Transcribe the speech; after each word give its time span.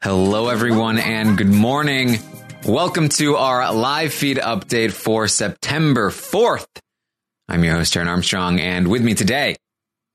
Hello, 0.00 0.48
everyone, 0.48 0.96
and 0.98 1.36
good 1.36 1.48
morning. 1.48 2.20
Welcome 2.64 3.08
to 3.08 3.34
our 3.34 3.74
live 3.74 4.14
feed 4.14 4.36
update 4.36 4.92
for 4.92 5.26
September 5.26 6.10
4th. 6.10 6.68
I'm 7.48 7.64
your 7.64 7.74
host, 7.74 7.94
Taryn 7.94 8.06
Armstrong, 8.06 8.60
and 8.60 8.86
with 8.86 9.02
me 9.02 9.14
today 9.14 9.56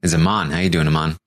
is 0.01 0.15
Amon. 0.15 0.51
How 0.51 0.59
you 0.59 0.69
doing, 0.69 0.87
Amon? 0.87 1.17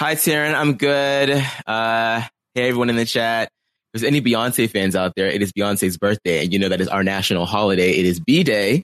Hi, 0.00 0.16
Taryn. 0.16 0.52
I'm 0.52 0.74
good. 0.74 1.30
Uh, 1.64 2.22
hey, 2.54 2.68
everyone 2.68 2.90
in 2.90 2.96
the 2.96 3.04
chat. 3.04 3.50
There's 3.96 4.06
any 4.06 4.20
Beyonce 4.20 4.68
fans 4.68 4.94
out 4.94 5.14
there, 5.16 5.26
it 5.26 5.40
is 5.40 5.52
Beyonce's 5.52 5.96
birthday, 5.96 6.44
and 6.44 6.52
you 6.52 6.58
know 6.58 6.68
that 6.68 6.82
is 6.82 6.88
our 6.88 7.02
national 7.02 7.46
holiday. 7.46 7.92
It 7.92 8.04
is 8.04 8.20
B 8.20 8.44
Day. 8.44 8.82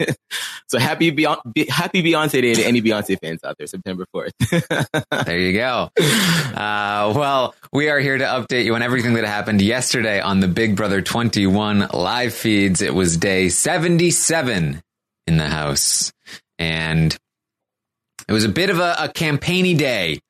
so 0.68 0.78
happy 0.78 1.12
Beyonce, 1.12 1.68
happy 1.68 2.02
Beyonce 2.02 2.40
Day 2.40 2.54
to 2.54 2.64
any 2.64 2.80
Beyonce 2.80 3.18
fans 3.20 3.40
out 3.44 3.56
there, 3.58 3.66
September 3.66 4.06
4th. 4.16 4.30
there 5.26 5.38
you 5.38 5.52
go. 5.52 5.90
Uh, 5.98 7.12
well, 7.14 7.54
we 7.74 7.90
are 7.90 7.98
here 7.98 8.16
to 8.16 8.24
update 8.24 8.64
you 8.64 8.74
on 8.74 8.80
everything 8.80 9.12
that 9.14 9.24
happened 9.24 9.60
yesterday 9.60 10.18
on 10.18 10.40
the 10.40 10.48
Big 10.48 10.76
Brother 10.76 11.02
21 11.02 11.88
live 11.92 12.32
feeds. 12.32 12.80
It 12.80 12.94
was 12.94 13.18
day 13.18 13.50
77 13.50 14.80
in 15.26 15.36
the 15.36 15.46
house, 15.46 16.10
and 16.58 17.14
it 18.26 18.32
was 18.32 18.44
a 18.44 18.48
bit 18.48 18.70
of 18.70 18.78
a, 18.78 18.96
a 18.98 19.08
campaigny 19.10 19.74
day 19.74 20.20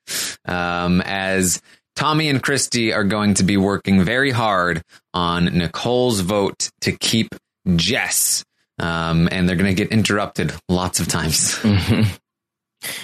um, 0.44 1.02
as 1.02 1.62
Tommy 1.98 2.28
and 2.28 2.40
Christie 2.40 2.92
are 2.92 3.02
going 3.02 3.34
to 3.34 3.42
be 3.42 3.56
working 3.56 4.04
very 4.04 4.30
hard 4.30 4.82
on 5.12 5.46
Nicole's 5.46 6.20
vote 6.20 6.70
to 6.82 6.92
keep 6.92 7.34
Jess. 7.74 8.44
Um, 8.78 9.28
and 9.32 9.48
they're 9.48 9.56
going 9.56 9.74
to 9.74 9.82
get 9.82 9.90
interrupted 9.90 10.54
lots 10.68 11.00
of 11.00 11.08
times. 11.08 11.56
Mm-hmm. 11.56 12.02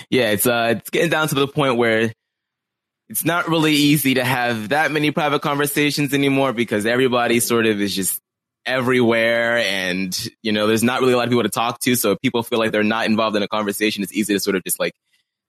Yeah, 0.09 0.31
it's 0.31 0.47
uh, 0.47 0.75
it's 0.77 0.91
getting 0.91 1.11
down 1.11 1.27
to 1.27 1.35
the 1.35 1.49
point 1.49 1.77
where 1.77 2.13
it's 3.09 3.25
not 3.25 3.49
really 3.49 3.73
easy 3.73 4.15
to 4.15 4.25
have 4.25 4.69
that 4.69 4.93
many 4.93 5.11
private 5.11 5.43
conversations 5.43 6.15
anymore 6.15 6.53
because 6.53 6.87
everybody 6.87 7.41
sort 7.41 7.67
of 7.67 7.81
is 7.81 7.93
just 7.93 8.21
everywhere 8.65 9.59
and 9.59 10.17
you 10.45 10.53
know 10.53 10.69
there's 10.69 10.85
not 10.85 11.01
really 11.01 11.13
a 11.13 11.17
lot 11.17 11.25
of 11.25 11.31
people 11.31 11.43
to 11.43 11.49
talk 11.49 11.81
to 11.81 11.97
so 11.97 12.15
people 12.15 12.45
feel 12.45 12.61
like 12.61 12.71
they're 12.71 12.85
not 12.85 13.07
involved 13.07 13.35
in 13.37 13.43
a 13.43 13.49
conversation 13.49 14.05
it's 14.05 14.13
easy 14.13 14.33
to 14.33 14.39
sort 14.39 14.55
of 14.55 14.63
just 14.63 14.79
like 14.79 14.95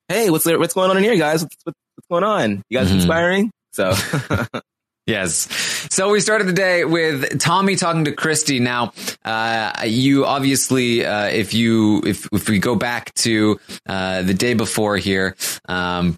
hey 0.07 0.31
what's 0.31 0.47
what's 0.47 0.73
going 0.73 0.89
on 0.89 0.97
in 0.97 1.03
here 1.03 1.15
guys 1.15 1.43
what's, 1.43 1.77
what's 2.07 2.21
going 2.21 2.23
on 2.23 2.63
you 2.69 2.77
guys 2.77 2.87
mm-hmm. 2.87 2.97
inspiring 2.97 3.51
so 3.71 3.93
Yes. 5.07 5.47
So 5.91 6.09
we 6.09 6.19
started 6.19 6.47
the 6.47 6.53
day 6.53 6.83
with 6.83 7.39
Tommy 7.39 7.75
talking 7.75 8.05
to 8.05 8.11
Christie. 8.11 8.59
Now, 8.59 8.91
uh, 9.23 9.83
you 9.85 10.25
obviously, 10.25 11.05
uh, 11.05 11.27
if 11.27 11.53
you, 11.53 12.01
if, 12.03 12.27
if 12.31 12.49
we 12.49 12.57
go 12.57 12.75
back 12.75 13.13
to, 13.15 13.59
uh, 13.87 14.23
the 14.23 14.33
day 14.33 14.55
before 14.55 14.97
here, 14.97 15.35
um, 15.69 16.15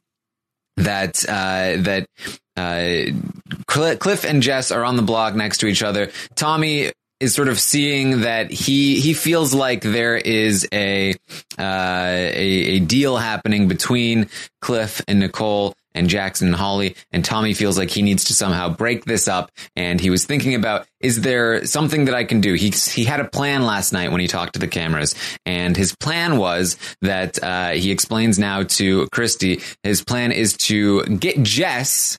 that, 0.77 1.25
uh, 1.27 1.81
that, 1.83 2.07
uh, 2.55 3.11
Cliff 3.67 4.23
and 4.23 4.41
Jess 4.41 4.71
are 4.71 4.85
on 4.85 4.95
the 4.95 5.01
block 5.01 5.35
next 5.35 5.57
to 5.57 5.67
each 5.67 5.83
other. 5.83 6.09
Tommy 6.35 6.93
is 7.19 7.33
sort 7.33 7.47
of 7.47 7.59
seeing 7.59 8.21
that 8.21 8.51
he 8.51 8.99
he 8.99 9.13
feels 9.13 9.53
like 9.53 9.81
there 9.81 10.15
is 10.15 10.67
a 10.71 11.11
uh, 11.57 12.31
a, 12.33 12.75
a 12.75 12.79
deal 12.79 13.17
happening 13.17 13.67
between 13.67 14.29
Cliff 14.61 15.01
and 15.07 15.19
Nicole 15.19 15.73
and 15.97 16.09
Jackson 16.09 16.47
and 16.49 16.55
Holly. 16.55 16.95
And 17.11 17.25
Tommy 17.25 17.53
feels 17.53 17.77
like 17.77 17.89
he 17.89 18.01
needs 18.01 18.25
to 18.25 18.33
somehow 18.33 18.69
break 18.69 19.05
this 19.05 19.27
up. 19.27 19.51
And 19.75 19.99
he 19.99 20.09
was 20.09 20.25
thinking 20.25 20.55
about, 20.55 20.87
is 20.99 21.21
there 21.21 21.65
something 21.65 22.05
that 22.05 22.13
I 22.13 22.23
can 22.23 22.39
do? 22.39 22.53
He, 22.53 22.69
he 22.69 23.03
had 23.03 23.19
a 23.19 23.25
plan 23.25 23.65
last 23.65 23.91
night 23.93 24.11
when 24.11 24.21
he 24.21 24.27
talked 24.27 24.53
to 24.53 24.59
the 24.59 24.67
cameras. 24.67 25.15
And 25.45 25.75
his 25.75 25.95
plan 25.95 26.37
was 26.37 26.77
that, 27.01 27.41
uh, 27.43 27.71
he 27.71 27.91
explains 27.91 28.37
now 28.37 28.63
to 28.63 29.07
Christie, 29.11 29.61
his 29.83 30.03
plan 30.03 30.31
is 30.31 30.55
to 30.57 31.03
get 31.03 31.41
Jess 31.41 32.17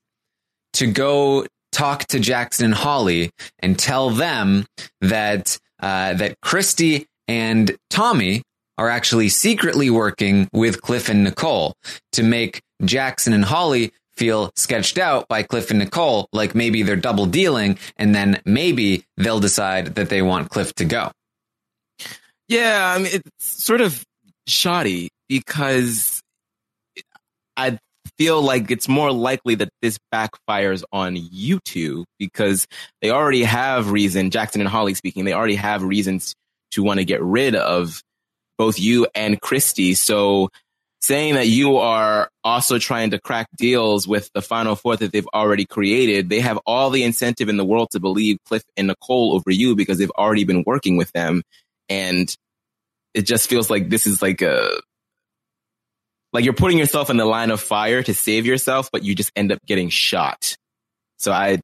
to 0.74 0.86
go 0.86 1.46
talk 1.78 2.04
to 2.06 2.18
Jackson 2.18 2.66
and 2.66 2.74
Holly 2.74 3.30
and 3.60 3.78
tell 3.78 4.10
them 4.10 4.66
that, 5.00 5.58
uh, 5.80 6.14
that 6.14 6.40
Christie 6.42 7.06
and 7.28 7.76
Tommy 7.88 8.42
are 8.76 8.88
actually 8.88 9.28
secretly 9.28 9.88
working 9.88 10.48
with 10.52 10.82
Cliff 10.82 11.08
and 11.08 11.22
Nicole 11.22 11.74
to 12.12 12.24
make 12.24 12.60
Jackson 12.84 13.32
and 13.32 13.44
Holly 13.44 13.92
feel 14.16 14.50
sketched 14.56 14.98
out 14.98 15.28
by 15.28 15.44
Cliff 15.44 15.70
and 15.70 15.78
Nicole, 15.78 16.28
like 16.32 16.54
maybe 16.54 16.82
they're 16.82 16.96
double 16.96 17.26
dealing, 17.26 17.78
and 17.96 18.12
then 18.12 18.42
maybe 18.44 19.04
they'll 19.16 19.38
decide 19.38 19.94
that 19.94 20.08
they 20.08 20.20
want 20.20 20.50
Cliff 20.50 20.74
to 20.74 20.84
go. 20.84 21.12
Yeah, 22.48 22.92
I 22.92 22.98
mean, 22.98 23.12
it's 23.12 23.64
sort 23.64 23.80
of 23.80 24.04
shoddy 24.48 25.10
because 25.28 26.20
I 27.56 27.78
feel 28.16 28.40
like 28.42 28.70
it's 28.70 28.88
more 28.88 29.12
likely 29.12 29.54
that 29.56 29.68
this 29.82 29.98
backfires 30.12 30.82
on 30.92 31.16
you 31.16 31.60
two 31.64 32.04
because 32.18 32.66
they 33.02 33.10
already 33.10 33.44
have 33.44 33.90
reason, 33.90 34.30
Jackson 34.30 34.60
and 34.60 34.70
Holly 34.70 34.94
speaking, 34.94 35.24
they 35.24 35.32
already 35.32 35.56
have 35.56 35.82
reasons 35.82 36.34
to 36.72 36.82
want 36.82 36.98
to 36.98 37.04
get 37.04 37.22
rid 37.22 37.54
of 37.54 38.02
both 38.56 38.78
you 38.78 39.06
and 39.14 39.40
Christie. 39.40 39.94
So 39.94 40.50
saying 41.00 41.34
that 41.34 41.46
you 41.46 41.76
are 41.76 42.28
also 42.42 42.78
trying 42.78 43.10
to 43.10 43.20
crack 43.20 43.46
deals 43.56 44.06
with 44.06 44.30
the 44.34 44.42
final 44.42 44.74
four 44.74 44.96
that 44.96 45.12
they've 45.12 45.28
already 45.32 45.64
created, 45.64 46.28
they 46.28 46.40
have 46.40 46.58
all 46.66 46.90
the 46.90 47.04
incentive 47.04 47.48
in 47.48 47.56
the 47.56 47.64
world 47.64 47.88
to 47.92 48.00
believe 48.00 48.38
Cliff 48.44 48.64
and 48.76 48.88
Nicole 48.88 49.34
over 49.34 49.50
you 49.50 49.76
because 49.76 49.98
they've 49.98 50.10
already 50.10 50.44
been 50.44 50.64
working 50.66 50.96
with 50.96 51.12
them. 51.12 51.42
And 51.88 52.34
it 53.14 53.22
just 53.22 53.48
feels 53.48 53.70
like 53.70 53.88
this 53.88 54.06
is 54.06 54.20
like 54.20 54.42
a, 54.42 54.80
like 56.32 56.44
you're 56.44 56.54
putting 56.54 56.78
yourself 56.78 57.10
in 57.10 57.16
the 57.16 57.24
line 57.24 57.50
of 57.50 57.60
fire 57.60 58.02
to 58.02 58.14
save 58.14 58.46
yourself, 58.46 58.90
but 58.92 59.02
you 59.02 59.14
just 59.14 59.32
end 59.34 59.52
up 59.52 59.58
getting 59.66 59.88
shot. 59.88 60.56
So 61.18 61.32
I, 61.32 61.58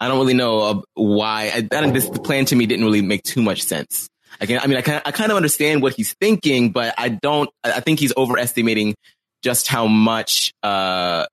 I 0.00 0.08
don't 0.08 0.18
really 0.18 0.34
know 0.34 0.60
uh, 0.60 0.80
why. 0.94 1.52
I, 1.54 1.90
this 1.90 2.08
plan 2.08 2.44
to 2.46 2.56
me 2.56 2.66
didn't 2.66 2.84
really 2.84 3.02
make 3.02 3.22
too 3.22 3.42
much 3.42 3.62
sense. 3.62 4.08
I 4.40 4.46
can, 4.46 4.60
I 4.60 4.66
mean, 4.66 4.76
I 4.76 4.82
can, 4.82 5.02
I 5.04 5.10
kind 5.10 5.30
of 5.30 5.36
understand 5.36 5.82
what 5.82 5.94
he's 5.94 6.14
thinking, 6.20 6.70
but 6.70 6.94
I 6.96 7.08
don't, 7.08 7.50
I 7.64 7.80
think 7.80 7.98
he's 7.98 8.14
overestimating 8.16 8.94
just 9.42 9.68
how 9.68 9.86
much, 9.86 10.52
uh, 10.62 11.26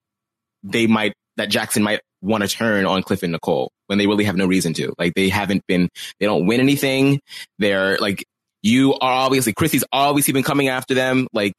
they 0.63 0.88
might, 0.88 1.13
that 1.38 1.50
Jackson 1.50 1.83
might 1.83 2.01
want 2.21 2.44
to 2.44 2.50
turn 2.50 2.86
on 2.86 3.04
Cliff 3.04 3.24
and 3.24 3.33
Nicole 3.33 3.71
when 3.88 4.00
they 4.00 4.07
really 4.07 4.24
have 4.24 4.36
no 4.36 4.48
reason 4.48 4.74
to. 4.74 4.94
Like 4.98 5.13
they 5.13 5.30
haven't 5.30 5.63
been, 5.68 5.89
they 6.19 6.25
don't 6.25 6.48
win 6.48 6.60
anything. 6.60 7.19
They're 7.60 7.98
like, 7.98 8.25
you 8.63 8.94
are 8.95 9.25
obviously, 9.25 9.54
Christie's 9.54 9.83
obviously 9.92 10.33
been 10.33 10.44
coming 10.44 10.69
after 10.69 10.95
them. 10.95 11.28
Like, 11.33 11.54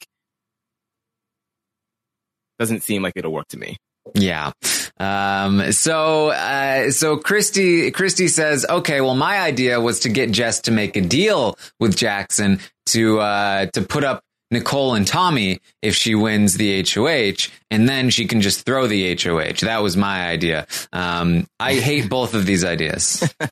doesn't 2.58 2.82
seem 2.82 3.02
like 3.02 3.14
it'll 3.16 3.32
work 3.32 3.48
to 3.48 3.58
me. 3.58 3.76
Yeah. 4.14 4.52
Um, 4.98 5.72
so, 5.72 6.28
uh, 6.30 6.90
so 6.90 7.16
Christie, 7.16 7.90
Christie 7.90 8.28
says, 8.28 8.64
okay, 8.68 9.00
well, 9.00 9.16
my 9.16 9.38
idea 9.40 9.80
was 9.80 10.00
to 10.00 10.08
get 10.08 10.30
Jess 10.30 10.60
to 10.62 10.70
make 10.70 10.96
a 10.96 11.00
deal 11.00 11.58
with 11.80 11.96
Jackson 11.96 12.60
to, 12.86 13.20
uh, 13.20 13.66
to 13.66 13.82
put 13.82 14.04
up 14.04 14.22
Nicole 14.50 14.94
and 14.94 15.06
Tommy 15.06 15.58
if 15.82 15.96
she 15.96 16.14
wins 16.14 16.54
the 16.54 16.84
HOH, 16.84 17.50
and 17.70 17.88
then 17.88 18.10
she 18.10 18.26
can 18.26 18.40
just 18.40 18.64
throw 18.64 18.86
the 18.86 19.16
HOH. 19.16 19.66
That 19.66 19.82
was 19.82 19.96
my 19.96 20.28
idea. 20.28 20.68
Um, 20.92 21.46
I 21.58 21.74
hate 21.74 22.08
both 22.08 22.34
of 22.34 22.46
these 22.46 22.64
ideas. 22.64 23.28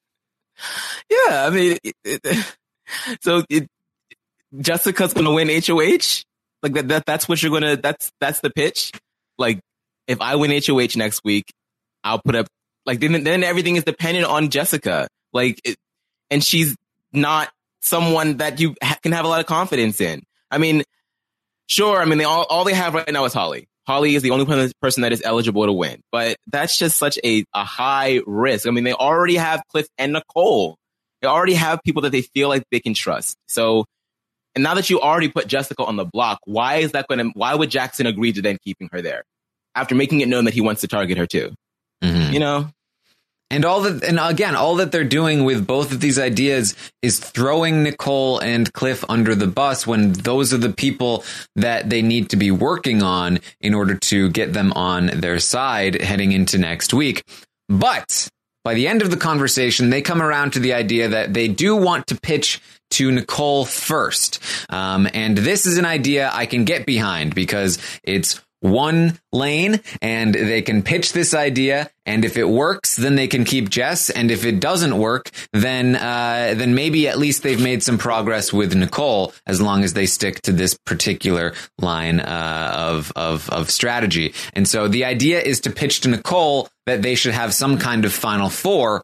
Yeah, 1.11 1.47
I 1.47 1.51
mean, 1.51 1.79
it, 1.83 1.95
it, 2.05 2.56
so 3.21 3.43
it, 3.51 3.69
Jessica's 4.59 5.15
gonna 5.15 5.33
win 5.33 5.49
HOH. 5.49 6.23
Like 6.64 6.72
that, 6.72 6.88
that. 6.88 7.06
That's 7.06 7.28
what 7.28 7.43
you're 7.43 7.52
gonna. 7.52 7.76
That's 7.76 8.11
that's 8.20 8.40
the 8.40 8.50
pitch. 8.50 8.90
Like 9.38 9.61
if 10.08 10.20
I 10.20 10.37
win 10.37 10.50
HOH 10.50 10.96
next 10.96 11.20
week, 11.25 11.52
I'll 12.02 12.20
put 12.25 12.34
up. 12.34 12.46
Like 12.87 13.00
then, 13.00 13.22
then 13.22 13.44
everything 13.44 13.76
is 13.76 13.84
dependent 13.84 14.26
on 14.26 14.49
Jessica. 14.49 15.08
Like, 15.32 15.61
it, 15.64 15.76
and 16.31 16.43
she's 16.43 16.75
not 17.12 17.50
someone 17.82 18.38
that 18.38 18.61
you 18.61 18.75
ha- 18.82 18.99
can 19.02 19.12
have 19.12 19.26
a 19.26 19.28
lot 19.28 19.40
of 19.40 19.46
confidence 19.46 20.00
in. 20.00 20.22
I 20.50 20.58
mean, 20.58 20.84
sure. 21.66 22.00
I 22.00 22.06
mean, 22.06 22.19
they 22.19 22.25
all 22.25 22.46
all 22.49 22.64
they 22.64 22.75
have 22.75 22.94
right 22.94 23.10
now 23.12 23.26
is 23.26 23.34
Holly. 23.34 23.69
Holly 23.87 24.14
is 24.14 24.22
the 24.22 24.31
only 24.31 24.72
person 24.81 25.02
that 25.02 25.12
is 25.12 25.20
eligible 25.22 25.67
to 25.67 25.72
win, 25.72 26.00
but 26.10 26.37
that's 26.46 26.78
just 26.78 26.96
such 26.96 27.19
a, 27.22 27.44
a 27.52 27.64
high 27.64 28.20
risk. 28.26 28.67
I 28.67 28.70
mean, 28.70 28.84
they 28.84 28.94
already 28.94 29.37
have 29.37 29.60
Cliff 29.69 29.87
and 29.99 30.14
Nicole. 30.14 30.78
They 31.20 31.28
already 31.28 31.55
have 31.55 31.81
people 31.84 32.02
that 32.02 32.12
they 32.12 32.22
feel 32.22 32.49
like 32.49 32.64
they 32.70 32.81
can 32.81 32.94
trust. 32.94 33.37
So, 33.46 33.84
and 34.55 34.62
now 34.62 34.75
that 34.75 34.91
you 34.91 35.01
already 35.01 35.29
put 35.29 35.47
Jessica 35.47 35.85
on 35.85 35.97
the 35.97 36.05
block, 36.05 36.39
why 36.45 36.77
is 36.77 36.93
that 36.93 37.09
going 37.09 37.19
to, 37.19 37.31
why 37.35 37.55
would 37.55 37.71
Jackson 37.71 38.06
agree 38.06 38.33
to 38.33 38.43
then 38.43 38.59
keeping 38.62 38.89
her 38.93 39.03
there 39.03 39.25
after 39.75 39.95
making 39.95 40.21
it 40.21 40.29
known 40.29 40.45
that 40.45 40.55
he 40.55 40.61
wants 40.61 40.81
to 40.83 40.89
target 40.89 41.19
her 41.19 41.27
too? 41.27 41.53
Mm-hmm. 42.03 42.33
You 42.33 42.41
know, 42.41 42.71
and 43.51 43.65
all 43.65 43.83
that, 43.83 44.03
and 44.03 44.19
again, 44.21 44.56
all 44.56 44.77
that 44.77 44.91
they're 44.91 45.05
doing 45.05 45.45
with 45.45 45.67
both 45.67 45.93
of 45.93 46.01
these 46.01 46.19
ideas 46.19 46.75
is 47.03 47.19
throwing 47.19 47.83
Nicole 47.83 48.39
and 48.41 48.73
Cliff 48.73 49.05
under 49.09 49.35
the 49.35 49.47
bus 49.47 49.87
when 49.87 50.12
those 50.12 50.53
are 50.53 50.59
the 50.59 50.73
people 50.73 51.25
that 51.55 51.91
they 51.91 52.03
need 52.03 52.31
to 52.31 52.37
be 52.37 52.51
working 52.51 53.03
on 53.03 53.41
in 53.61 53.75
order 53.75 53.95
to 53.97 54.31
get 54.31 54.53
them 54.53 54.73
on 54.73 55.06
their 55.06 55.39
side 55.39 56.01
heading 56.01 56.33
into 56.33 56.59
next 56.59 56.95
week. 56.95 57.23
But 57.69 58.29
by 58.65 58.75
the 58.75 58.89
end 58.89 59.03
of 59.03 59.11
the 59.11 59.17
conversation, 59.17 59.91
they 59.91 60.03
come 60.03 60.23
around 60.23 60.55
to 60.55 60.59
the 60.59 60.73
idea 60.73 61.09
that 61.09 61.35
they 61.35 61.49
do 61.49 61.77
want 61.77 62.06
to 62.09 62.21
pitch 62.21 62.61
to 62.92 63.10
Nicole 63.10 63.64
first. 63.64 64.40
Um, 64.70 65.08
and 65.12 65.36
this 65.36 65.66
is 65.66 65.78
an 65.78 65.84
idea 65.84 66.31
I 66.32 66.46
can 66.46 66.64
get 66.64 66.86
behind 66.86 67.34
because 67.34 67.78
it's 68.02 68.40
one 68.64 69.19
lane 69.31 69.78
and 70.00 70.34
they 70.34 70.62
can 70.62 70.82
pitch 70.82 71.12
this 71.12 71.34
idea. 71.34 71.90
And 72.06 72.25
if 72.25 72.38
it 72.38 72.48
works, 72.48 72.96
then 72.96 73.14
they 73.14 73.26
can 73.26 73.44
keep 73.44 73.69
Jess. 73.69 74.08
And 74.08 74.31
if 74.31 74.46
it 74.46 74.58
doesn't 74.58 74.96
work, 74.96 75.31
then, 75.52 75.96
uh, 75.96 76.54
then 76.56 76.75
maybe 76.75 77.06
at 77.06 77.19
least 77.19 77.42
they've 77.42 77.62
made 77.62 77.82
some 77.82 77.98
progress 77.98 78.54
with 78.54 78.75
Nicole 78.75 79.34
as 79.46 79.60
long 79.60 79.84
as 79.84 79.92
they 79.92 80.06
stick 80.06 80.40
to 80.42 80.52
this 80.52 80.78
particular 80.86 81.52
line, 81.78 82.20
uh, 82.20 82.72
of, 82.75 83.12
of, 83.16 83.50
of 83.50 83.70
strategy. 83.70 84.32
And 84.54 84.66
so 84.66 84.88
the 84.88 85.04
idea 85.04 85.42
is 85.42 85.60
to 85.60 85.70
pitch 85.70 86.00
to 86.00 86.08
Nicole 86.08 86.69
that 86.86 87.02
they 87.02 87.16
should 87.16 87.34
have 87.34 87.52
some 87.52 87.76
kind 87.76 88.06
of 88.06 88.14
final 88.14 88.48
four 88.48 89.02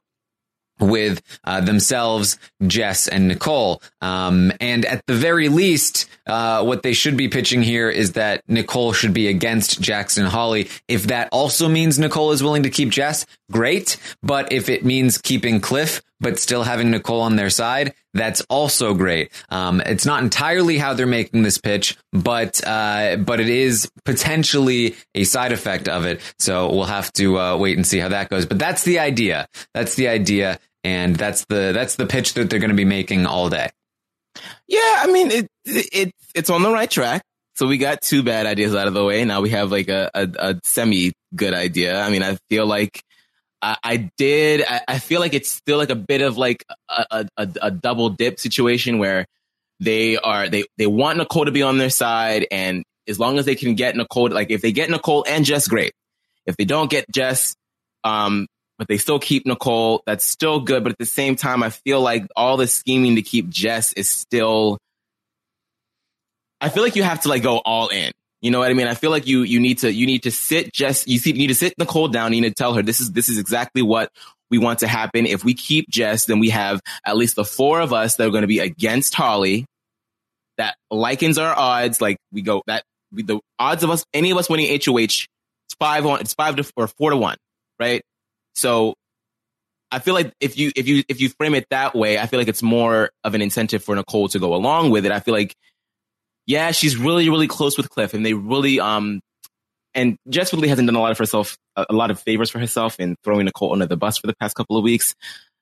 with 0.81 1.23
uh, 1.45 1.61
themselves, 1.61 2.39
Jess 2.67 3.09
and 3.09 3.29
Nicole. 3.29 3.83
Um, 4.01 4.53
and 4.61 4.85
at 4.85 5.05
the 5.07 5.15
very 5.15 5.49
least, 5.49 6.09
uh, 6.27 6.65
what 6.65 6.83
they 6.83 6.93
should 6.93 7.17
be 7.17 7.29
pitching 7.29 7.63
here 7.63 7.91
is 7.91 8.13
that 8.13 8.43
Nicole 8.49 8.93
should 8.93 9.13
be 9.13 9.29
against 9.29 9.81
Jackson 9.81 10.27
Holly. 10.27 10.69
If 10.89 11.05
that 11.05 11.29
also 11.33 11.69
means 11.69 11.99
Nicole 11.99 12.33
is 12.33 12.43
willing 12.43 12.63
to 12.65 12.71
keep 12.71 12.91
Jess, 12.91 13.27
great. 13.51 13.97
But 14.23 14.53
if 14.53 14.69
it 14.69 14.85
means 14.85 15.19
keeping 15.19 15.61
Cliff, 15.61 16.03
but 16.21 16.39
still 16.39 16.63
having 16.63 16.91
Nicole 16.91 17.23
on 17.23 17.37
their 17.37 17.51
side, 17.51 17.95
that's 18.13 18.43
also 18.43 18.95
great. 18.95 19.33
Um, 19.49 19.81
it's 19.81 20.05
not 20.05 20.23
entirely 20.23 20.79
how 20.79 20.95
they're 20.95 21.07
making 21.07 21.43
this 21.43 21.59
pitch, 21.59 21.97
but 22.13 22.61
uh, 22.67 23.17
but 23.17 23.41
it 23.41 23.49
is 23.49 23.91
potentially 24.05 24.97
a 25.15 25.25
side 25.25 25.53
effect 25.53 25.89
of 25.89 26.05
it. 26.05 26.21
So 26.39 26.71
we'll 26.73 26.85
have 26.85 27.13
to 27.15 27.39
uh, 27.39 27.57
wait 27.57 27.77
and 27.77 27.87
see 27.87 27.99
how 27.99 28.09
that 28.09 28.29
goes. 28.29 28.47
But 28.47 28.59
that's 28.59 28.83
the 28.85 28.99
idea. 28.99 29.49
That's 29.75 29.95
the 29.95 30.09
idea 30.09 30.59
and 30.85 31.17
that's 31.17 31.45
the 31.47 31.73
that's 31.73 31.97
the 31.97 32.07
pitch 32.07 32.35
that 32.35 32.51
they're 32.51 32.59
going 32.59 32.71
to 32.71 32.77
be 32.77 32.85
making 32.85 33.27
all 33.27 33.49
day. 33.49 33.71
Yeah, 34.67 34.79
I 34.99 35.09
mean 35.13 35.31
it, 35.31 35.49
it 35.65 36.13
it's 36.35 36.51
on 36.51 36.63
the 36.63 36.73
right 36.73 36.91
track. 36.91 37.23
So 37.55 37.67
we 37.67 37.79
got 37.79 38.01
two 38.01 38.23
bad 38.23 38.47
ideas 38.47 38.75
out 38.75 38.87
of 38.87 38.95
the 38.95 39.05
way. 39.05 39.25
Now 39.25 39.43
we 39.43 39.51
have 39.51 39.71
like 39.71 39.89
a, 39.89 40.11
a, 40.15 40.29
a 40.39 40.61
semi 40.65 41.13
good 41.35 41.53
idea. 41.53 42.01
I 42.01 42.11
mean, 42.11 42.23
I 42.23 42.39
feel 42.49 42.65
like 42.65 43.03
I, 43.61 43.77
I 43.83 43.97
did. 44.17 44.65
I, 44.67 44.81
I, 44.89 44.99
feel 44.99 45.21
like 45.21 45.35
it's 45.35 45.51
still 45.51 45.77
like 45.77 45.91
a 45.91 45.97
bit 45.97 46.23
of 46.23 46.39
like 46.39 46.65
a, 46.89 47.27
a, 47.37 47.49
a 47.61 47.71
double 47.71 48.09
dip 48.11 48.41
situation 48.41 48.99
where 48.99 49.27
they 49.79 50.17
are 50.17 50.49
they 50.49 50.65
they 50.79 50.87
want 50.87 51.19
Nicole 51.19 51.45
to 51.45 51.51
be 51.51 51.63
on 51.63 51.79
their 51.79 51.91
side, 51.91 52.47
and 52.51 52.85
as 53.09 53.19
long 53.19 53.39
as 53.39 53.45
they 53.45 53.55
can 53.55 53.75
get 53.75 53.97
Nicole, 53.97 54.31
like 54.31 54.51
if 54.51 54.63
they 54.63 54.73
get 54.73 54.91
Nicole 54.91 55.25
and 55.29 55.45
Jess, 55.45 55.69
great. 55.69 55.93
If 56.47 56.57
they 56.57 56.65
don't 56.65 56.91
get 56.91 57.05
Jess, 57.11 57.55
um, 58.05 58.47
but 58.81 58.89
they 58.89 58.97
still 58.97 59.19
keep 59.19 59.45
Nicole. 59.45 60.03
That's 60.07 60.25
still 60.25 60.59
good. 60.59 60.83
But 60.83 60.93
at 60.93 60.99
the 60.99 61.05
same 61.05 61.37
time, 61.37 61.63
I 61.63 61.69
feel 61.69 62.01
like 62.01 62.27
all 62.35 62.57
the 62.57 62.67
scheming 62.67 63.17
to 63.17 63.23
keep 63.23 63.51
Jess 63.51 63.93
is 63.93 64.09
still, 64.09 64.79
I 66.63 66.71
feel 66.71 66.83
like 66.83 66.97
you 66.97 67.03
have 67.03 67.21
to 67.21 67.29
like 67.29 67.43
go 67.43 67.59
all 67.59 67.89
in. 67.89 68.11
You 68.41 68.51
know 68.51 68.59
what 68.59 68.71
I 68.71 68.73
mean? 68.73 68.87
I 68.87 68.95
feel 68.95 69.11
like 69.11 69.27
you, 69.27 69.43
you 69.43 69.61
need 69.61 69.81
to, 69.81 69.93
you 69.93 70.07
need 70.07 70.23
to 70.23 70.31
sit 70.31 70.73
Jess, 70.73 71.07
you, 71.07 71.19
see, 71.19 71.33
you 71.33 71.37
need 71.37 71.49
to 71.49 71.55
sit 71.55 71.75
Nicole 71.77 72.09
down. 72.09 72.33
You 72.33 72.41
need 72.41 72.49
to 72.49 72.55
tell 72.55 72.73
her 72.73 72.81
this 72.81 73.03
is, 73.03 73.13
this 73.13 73.29
is 73.29 73.37
exactly 73.37 73.83
what 73.83 74.11
we 74.51 74.57
want 74.57 74.79
to 74.79 74.89
happen. 74.89 75.27
If 75.27 75.45
we 75.45 75.53
keep 75.53 75.91
Jess, 75.91 76.25
then 76.25 76.39
we 76.39 76.49
have 76.49 76.81
at 77.05 77.19
least 77.19 77.37
the 77.37 77.45
four 77.45 77.83
of 77.83 77.93
us 77.93 78.17
that 78.17 78.27
are 78.27 78.31
going 78.31 78.45
to 78.45 78.49
be 78.49 78.61
against 78.61 79.13
Holly. 79.13 79.67
That 80.57 80.75
likens 80.91 81.37
our 81.37 81.55
odds. 81.55 82.01
Like 82.01 82.17
we 82.33 82.41
go 82.41 82.63
that 82.67 82.85
we, 83.13 83.25
the 83.25 83.41
odds 83.59 83.85
of 83.85 83.91
us, 83.91 84.07
any 84.15 84.31
of 84.31 84.39
us 84.39 84.49
winning 84.49 84.81
HOH, 84.83 85.03
it's 85.03 85.27
five 85.79 86.07
on, 86.07 86.21
it's 86.21 86.33
five 86.33 86.57
to 86.57 86.73
or 86.77 86.87
four 86.87 87.11
to 87.11 87.19
one, 87.19 87.37
right? 87.79 88.01
So 88.55 88.95
I 89.91 89.99
feel 89.99 90.15
like 90.15 90.33
if 90.41 90.59
you 90.59 90.73
if 90.77 90.87
you 90.89 91.03
if 91.09 91.21
you 91.21 91.31
frame 91.31 91.55
it 91.55 91.67
that 91.71 91.95
way, 91.95 92.19
I 92.19 92.27
feel 92.27 92.39
like 92.39 92.49
it's 92.49 92.63
more 92.63 93.11
of 93.25 93.35
an 93.35 93.43
incentive 93.43 93.83
for 93.83 93.95
Nicole 93.95 94.29
to 94.29 94.39
go 94.39 94.55
along 94.55 94.91
with 94.91 95.07
it. 95.07 95.13
I 95.13 95.21
feel 95.21 95.35
like 95.35 95.55
yeah, 96.47 96.71
she's 96.71 96.97
really 96.97 97.29
really 97.29 97.49
close 97.49 97.77
with 97.77 97.91
Cliff, 97.91 98.15
and 98.15 98.25
they 98.25 98.35
really 98.35 98.81
um 98.81 99.21
and 99.95 100.17
Jess 100.29 100.53
really 100.53 100.69
hasn't 100.69 100.87
done 100.87 100.97
a 100.97 101.01
lot 101.01 101.11
of 101.11 101.19
herself 101.19 101.57
a 101.77 101.93
lot 101.93 102.11
of 102.11 102.21
favors 102.21 102.51
for 102.51 102.59
herself 102.59 102.99
in 103.01 103.17
throwing 103.25 103.45
Nicole 103.45 103.73
under 103.73 103.87
the 103.87 103.97
bus 103.97 104.19
for 104.19 104.27
the 104.27 104.35
past 104.37 104.55
couple 104.55 104.77
of 104.77 104.85
weeks. 104.85 105.15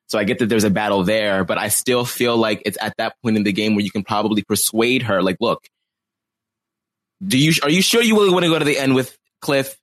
So 0.09 0.19
I 0.19 0.25
get 0.25 0.39
that 0.39 0.49
there's 0.49 0.65
a 0.65 0.71
battle 0.71 1.05
there, 1.05 1.45
but 1.45 1.59
I 1.59 1.69
still 1.69 2.05
feel 2.05 2.37
like 2.37 2.63
it's 2.65 2.79
at 2.81 2.95
that 2.97 3.15
point 3.23 3.37
in 3.37 3.43
the 3.43 3.53
game 3.53 3.75
where 3.75 3.85
you 3.85 3.91
can 3.91 4.03
probably 4.03 4.43
persuade 4.43 5.03
her, 5.03 5.23
like, 5.23 5.37
look, 5.39 5.67
do 7.27 7.37
you 7.37 7.53
are 7.63 7.69
you 7.69 7.83
sure 7.83 8.03
you 8.03 8.17
really 8.17 8.31
want 8.31 8.45
to 8.45 8.51
go 8.51 8.59
to 8.59 8.65
the 8.65 8.79
end 8.79 8.95
with 8.95 9.17
Cliff 9.43 9.77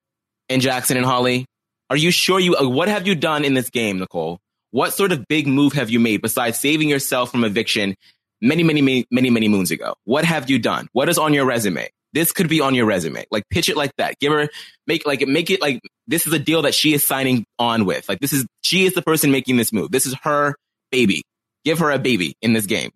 and 0.49 0.61
Jackson 0.61 0.97
and 0.97 1.05
Holly? 1.05 1.45
Are 1.89 1.97
you 1.97 2.11
sure 2.11 2.39
you, 2.39 2.55
uh, 2.55 2.67
what 2.67 2.87
have 2.87 3.07
you 3.07 3.15
done 3.15 3.45
in 3.45 3.53
this 3.53 3.69
game, 3.69 3.99
Nicole? 3.99 4.39
What 4.71 4.93
sort 4.93 5.11
of 5.11 5.27
big 5.27 5.47
move 5.47 5.73
have 5.73 5.89
you 5.89 5.99
made 5.99 6.21
besides 6.21 6.59
saving 6.59 6.89
yourself 6.89 7.31
from 7.31 7.43
eviction 7.43 7.95
many, 8.41 8.63
many, 8.63 8.81
many, 8.81 9.05
many, 9.11 9.29
many 9.29 9.47
moons 9.47 9.71
ago? 9.71 9.95
What 10.03 10.25
have 10.25 10.49
you 10.49 10.59
done? 10.59 10.87
What 10.93 11.09
is 11.09 11.17
on 11.17 11.33
your 11.33 11.45
resume? 11.45 11.89
This 12.13 12.31
could 12.31 12.49
be 12.49 12.61
on 12.61 12.75
your 12.75 12.85
resume. 12.85 13.25
Like 13.31 13.43
pitch 13.49 13.69
it 13.69 13.77
like 13.77 13.91
that. 13.97 14.19
Give 14.19 14.31
her, 14.31 14.49
make, 14.87 15.05
like, 15.05 15.21
make 15.27 15.49
it 15.49 15.61
like 15.61 15.81
this 16.07 16.27
is 16.27 16.33
a 16.33 16.39
deal 16.39 16.63
that 16.63 16.73
she 16.73 16.93
is 16.93 17.03
signing 17.03 17.45
on 17.59 17.85
with. 17.85 18.09
Like 18.09 18.19
this 18.19 18.33
is, 18.33 18.45
she 18.63 18.85
is 18.85 18.93
the 18.93 19.01
person 19.01 19.31
making 19.31 19.57
this 19.57 19.71
move. 19.71 19.91
This 19.91 20.05
is 20.05 20.15
her 20.23 20.55
baby. 20.91 21.23
Give 21.63 21.79
her 21.79 21.91
a 21.91 21.99
baby 21.99 22.35
in 22.41 22.53
this 22.53 22.65
game. 22.65 22.91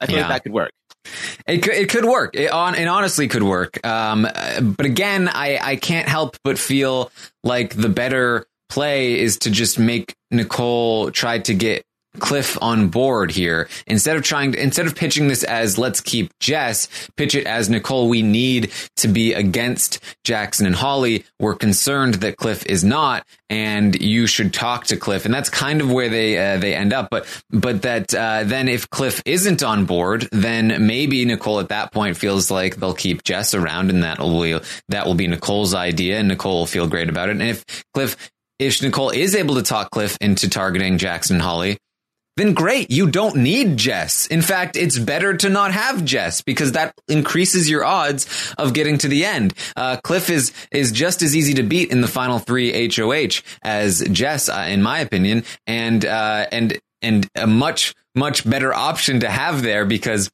I 0.00 0.06
feel 0.06 0.16
yeah. 0.16 0.22
like 0.22 0.30
that 0.30 0.42
could 0.42 0.52
work. 0.52 0.70
It 1.46 1.58
could, 1.58 1.74
it 1.74 1.88
could 1.88 2.04
work. 2.04 2.34
It 2.34 2.50
on 2.50 2.74
it 2.74 2.86
honestly 2.86 3.28
could 3.28 3.42
work. 3.42 3.84
Um, 3.86 4.22
but 4.22 4.86
again, 4.86 5.28
I, 5.28 5.58
I 5.60 5.76
can't 5.76 6.08
help 6.08 6.36
but 6.42 6.58
feel 6.58 7.10
like 7.42 7.74
the 7.74 7.88
better 7.88 8.46
play 8.68 9.20
is 9.20 9.38
to 9.38 9.50
just 9.50 9.78
make 9.78 10.14
Nicole 10.30 11.10
try 11.10 11.38
to 11.40 11.54
get 11.54 11.84
Cliff 12.18 12.56
on 12.62 12.88
board 12.88 13.30
here. 13.30 13.68
Instead 13.86 14.16
of 14.16 14.22
trying 14.22 14.52
to, 14.52 14.62
instead 14.62 14.86
of 14.86 14.94
pitching 14.94 15.28
this 15.28 15.42
as 15.44 15.78
let's 15.78 16.00
keep 16.00 16.32
Jess, 16.40 16.88
pitch 17.16 17.34
it 17.34 17.46
as 17.46 17.68
Nicole, 17.68 18.08
we 18.08 18.22
need 18.22 18.72
to 18.96 19.08
be 19.08 19.32
against 19.32 20.00
Jackson 20.24 20.66
and 20.66 20.74
Holly. 20.74 21.24
We're 21.38 21.54
concerned 21.54 22.14
that 22.14 22.36
Cliff 22.36 22.64
is 22.66 22.84
not, 22.84 23.26
and 23.50 24.00
you 24.00 24.26
should 24.26 24.52
talk 24.52 24.84
to 24.86 24.96
Cliff. 24.96 25.24
And 25.24 25.34
that's 25.34 25.50
kind 25.50 25.80
of 25.80 25.90
where 25.90 26.08
they, 26.08 26.38
uh, 26.38 26.58
they 26.58 26.74
end 26.74 26.92
up. 26.92 27.08
But, 27.10 27.26
but 27.50 27.82
that, 27.82 28.14
uh, 28.14 28.44
then 28.44 28.68
if 28.68 28.88
Cliff 28.90 29.22
isn't 29.24 29.62
on 29.62 29.84
board, 29.84 30.28
then 30.32 30.86
maybe 30.86 31.24
Nicole 31.24 31.60
at 31.60 31.68
that 31.68 31.92
point 31.92 32.16
feels 32.16 32.50
like 32.50 32.76
they'll 32.76 32.94
keep 32.94 33.24
Jess 33.24 33.54
around 33.54 33.90
and 33.90 34.02
that 34.02 34.18
will, 34.18 34.60
that 34.88 35.06
will 35.06 35.14
be 35.14 35.26
Nicole's 35.26 35.74
idea 35.74 36.18
and 36.18 36.28
Nicole 36.28 36.60
will 36.60 36.66
feel 36.66 36.86
great 36.86 37.08
about 37.08 37.28
it. 37.28 37.32
And 37.32 37.42
if 37.42 37.64
Cliff 37.92 38.30
if 38.58 38.80
Nicole 38.82 39.10
is 39.10 39.34
able 39.34 39.56
to 39.56 39.62
talk 39.62 39.90
Cliff 39.90 40.16
into 40.20 40.48
targeting 40.48 40.98
Jackson 40.98 41.36
and 41.36 41.42
Holly, 41.42 41.76
then 42.36 42.52
great. 42.54 42.90
You 42.90 43.08
don't 43.08 43.36
need 43.36 43.76
Jess. 43.76 44.26
In 44.26 44.42
fact, 44.42 44.76
it's 44.76 44.98
better 44.98 45.36
to 45.36 45.48
not 45.48 45.72
have 45.72 46.04
Jess 46.04 46.40
because 46.40 46.72
that 46.72 46.94
increases 47.08 47.70
your 47.70 47.84
odds 47.84 48.54
of 48.58 48.72
getting 48.72 48.98
to 48.98 49.08
the 49.08 49.24
end. 49.24 49.54
Uh, 49.76 49.96
Cliff 50.02 50.30
is, 50.30 50.52
is 50.72 50.90
just 50.90 51.22
as 51.22 51.36
easy 51.36 51.54
to 51.54 51.62
beat 51.62 51.90
in 51.90 52.00
the 52.00 52.08
final 52.08 52.38
three 52.38 52.88
HOH 52.88 53.42
as 53.62 54.00
Jess, 54.10 54.48
uh, 54.48 54.66
in 54.68 54.82
my 54.82 54.98
opinion. 54.98 55.44
And, 55.66 56.04
uh, 56.04 56.46
and, 56.50 56.78
and 57.02 57.28
a 57.36 57.46
much, 57.46 57.94
much 58.14 58.48
better 58.48 58.74
option 58.74 59.20
to 59.20 59.30
have 59.30 59.62
there 59.62 59.84
because 59.84 60.30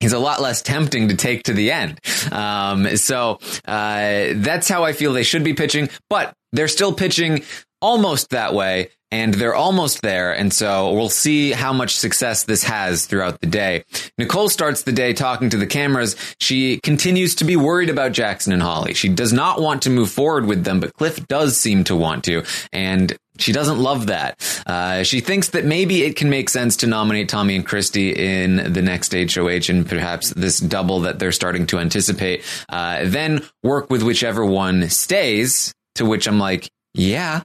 he's 0.00 0.12
a 0.12 0.18
lot 0.18 0.40
less 0.40 0.60
tempting 0.62 1.08
to 1.08 1.16
take 1.16 1.44
to 1.44 1.52
the 1.52 1.70
end. 1.70 2.00
Um, 2.32 2.96
so, 2.96 3.38
uh, 3.64 4.32
that's 4.34 4.68
how 4.68 4.84
I 4.84 4.92
feel 4.92 5.12
they 5.12 5.22
should 5.22 5.44
be 5.44 5.54
pitching, 5.54 5.88
but 6.10 6.34
they're 6.52 6.68
still 6.68 6.94
pitching 6.94 7.44
almost 7.80 8.30
that 8.30 8.54
way 8.54 8.88
and 9.10 9.34
they're 9.34 9.54
almost 9.54 10.02
there. 10.02 10.32
And 10.32 10.52
so 10.52 10.92
we'll 10.92 11.08
see 11.08 11.52
how 11.52 11.72
much 11.72 11.96
success 11.96 12.44
this 12.44 12.62
has 12.64 13.06
throughout 13.06 13.40
the 13.40 13.46
day. 13.46 13.84
Nicole 14.18 14.48
starts 14.48 14.82
the 14.82 14.92
day 14.92 15.12
talking 15.12 15.50
to 15.50 15.56
the 15.56 15.66
cameras. 15.66 16.16
She 16.40 16.80
continues 16.82 17.34
to 17.36 17.44
be 17.44 17.56
worried 17.56 17.90
about 17.90 18.12
Jackson 18.12 18.52
and 18.52 18.62
Holly. 18.62 18.94
She 18.94 19.08
does 19.08 19.32
not 19.32 19.60
want 19.60 19.82
to 19.82 19.90
move 19.90 20.10
forward 20.10 20.46
with 20.46 20.64
them, 20.64 20.80
but 20.80 20.94
Cliff 20.94 21.26
does 21.28 21.56
seem 21.56 21.84
to 21.84 21.96
want 21.96 22.24
to. 22.24 22.44
And 22.72 23.16
she 23.38 23.52
doesn't 23.52 23.78
love 23.78 24.08
that. 24.08 24.62
Uh, 24.66 25.04
she 25.04 25.20
thinks 25.20 25.50
that 25.50 25.64
maybe 25.64 26.02
it 26.02 26.16
can 26.16 26.28
make 26.28 26.48
sense 26.48 26.76
to 26.78 26.86
nominate 26.86 27.28
Tommy 27.28 27.54
and 27.56 27.64
Christie 27.64 28.10
in 28.10 28.72
the 28.72 28.82
next 28.82 29.12
HOH 29.12 29.70
and 29.70 29.88
perhaps 29.88 30.30
this 30.30 30.58
double 30.58 31.00
that 31.00 31.18
they're 31.18 31.32
starting 31.32 31.66
to 31.68 31.78
anticipate. 31.78 32.42
Uh, 32.68 33.02
then 33.04 33.46
work 33.62 33.90
with 33.90 34.02
whichever 34.02 34.44
one 34.44 34.88
stays. 34.90 35.72
To 35.94 36.04
which 36.04 36.28
I'm 36.28 36.38
like, 36.38 36.70
yeah, 36.94 37.42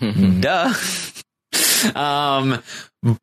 duh. 0.40 0.72
um, 1.94 2.62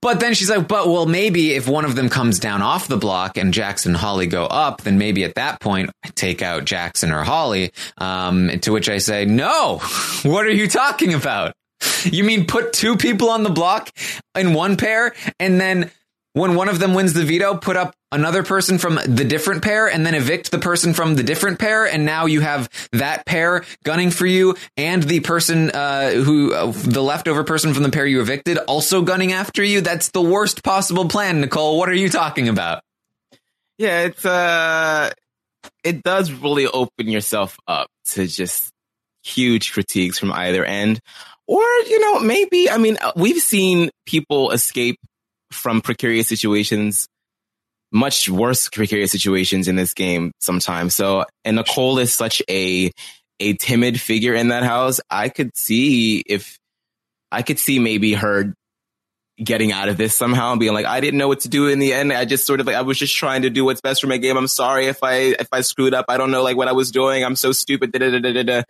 but 0.01 0.19
then 0.19 0.33
she's 0.33 0.49
like, 0.49 0.67
but 0.67 0.87
well, 0.87 1.05
maybe 1.05 1.53
if 1.53 1.67
one 1.67 1.85
of 1.85 1.95
them 1.95 2.09
comes 2.09 2.39
down 2.39 2.61
off 2.61 2.87
the 2.87 2.97
block 2.97 3.37
and 3.37 3.53
Jackson 3.53 3.91
and 3.91 3.97
Holly 3.97 4.27
go 4.27 4.45
up, 4.45 4.81
then 4.81 4.97
maybe 4.97 5.23
at 5.23 5.35
that 5.35 5.59
point 5.59 5.89
I 6.03 6.09
take 6.09 6.41
out 6.41 6.65
Jackson 6.65 7.11
or 7.11 7.23
Holly. 7.23 7.71
Um, 7.97 8.59
to 8.59 8.71
which 8.71 8.89
I 8.89 8.99
say, 8.99 9.25
no, 9.25 9.77
what 10.23 10.45
are 10.45 10.51
you 10.51 10.67
talking 10.67 11.13
about? 11.13 11.53
You 12.03 12.23
mean 12.23 12.45
put 12.45 12.73
two 12.73 12.95
people 12.95 13.29
on 13.29 13.41
the 13.43 13.49
block 13.49 13.89
in 14.37 14.53
one 14.53 14.77
pair 14.77 15.15
and 15.39 15.59
then 15.59 15.89
when 16.33 16.55
one 16.55 16.69
of 16.69 16.79
them 16.79 16.93
wins 16.93 17.13
the 17.13 17.25
veto, 17.25 17.55
put 17.55 17.75
up 17.75 17.93
another 18.11 18.43
person 18.43 18.77
from 18.77 18.95
the 19.05 19.25
different 19.25 19.61
pair 19.61 19.87
and 19.87 20.05
then 20.05 20.15
evict 20.15 20.51
the 20.51 20.59
person 20.59 20.93
from 20.93 21.15
the 21.15 21.23
different 21.23 21.59
pair. 21.59 21.85
And 21.85 22.05
now 22.05 22.25
you 22.25 22.41
have 22.41 22.69
that 22.93 23.25
pair 23.25 23.63
gunning 23.83 24.11
for 24.11 24.25
you 24.25 24.55
and 24.77 25.03
the 25.03 25.19
person, 25.21 25.71
uh, 25.71 26.11
who, 26.11 26.53
uh, 26.53 26.71
the 26.71 27.03
leftover 27.03 27.43
person 27.43 27.73
from 27.73 27.83
the 27.83 27.89
pair 27.89 28.05
you 28.05 28.21
evicted 28.21 28.57
also 28.57 29.01
gunning 29.01 29.33
after 29.33 29.63
you. 29.63 29.81
That's 29.81 30.09
the 30.09 30.21
worst 30.21 30.63
possible 30.63 31.07
plan, 31.07 31.41
Nicole. 31.41 31.77
What 31.77 31.89
are 31.89 31.93
you 31.93 32.09
talking 32.09 32.47
about? 32.47 32.83
Yeah, 33.77 34.03
it's, 34.03 34.25
uh, 34.25 35.11
it 35.83 36.03
does 36.03 36.31
really 36.31 36.67
open 36.67 37.07
yourself 37.07 37.57
up 37.67 37.89
to 38.11 38.27
just 38.27 38.71
huge 39.23 39.73
critiques 39.73 40.19
from 40.19 40.31
either 40.31 40.63
end. 40.63 40.99
Or, 41.47 41.63
you 41.63 41.99
know, 41.99 42.19
maybe, 42.19 42.69
I 42.69 42.77
mean, 42.77 42.97
uh, 43.01 43.11
we've 43.15 43.41
seen 43.41 43.89
people 44.05 44.51
escape 44.51 44.99
from 45.51 45.81
precarious 45.81 46.27
situations, 46.27 47.07
much 47.91 48.29
worse 48.29 48.69
precarious 48.69 49.11
situations 49.11 49.67
in 49.67 49.75
this 49.75 49.93
game 49.93 50.31
sometimes. 50.39 50.95
So, 50.95 51.25
and 51.43 51.57
Nicole 51.57 51.99
is 51.99 52.13
such 52.13 52.41
a, 52.49 52.91
a 53.39 53.53
timid 53.53 53.99
figure 53.99 54.33
in 54.33 54.49
that 54.49 54.63
house. 54.63 54.99
I 55.09 55.29
could 55.29 55.55
see 55.57 56.23
if, 56.25 56.57
I 57.31 57.41
could 57.41 57.59
see 57.59 57.79
maybe 57.79 58.13
her 58.13 58.53
getting 59.41 59.71
out 59.71 59.89
of 59.89 59.97
this 59.97 60.15
somehow 60.15 60.51
and 60.51 60.59
being 60.59 60.73
like, 60.73 60.85
I 60.85 60.99
didn't 60.99 61.17
know 61.17 61.27
what 61.27 61.41
to 61.41 61.49
do 61.49 61.67
in 61.67 61.79
the 61.79 61.93
end. 61.93 62.13
I 62.13 62.25
just 62.25 62.45
sort 62.45 62.59
of 62.59 62.67
like, 62.67 62.75
I 62.75 62.81
was 62.81 62.97
just 62.97 63.15
trying 63.15 63.41
to 63.41 63.49
do 63.49 63.65
what's 63.65 63.81
best 63.81 64.01
for 64.01 64.07
my 64.07 64.17
game. 64.17 64.37
I'm 64.37 64.47
sorry 64.47 64.87
if 64.87 65.03
I, 65.03 65.35
if 65.39 65.47
I 65.51 65.61
screwed 65.61 65.93
up. 65.93 66.05
I 66.09 66.17
don't 66.17 66.31
know 66.31 66.43
like 66.43 66.57
what 66.57 66.67
I 66.67 66.73
was 66.73 66.91
doing. 66.91 67.23
I'm 67.23 67.35
so 67.35 67.51
stupid. 67.51 67.91
Da, 67.91 67.99
da, 67.99 68.43
da, 68.43 68.63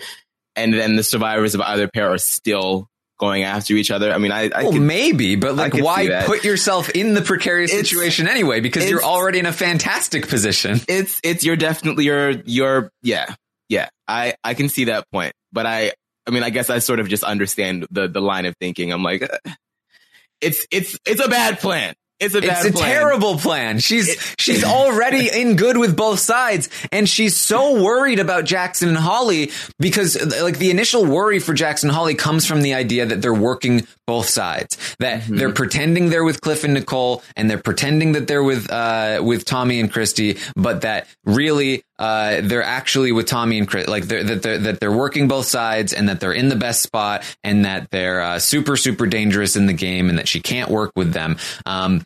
And 0.55 0.73
then 0.73 0.95
the 0.95 1.03
survivors 1.03 1.55
of 1.55 1.61
either 1.61 1.87
pair 1.87 2.11
are 2.13 2.17
still 2.17 2.87
going 3.21 3.43
after 3.43 3.75
each 3.75 3.91
other. 3.91 4.11
I 4.11 4.17
mean, 4.17 4.31
I, 4.31 4.49
I 4.53 4.63
well, 4.63 4.73
could, 4.73 4.81
maybe, 4.81 5.35
but 5.35 5.55
like, 5.55 5.75
why 5.75 6.23
put 6.25 6.43
yourself 6.43 6.89
in 6.89 7.13
the 7.13 7.21
precarious 7.21 7.71
It's- 7.71 7.87
situation 7.87 8.27
anyway? 8.27 8.59
Because 8.59 8.89
you're 8.89 9.03
already 9.03 9.39
in 9.39 9.45
a 9.45 9.53
fantastic 9.53 10.27
position. 10.27 10.81
it's, 10.89 11.21
it's, 11.23 11.43
you're 11.45 11.55
definitely, 11.55 12.05
you're, 12.05 12.31
you're, 12.45 12.91
yeah, 13.03 13.35
yeah. 13.69 13.89
I, 14.07 14.33
I 14.43 14.55
can 14.55 14.67
see 14.67 14.85
that 14.85 15.09
point, 15.11 15.33
but 15.53 15.65
I, 15.65 15.93
I 16.27 16.31
mean, 16.31 16.43
I 16.43 16.49
guess 16.49 16.69
I 16.69 16.79
sort 16.79 16.99
of 16.99 17.07
just 17.07 17.23
understand 17.23 17.85
the, 17.91 18.07
the 18.07 18.21
line 18.21 18.45
of 18.45 18.55
thinking. 18.59 18.91
I'm 18.91 19.03
like, 19.03 19.23
uh, 19.23 19.51
it's, 20.41 20.65
it's, 20.71 20.97
it's 21.05 21.23
a 21.23 21.29
bad 21.29 21.59
plan. 21.59 21.93
It's 22.21 22.35
a 22.35 22.41
bad 22.41 22.65
It's 22.65 22.75
a 22.75 22.79
plan. 22.79 22.89
terrible 22.93 23.37
plan. 23.37 23.79
She's 23.79 24.07
It- 24.09 24.19
she's 24.39 24.63
already 24.63 25.29
in 25.29 25.55
good 25.55 25.77
with 25.77 25.97
both 25.97 26.19
sides, 26.19 26.69
and 26.91 27.09
she's 27.09 27.35
so 27.35 27.81
worried 27.83 28.19
about 28.19 28.45
Jackson 28.45 28.89
and 28.89 28.97
Holly 28.97 29.51
because 29.79 30.15
like 30.41 30.57
the 30.59 30.69
initial 30.71 31.05
worry 31.05 31.39
for 31.39 31.53
Jackson 31.53 31.89
and 31.89 31.95
Holly 31.95 32.15
comes 32.15 32.45
from 32.45 32.61
the 32.61 32.73
idea 32.75 33.05
that 33.05 33.21
they're 33.21 33.33
working 33.33 33.87
both 34.07 34.27
sides. 34.29 34.77
That 34.99 35.21
Mm-hmm. 35.21 35.37
they're 35.37 35.51
pretending 35.53 36.09
they're 36.09 36.23
with 36.23 36.41
Cliff 36.41 36.63
and 36.63 36.73
Nicole, 36.73 37.23
and 37.35 37.49
they're 37.49 37.57
pretending 37.57 38.11
that 38.13 38.27
they're 38.27 38.43
with 38.43 38.71
uh 38.71 39.19
with 39.23 39.43
Tommy 39.45 39.79
and 39.79 39.91
Christie, 39.91 40.37
but 40.55 40.81
that 40.81 41.07
really 41.25 41.83
uh, 41.99 42.41
they're 42.41 42.63
actually 42.63 43.11
with 43.11 43.27
Tommy 43.27 43.59
and 43.59 43.67
Chris, 43.67 43.87
like 43.87 44.05
they're, 44.05 44.23
that 44.23 44.41
they're 44.41 44.57
that 44.57 44.79
they're 44.79 44.91
working 44.91 45.27
both 45.27 45.45
sides, 45.45 45.93
and 45.93 46.09
that 46.09 46.19
they're 46.19 46.33
in 46.33 46.49
the 46.49 46.55
best 46.55 46.81
spot, 46.81 47.23
and 47.43 47.65
that 47.65 47.89
they're 47.91 48.21
uh, 48.21 48.39
super 48.39 48.75
super 48.77 49.05
dangerous 49.05 49.55
in 49.55 49.65
the 49.67 49.73
game, 49.73 50.09
and 50.09 50.17
that 50.17 50.27
she 50.27 50.39
can't 50.39 50.69
work 50.71 50.91
with 50.95 51.13
them. 51.13 51.37
Um, 51.65 52.03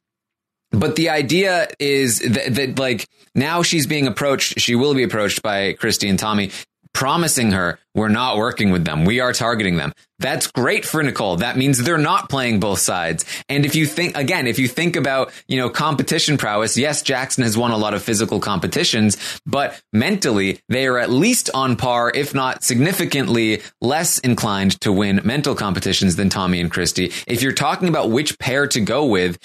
but 0.79 0.95
the 0.95 1.09
idea 1.09 1.67
is 1.79 2.19
that, 2.19 2.55
that 2.55 2.79
like 2.79 3.07
now 3.33 3.63
she's 3.63 3.87
being 3.87 4.07
approached, 4.07 4.59
she 4.59 4.75
will 4.75 4.93
be 4.93 5.03
approached 5.03 5.41
by 5.41 5.73
Christie 5.73 6.09
and 6.09 6.19
Tommy, 6.19 6.51
promising 6.93 7.51
her 7.51 7.77
we're 7.93 8.09
not 8.09 8.37
working 8.37 8.71
with 8.71 8.85
them. 8.85 9.03
We 9.05 9.19
are 9.19 9.33
targeting 9.33 9.77
them. 9.77 9.93
That's 10.19 10.47
great 10.47 10.85
for 10.85 11.03
Nicole. 11.03 11.37
That 11.37 11.57
means 11.57 11.77
they're 11.77 11.97
not 11.97 12.29
playing 12.29 12.61
both 12.61 12.79
sides. 12.79 13.25
And 13.49 13.65
if 13.65 13.75
you 13.75 13.85
think, 13.85 14.15
again, 14.17 14.47
if 14.47 14.59
you 14.59 14.67
think 14.69 14.95
about, 14.95 15.31
you 15.47 15.57
know, 15.57 15.69
competition 15.69 16.37
prowess, 16.37 16.77
yes, 16.77 17.01
Jackson 17.01 17.43
has 17.43 17.57
won 17.57 17.71
a 17.71 17.77
lot 17.77 17.93
of 17.93 18.01
physical 18.01 18.39
competitions, 18.39 19.17
but 19.45 19.81
mentally 19.91 20.59
they 20.69 20.87
are 20.87 20.97
at 20.97 21.09
least 21.09 21.49
on 21.53 21.75
par, 21.75 22.11
if 22.15 22.33
not 22.33 22.63
significantly 22.63 23.61
less 23.81 24.19
inclined 24.19 24.79
to 24.81 24.91
win 24.91 25.21
mental 25.25 25.55
competitions 25.55 26.15
than 26.15 26.29
Tommy 26.29 26.61
and 26.61 26.71
Christie. 26.71 27.11
If 27.27 27.41
you're 27.41 27.51
talking 27.51 27.89
about 27.89 28.09
which 28.09 28.39
pair 28.39 28.67
to 28.67 28.79
go 28.79 29.05
with, 29.05 29.37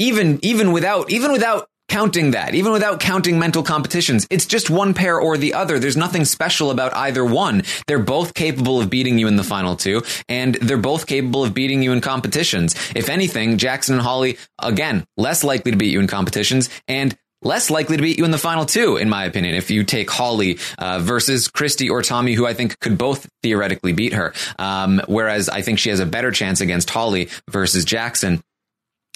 even 0.00 0.38
even 0.42 0.72
without 0.72 1.10
even 1.10 1.30
without 1.30 1.68
counting 1.88 2.30
that 2.30 2.54
even 2.54 2.72
without 2.72 3.00
counting 3.00 3.38
mental 3.38 3.64
competitions 3.64 4.26
it's 4.30 4.46
just 4.46 4.70
one 4.70 4.94
pair 4.94 5.20
or 5.20 5.36
the 5.36 5.54
other. 5.54 5.78
There's 5.78 5.96
nothing 5.96 6.24
special 6.24 6.70
about 6.70 6.94
either 6.96 7.24
one. 7.24 7.62
They're 7.86 7.98
both 7.98 8.32
capable 8.34 8.80
of 8.80 8.90
beating 8.90 9.18
you 9.18 9.28
in 9.28 9.36
the 9.36 9.44
final 9.44 9.76
two 9.76 10.02
and 10.28 10.54
they're 10.54 10.78
both 10.78 11.06
capable 11.06 11.44
of 11.44 11.52
beating 11.52 11.82
you 11.82 11.92
in 11.92 12.00
competitions. 12.00 12.74
If 12.94 13.08
anything 13.08 13.58
jackson 13.58 13.96
and 13.96 14.02
holly 14.02 14.38
again 14.58 15.04
less 15.16 15.44
likely 15.44 15.72
to 15.72 15.76
beat 15.76 15.92
you 15.92 16.00
in 16.00 16.06
competitions 16.06 16.70
and 16.88 17.16
less 17.42 17.70
likely 17.70 17.96
to 17.96 18.02
beat 18.02 18.18
you 18.18 18.24
in 18.24 18.30
the 18.30 18.38
final 18.38 18.66
two, 18.66 18.96
in 18.98 19.08
my 19.08 19.24
opinion, 19.24 19.54
if 19.54 19.70
you 19.70 19.82
take 19.82 20.10
Holly 20.10 20.58
uh, 20.76 20.98
versus 20.98 21.48
Christie 21.48 21.88
or 21.88 22.02
Tommy, 22.02 22.34
who 22.34 22.46
I 22.46 22.52
think 22.52 22.78
could 22.80 22.98
both 22.98 23.26
theoretically 23.42 23.94
beat 23.94 24.12
her. 24.12 24.34
Um, 24.58 25.00
whereas 25.08 25.48
I 25.48 25.62
think 25.62 25.78
she 25.78 25.88
has 25.88 26.00
a 26.00 26.06
better 26.06 26.32
chance 26.32 26.60
against 26.60 26.90
Holly 26.90 27.30
versus 27.48 27.86
Jackson 27.86 28.42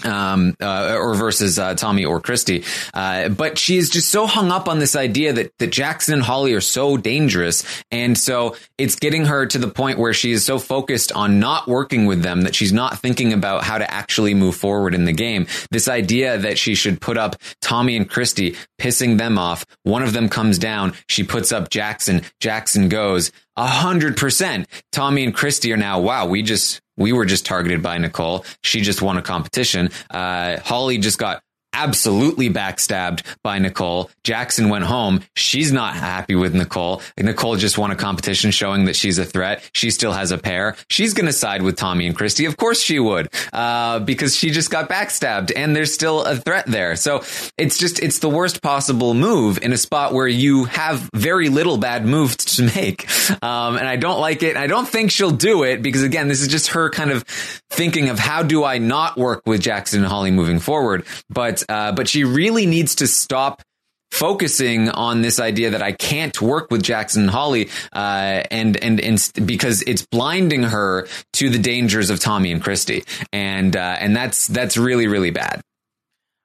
um, 0.05 0.57
uh, 0.61 0.97
or 0.99 1.15
versus 1.15 1.59
uh, 1.59 1.75
Tommy 1.75 2.05
or 2.05 2.21
Christie. 2.21 2.65
Uh, 2.93 3.29
but 3.29 3.59
she 3.59 3.77
is 3.77 3.91
just 3.91 4.11
so 4.11 4.27
hung 4.27 4.51
up 4.51 4.69
on 4.69 4.79
this 4.79 4.97
idea 4.97 5.33
that 5.33 5.53
that 5.59 5.69
Jackson 5.69 6.15
and 6.15 6.23
Holly 6.23 6.53
are 6.55 6.61
so 6.61 6.97
dangerous, 6.97 7.65
and 7.91 8.19
so 8.19 8.57
it's 8.79 8.97
getting 8.97 9.27
her 9.27 9.47
to 9.47 9.59
the 9.59 9.69
point 9.69 9.99
where 9.99 10.15
she 10.15 10.33
is 10.33 10.45
so 10.45 10.59
focused 10.59 11.13
on 11.13 11.39
not 11.39 11.69
working 11.69 12.07
with 12.07 12.23
them 12.23 12.43
that 12.43 12.55
she's 12.55 12.73
not 12.73 12.99
thinking 12.99 13.33
about 13.33 13.65
how 13.65 13.79
to 13.79 13.91
actually 13.93 14.35
move 14.35 14.57
forward 14.57 14.95
in 14.95 15.05
the 15.05 15.13
game. 15.13 15.47
This 15.71 15.89
idea 15.89 16.39
that 16.39 16.59
she 16.59 16.75
should 16.75 17.01
put 17.01 17.17
up 17.17 17.37
Tommy 17.61 17.97
and 17.97 18.09
Christie, 18.09 18.57
pissing 18.81 19.19
them 19.19 19.39
off. 19.39 19.65
One 19.85 20.03
of 20.03 20.13
them 20.13 20.29
comes 20.29 20.59
down. 20.59 20.95
She 21.09 21.23
puts 21.23 21.53
up 21.53 21.71
Jackson. 21.71 22.23
Jackson 22.41 22.89
goes. 22.89 23.31
A 23.57 23.67
hundred 23.67 24.17
percent. 24.17 24.67
Tommy 24.91 25.23
and 25.25 25.35
Christie 25.35 25.73
are 25.73 25.77
now, 25.77 26.01
wow, 26.01 26.27
we 26.27 26.43
just, 26.43 26.81
we 26.97 27.13
were 27.13 27.25
just 27.25 27.47
targeted 27.47 27.83
by 27.83 27.99
Nicole. 27.99 28.45
She 28.63 28.81
just 28.81 29.03
won 29.03 29.17
a 29.17 29.23
competition. 29.23 29.91
Uh, 30.11 30.59
Holly 30.61 30.99
just 30.99 31.19
got 31.19 31.43
absolutely 31.75 32.49
backstabbed 32.49 33.23
by 33.43 33.59
Nicole. 33.59 34.11
Jackson 34.23 34.69
went 34.69 34.85
home. 34.85 35.21
She's 35.37 35.73
not 35.73 35.95
happy 35.95 36.35
with 36.35 36.55
Nicole. 36.55 37.03
Nicole 37.19 37.57
just 37.57 37.77
won 37.77 37.91
a 37.91 37.97
competition 37.97 38.51
showing 38.51 38.87
that 38.87 38.97
she's 38.97 39.19
a 39.19 39.25
threat. 39.25 39.69
She 39.75 39.91
still 39.91 40.13
has 40.13 40.31
a 40.31 40.39
pair. 40.39 40.77
She's 40.89 41.13
going 41.13 41.27
to 41.27 41.33
side 41.33 41.63
with 41.63 41.77
Tommy 41.77 42.07
and 42.07 42.17
Christie. 42.17 42.47
Of 42.47 42.57
course 42.57 42.81
she 42.81 42.99
would, 42.99 43.29
uh, 43.53 43.99
because 43.99 44.37
she 44.37 44.51
just 44.51 44.71
got 44.71 44.89
backstabbed 44.89 45.53
and 45.55 45.75
there's 45.75 45.93
still 45.93 46.25
a 46.25 46.37
threat 46.37 46.67
there. 46.67 46.97
So 46.97 47.23
it's 47.59 47.79
just, 47.79 48.01
it's 48.01 48.21
the 48.21 48.31
worst 48.31 48.63
possible 48.63 49.15
move 49.15 49.59
in 49.63 49.73
a 49.73 49.77
spot 49.77 50.13
where 50.13 50.29
you 50.29 50.65
have 50.65 51.11
very 51.15 51.49
little 51.49 51.77
bad 51.77 52.07
moves 52.07 52.37
to 52.57 52.63
make. 52.63 53.09
Um, 53.43 53.77
and 53.77 53.89
I 53.89 53.97
don't 53.97 54.21
like 54.21 54.43
it. 54.43 54.57
I 54.57 54.69
don't 54.69 54.89
think 54.89 55.11
she'll 55.11 55.31
do 55.31 55.65
it 55.65 55.83
because 55.83 56.03
again, 56.03 56.29
this 56.29 56.41
is 56.41 56.49
just 56.49 56.69
her 56.69 56.89
kind 56.91 57.11
of 57.11 57.25
thinking 57.71 58.09
of 58.09 58.19
how 58.19 58.43
do 58.43 58.65
I 58.65 58.79
not 58.79 59.17
work 59.17 59.43
with 59.47 59.61
Jackson 59.61 60.01
and 60.01 60.09
Holly 60.09 60.31
moving 60.31 60.61
forward. 60.61 61.05
But, 61.29 61.64
uh, 61.69 61.93
but 61.93 62.09
she 62.09 62.25
really 62.25 62.67
needs 62.67 62.97
to 62.97 63.07
stop 63.07 63.63
focusing 64.11 64.89
on 64.89 65.23
this 65.23 65.41
idea 65.41 65.71
that 65.71 65.83
I 65.83 65.93
can't 65.93 66.41
work 66.41 66.71
with 66.71 66.83
Jackson 66.83 67.23
and 67.23 67.31
Holly, 67.31 67.69
uh, 67.93 68.43
and, 68.51 68.77
and, 68.77 69.01
and 69.01 69.33
because 69.45 69.83
it's 69.83 70.07
blinding 70.07 70.63
her 70.63 71.09
to 71.35 71.51
the 71.51 71.59
dangers 71.59 72.11
of 72.11 72.21
Tommy 72.21 72.53
and 72.53 72.63
Christie. 72.63 73.05
And, 73.33 73.77
uh, 73.77 73.97
and 73.99 74.15
that's, 74.15 74.47
that's 74.47 74.77
really, 74.77 75.09
really 75.09 75.31
bad. 75.31 75.61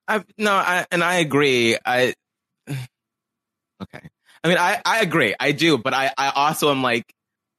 I 0.10 0.24
no, 0.40 0.52
I, 0.52 0.88
and 0.92 1.04
I 1.04 1.18
agree. 1.18 1.78
I 1.86 2.16
okay. 2.68 4.02
I 4.44 4.48
mean, 4.48 4.58
I 4.58 4.82
I 4.84 5.02
agree. 5.02 5.36
I 5.40 5.52
do, 5.52 5.78
but 5.78 5.94
I 5.94 6.12
I 6.18 6.32
also 6.36 6.72
am 6.72 6.82
like, 6.82 7.04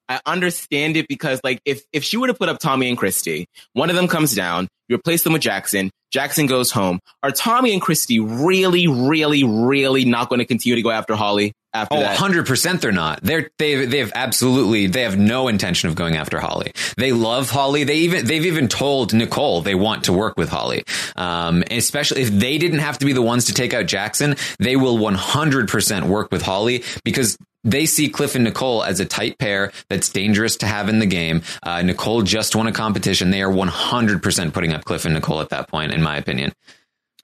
I 0.09 0.21
understand 0.27 0.97
it 0.97 1.07
because 1.09 1.41
like 1.45 1.61
if 1.65 1.85
if 1.93 2.03
she 2.03 2.17
were 2.17 2.27
to 2.27 2.35
put 2.35 2.49
up 2.49 2.59
Tommy 2.59 2.89
and 2.89 2.99
Christie, 2.99 3.47
one 3.75 3.89
of 3.89 3.95
them 3.95 4.09
comes 4.09 4.35
down, 4.35 4.67
you 4.89 4.97
replace 4.97 5.23
them 5.23 5.33
with 5.33 5.43
Jackson, 5.43 5.93
Jackson 6.11 6.47
goes 6.47 6.71
home. 6.71 7.01
Are 7.23 7.31
Tommy 7.31 7.73
and 7.73 7.81
Christie 7.81 8.21
really, 8.21 8.87
really, 8.89 9.45
really 9.45 10.05
not 10.05 10.29
going 10.29 10.41
to 10.41 10.45
continue 10.45 10.77
to 10.77 10.83
go 10.83 10.91
after 10.91 11.15
Holly 11.15 11.53
after 11.73 11.97
Oh, 11.97 12.01
that? 12.01 12.19
100% 12.19 12.81
they're 12.81 12.91
not. 12.91 13.23
They're, 13.23 13.51
they, 13.59 13.87
they 13.87 13.99
have 13.99 14.11
absolutely, 14.15 14.89
they 14.89 15.03
have 15.03 15.17
no 15.17 15.47
intention 15.49 15.89
of 15.89 15.95
going 15.95 16.17
after 16.17 16.41
Holly. 16.41 16.73
They 16.97 17.13
love 17.13 17.51
Holly. 17.51 17.85
They 17.85 17.99
even, 17.99 18.27
they've 18.27 18.47
even 18.47 18.67
told 18.67 19.15
Nicole 19.15 19.61
they 19.61 19.77
want 19.77 20.05
to 20.05 20.13
work 20.13 20.37
with 20.37 20.49
Holly. 20.49 20.83
Um, 21.15 21.63
especially 21.71 22.23
if 22.23 22.31
they 22.31 22.59
didn't 22.59 22.81
have 22.81 22.99
to 22.99 23.07
be 23.07 23.13
the 23.13 23.23
ones 23.23 23.47
to 23.47 23.55
take 23.55 23.73
out 23.73 23.87
Jackson, 23.87 24.35
they 24.59 24.75
will 24.77 24.99
100% 24.99 26.03
work 26.09 26.33
with 26.33 26.43
Holly 26.43 26.83
because 27.05 27.39
they 27.65 27.87
see 27.87 28.09
Cliff 28.09 28.35
and 28.35 28.45
Nicole 28.45 28.83
as 28.83 29.01
a 29.01 29.05
tight 29.05 29.39
pair 29.39 29.73
that's 29.89 30.09
dangerous 30.09 30.57
to 30.59 30.67
have 30.67 30.89
in 30.89 30.99
the 30.99 31.07
game. 31.07 31.43
Uh, 31.63 31.83
Nicole 31.83 32.23
just 32.23 32.57
won 32.57 32.67
a 32.67 32.73
competition. 32.73 33.31
They 33.31 33.43
are 33.43 33.51
100% 33.53 34.53
putting 34.53 34.73
up 34.73 34.85
Cliff 34.85 35.05
and 35.05 35.15
Nicole 35.15 35.41
at 35.41 35.51
that 35.51 35.69
point, 35.69 35.93
in 35.93 36.03
my 36.03 36.17
opinion. 36.17 36.53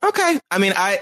Okay. 0.05 0.39
I 0.51 0.59
mean, 0.59 0.75
I, 0.77 1.01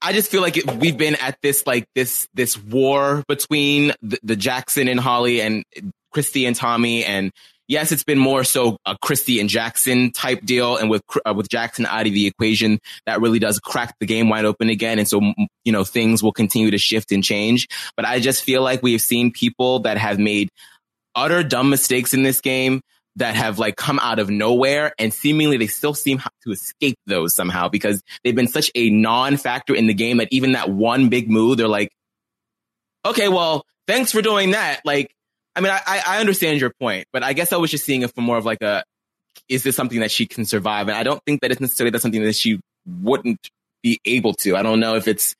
I 0.00 0.12
just 0.12 0.30
feel 0.30 0.40
like 0.40 0.56
it, 0.56 0.70
we've 0.76 0.96
been 0.96 1.16
at 1.16 1.38
this, 1.42 1.66
like 1.66 1.86
this, 1.94 2.28
this 2.34 2.56
war 2.56 3.22
between 3.28 3.92
the, 4.02 4.18
the 4.22 4.36
Jackson 4.36 4.88
and 4.88 4.98
Holly 4.98 5.40
and 5.40 5.64
Christie 6.12 6.46
and 6.46 6.56
Tommy. 6.56 7.04
And 7.04 7.32
yes, 7.68 7.92
it's 7.92 8.04
been 8.04 8.18
more 8.18 8.44
so 8.44 8.78
a 8.86 8.96
Christie 9.00 9.40
and 9.40 9.48
Jackson 9.48 10.12
type 10.12 10.44
deal. 10.44 10.76
And 10.76 10.90
with, 10.90 11.02
uh, 11.24 11.34
with 11.34 11.48
Jackson 11.48 11.86
out 11.86 12.06
of 12.06 12.12
the 12.12 12.26
equation, 12.26 12.78
that 13.06 13.20
really 13.20 13.38
does 13.38 13.58
crack 13.58 13.94
the 14.00 14.06
game 14.06 14.28
wide 14.28 14.44
open 14.44 14.70
again. 14.70 14.98
And 14.98 15.08
so, 15.08 15.20
you 15.64 15.72
know, 15.72 15.84
things 15.84 16.22
will 16.22 16.32
continue 16.32 16.70
to 16.70 16.78
shift 16.78 17.12
and 17.12 17.22
change. 17.22 17.68
But 17.96 18.04
I 18.04 18.20
just 18.20 18.42
feel 18.42 18.62
like 18.62 18.82
we 18.82 18.92
have 18.92 19.02
seen 19.02 19.32
people 19.32 19.80
that 19.80 19.98
have 19.98 20.18
made 20.18 20.48
utter 21.14 21.42
dumb 21.42 21.70
mistakes 21.70 22.14
in 22.14 22.22
this 22.22 22.40
game 22.40 22.80
that 23.16 23.34
have 23.34 23.58
like 23.58 23.76
come 23.76 23.98
out 23.98 24.18
of 24.18 24.28
nowhere 24.28 24.92
and 24.98 25.12
seemingly 25.12 25.56
they 25.56 25.66
still 25.66 25.94
seem 25.94 26.22
to 26.44 26.50
escape 26.50 26.98
those 27.06 27.34
somehow 27.34 27.68
because 27.68 28.02
they've 28.22 28.36
been 28.36 28.46
such 28.46 28.70
a 28.74 28.90
non-factor 28.90 29.74
in 29.74 29.86
the 29.86 29.94
game 29.94 30.18
that 30.18 30.28
even 30.30 30.52
that 30.52 30.68
one 30.68 31.08
big 31.08 31.30
move, 31.30 31.56
they're 31.56 31.66
like, 31.66 31.90
okay, 33.06 33.28
well, 33.28 33.64
thanks 33.86 34.12
for 34.12 34.20
doing 34.20 34.50
that. 34.50 34.80
Like, 34.84 35.15
I 35.56 35.60
mean, 35.60 35.72
I, 35.72 36.02
I 36.06 36.20
understand 36.20 36.60
your 36.60 36.70
point, 36.78 37.06
but 37.12 37.22
I 37.22 37.32
guess 37.32 37.52
I 37.52 37.56
was 37.56 37.70
just 37.70 37.84
seeing 37.84 38.02
it 38.02 38.14
from 38.14 38.24
more 38.24 38.36
of 38.36 38.44
like 38.44 38.62
a, 38.62 38.84
is 39.48 39.62
this 39.62 39.74
something 39.74 40.00
that 40.00 40.10
she 40.10 40.26
can 40.26 40.44
survive? 40.44 40.88
And 40.88 40.96
I 40.96 41.02
don't 41.02 41.20
think 41.26 41.40
that 41.40 41.50
it's 41.50 41.60
necessarily 41.60 41.90
that's 41.90 42.02
something 42.02 42.22
that 42.22 42.36
she 42.36 42.60
wouldn't 42.86 43.48
be 43.82 43.98
able 44.04 44.34
to. 44.34 44.56
I 44.56 44.62
don't 44.62 44.80
know 44.80 44.96
if 44.96 45.08
it's, 45.08 45.34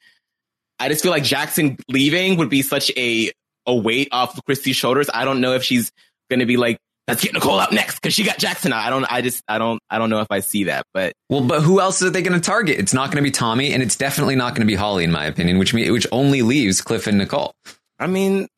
I 0.79 0.89
just 0.89 1.03
feel 1.03 1.13
like 1.13 1.23
Jackson 1.23 1.79
leaving 1.89 2.39
would 2.39 2.51
be 2.51 2.63
such 2.63 2.91
a, 2.97 3.31
a 3.67 3.75
weight 3.75 4.09
off 4.11 4.37
of 4.37 4.45
Christie's 4.45 4.77
shoulders. 4.77 5.11
I 5.13 5.25
don't 5.25 5.41
know 5.41 5.53
if 5.53 5.63
she's 5.63 5.91
going 6.31 6.41
to 6.41 6.47
be 6.47 6.57
like, 6.57 6.79
let's 7.09 7.23
get 7.23 7.33
Nicole 7.33 7.59
up 7.59 7.73
next 7.73 7.97
because 7.97 8.15
she 8.15 8.25
got 8.25 8.39
Jackson 8.39 8.73
out. 8.73 8.85
I 8.85 8.91
don't, 8.91 9.05
I 9.05 9.23
just, 9.23 9.43
I 9.47 9.59
don't, 9.59 9.81
I 9.91 9.99
don't 9.99 10.11
know 10.11 10.21
if 10.21 10.27
I 10.31 10.41
see 10.41 10.65
that, 10.65 10.85
but 10.93 11.13
Well, 11.29 11.43
but 11.43 11.63
who 11.63 11.81
else 11.81 12.03
are 12.03 12.11
they 12.11 12.23
going 12.23 12.39
to 12.39 12.45
target? 12.45 12.79
It's 12.79 12.93
not 12.95 13.11
going 13.11 13.23
to 13.23 13.23
be 13.23 13.31
Tommy, 13.31 13.73
and 13.73 13.83
it's 13.83 13.97
definitely 13.97 14.37
not 14.37 14.55
going 14.55 14.63
to 14.63 14.67
be 14.67 14.75
Holly, 14.75 15.05
in 15.05 15.13
my 15.13 15.25
opinion, 15.25 15.59
which 15.59 15.73
me, 15.73 15.91
which 15.91 16.07
only 16.11 16.43
leaves 16.43 16.81
Cliff 16.81 17.07
and 17.07 17.19
Nicole. 17.19 17.53
I 17.99 18.07
mean, 18.07 18.49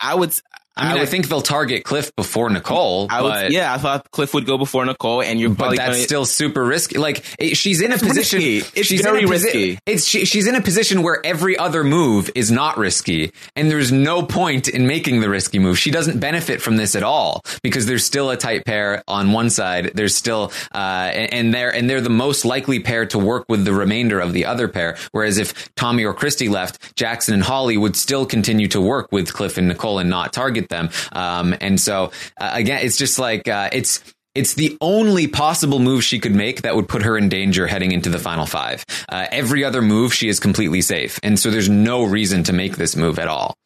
I 0.00 0.14
would, 0.14 0.34
I 0.78 0.88
mean, 0.88 0.96
I, 0.96 1.00
would, 1.00 1.08
think 1.08 1.28
they'll 1.28 1.40
target 1.42 1.84
Cliff 1.84 2.14
before 2.16 2.48
Nicole, 2.50 3.08
I 3.10 3.22
would, 3.22 3.28
but, 3.28 3.50
yeah, 3.50 3.74
I 3.74 3.78
thought 3.78 4.10
Cliff 4.10 4.34
would 4.34 4.46
go 4.46 4.58
before 4.58 4.84
Nicole, 4.84 5.22
and 5.22 5.40
you're 5.40 5.50
but 5.50 5.76
that's 5.76 5.96
gonna, 5.96 6.02
still 6.02 6.24
super 6.24 6.64
risky. 6.64 6.98
Like 6.98 7.24
it- 7.38 7.56
she's 7.56 7.80
in 7.80 7.92
a 7.92 7.98
position. 7.98 8.38
risky. 8.38 8.78
It's 8.78 8.88
she's 8.88 9.00
very 9.00 9.22
posi- 9.22 9.30
risky. 9.30 9.78
It's 9.86 10.04
she, 10.04 10.24
she's 10.24 10.46
in 10.46 10.54
a 10.54 10.60
position 10.60 11.02
where 11.02 11.24
every 11.24 11.56
other 11.56 11.84
move 11.84 12.30
is 12.34 12.50
not 12.50 12.78
risky, 12.78 13.32
and 13.56 13.70
there's 13.70 13.90
no 13.92 14.22
point 14.22 14.68
in 14.68 14.86
making 14.86 15.20
the 15.20 15.28
risky 15.28 15.58
move. 15.58 15.78
She 15.78 15.90
doesn't 15.90 16.20
benefit 16.20 16.62
from 16.62 16.76
this 16.76 16.94
at 16.94 17.02
all 17.02 17.42
because 17.62 17.86
there's 17.86 18.04
still 18.04 18.30
a 18.30 18.36
tight 18.36 18.64
pair 18.64 19.02
on 19.08 19.32
one 19.32 19.50
side. 19.50 19.92
There's 19.94 20.14
still 20.14 20.52
uh, 20.74 20.78
and, 21.12 21.32
and 21.32 21.54
they're 21.54 21.74
and 21.74 21.88
they're 21.88 22.00
the 22.00 22.10
most 22.10 22.44
likely 22.44 22.80
pair 22.80 23.06
to 23.06 23.18
work 23.18 23.46
with 23.48 23.64
the 23.64 23.72
remainder 23.72 24.20
of 24.20 24.32
the 24.32 24.46
other 24.46 24.68
pair. 24.68 24.96
Whereas 25.12 25.38
if 25.38 25.74
Tommy 25.74 26.04
or 26.04 26.14
Christie 26.14 26.48
left, 26.48 26.94
Jackson 26.96 27.34
and 27.34 27.42
Holly 27.42 27.76
would 27.76 27.96
still 27.96 28.26
continue 28.26 28.68
to 28.68 28.80
work 28.80 29.10
with 29.12 29.32
Cliff 29.32 29.58
and 29.58 29.68
Nicole 29.68 29.98
and 29.98 30.10
not 30.10 30.32
target 30.32 30.67
them. 30.68 30.90
Um, 31.12 31.54
and 31.60 31.80
so 31.80 32.12
uh, 32.40 32.50
again, 32.52 32.84
it's 32.84 32.96
just 32.96 33.18
like 33.18 33.48
uh, 33.48 33.70
it's. 33.72 34.02
It's 34.34 34.54
the 34.54 34.76
only 34.80 35.26
possible 35.26 35.80
move 35.80 36.04
she 36.04 36.20
could 36.20 36.34
make 36.34 36.62
that 36.62 36.76
would 36.76 36.86
put 36.86 37.02
her 37.02 37.18
in 37.18 37.28
danger 37.28 37.66
heading 37.66 37.90
into 37.90 38.08
the 38.08 38.20
final 38.20 38.46
five. 38.46 38.84
Uh, 39.08 39.26
every 39.32 39.64
other 39.64 39.82
move, 39.82 40.14
she 40.14 40.28
is 40.28 40.38
completely 40.38 40.80
safe. 40.80 41.18
And 41.24 41.36
so 41.36 41.50
there's 41.50 41.68
no 41.68 42.04
reason 42.04 42.44
to 42.44 42.52
make 42.52 42.76
this 42.76 42.94
move 42.94 43.18
at 43.18 43.26
all. 43.26 43.56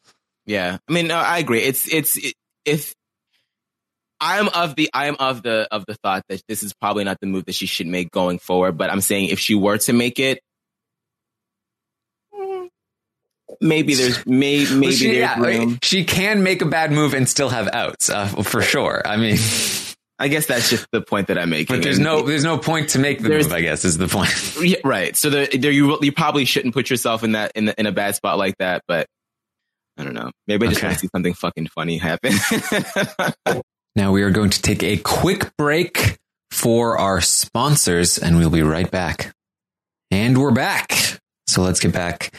Yeah, 0.47 0.77
I 0.89 0.91
mean, 0.91 1.05
no, 1.07 1.17
I 1.17 1.37
agree. 1.37 1.61
It's 1.61 1.87
it's 1.93 2.17
it, 2.17 2.33
if 2.65 2.95
I'm 4.19 4.47
of 4.49 4.75
the 4.75 4.89
I'm 4.93 5.15
of 5.19 5.43
the 5.43 5.67
of 5.69 5.85
the 5.85 5.95
thought 5.95 6.23
that 6.29 6.41
this 6.47 6.63
is 6.63 6.73
probably 6.73 7.03
not 7.03 7.19
the 7.19 7.27
move 7.27 7.45
that 7.45 7.55
she 7.55 7.65
should 7.65 7.87
make 7.87 8.09
going 8.09 8.39
forward. 8.39 8.77
But 8.77 8.89
I'm 8.89 9.01
saying 9.01 9.29
if 9.29 9.39
she 9.39 9.53
were 9.53 9.77
to 9.79 9.93
make 9.93 10.17
it, 10.17 10.39
mm, 12.33 12.69
maybe 13.61 13.95
there's 13.95 14.25
may, 14.25 14.65
maybe 14.65 14.79
Well, 14.81 14.91
she, 14.91 15.05
there's 15.07 15.17
yeah, 15.17 15.39
room. 15.39 15.79
she 15.81 16.03
can 16.05 16.43
make 16.43 16.61
a 16.61 16.65
bad 16.65 16.91
move 16.91 17.13
and 17.13 17.27
still 17.27 17.49
have 17.49 17.67
outs, 17.73 18.09
uh, 18.09 18.27
for 18.27 18.61
sure. 18.61 19.01
I 19.05 19.17
mean, 19.17 19.37
I 20.19 20.27
guess 20.27 20.45
that's 20.45 20.69
just 20.69 20.85
the 20.91 21.01
point 21.01 21.27
that 21.27 21.37
I'm 21.37 21.49
making. 21.49 21.75
but 21.75 21.83
there's 21.83 21.97
And- 21.97 22.05
no 22.05 22.21
there's 22.21 22.43
no 22.43 22.57
point 22.57 22.89
to 22.89 22.99
make 22.99 23.21
the 23.21 23.29
move. 23.29 23.51
I 23.51 23.61
guess 23.61 23.83
is 23.83 23.97
the 23.97 24.07
point. 24.07 24.31
Yeah, 24.63 24.77
right. 24.85 25.15
So 25.17 25.29
there, 25.29 25.47
there 25.47 25.71
you 25.71 25.97
you 26.01 26.11
probably 26.11 26.45
shouldn't 26.45 26.73
put 26.73 26.89
yourself 26.89 27.23
in 27.23 27.33
that 27.33 27.51
in 27.55 27.65
the, 27.65 27.79
in 27.79 27.85
a 27.87 27.91
bad 27.91 28.15
spot 28.15 28.37
like 28.37 28.55
that. 28.59 28.83
But 28.87 29.07
I 29.97 30.03
don't 30.03 30.13
know. 30.13 30.31
Maybe 30.47 30.65
I 30.67 30.69
just 30.69 30.79
Okay. 30.79 30.87
want 30.87 30.99
to 30.99 31.01
see 31.01 31.09
something 31.13 31.33
fucking 31.33 31.67
funny 31.67 31.97
happen. 31.97 32.33
Now 33.95 34.11
we 34.11 34.23
are 34.23 34.31
going 34.31 34.49
to 34.51 34.61
take 34.61 34.81
a 34.83 34.97
quick 34.97 35.55
break 35.57 36.17
for 36.51 36.97
our 36.97 37.21
sponsors, 37.21 38.17
and 38.17 38.37
we'll 38.37 38.49
be 38.49 38.63
right 38.63 38.89
back. 38.89 39.33
And 40.09 40.37
we're 40.37 40.51
back. 40.51 41.19
So 41.47 41.61
let's 41.61 41.79
get 41.79 41.91
back 41.91 42.33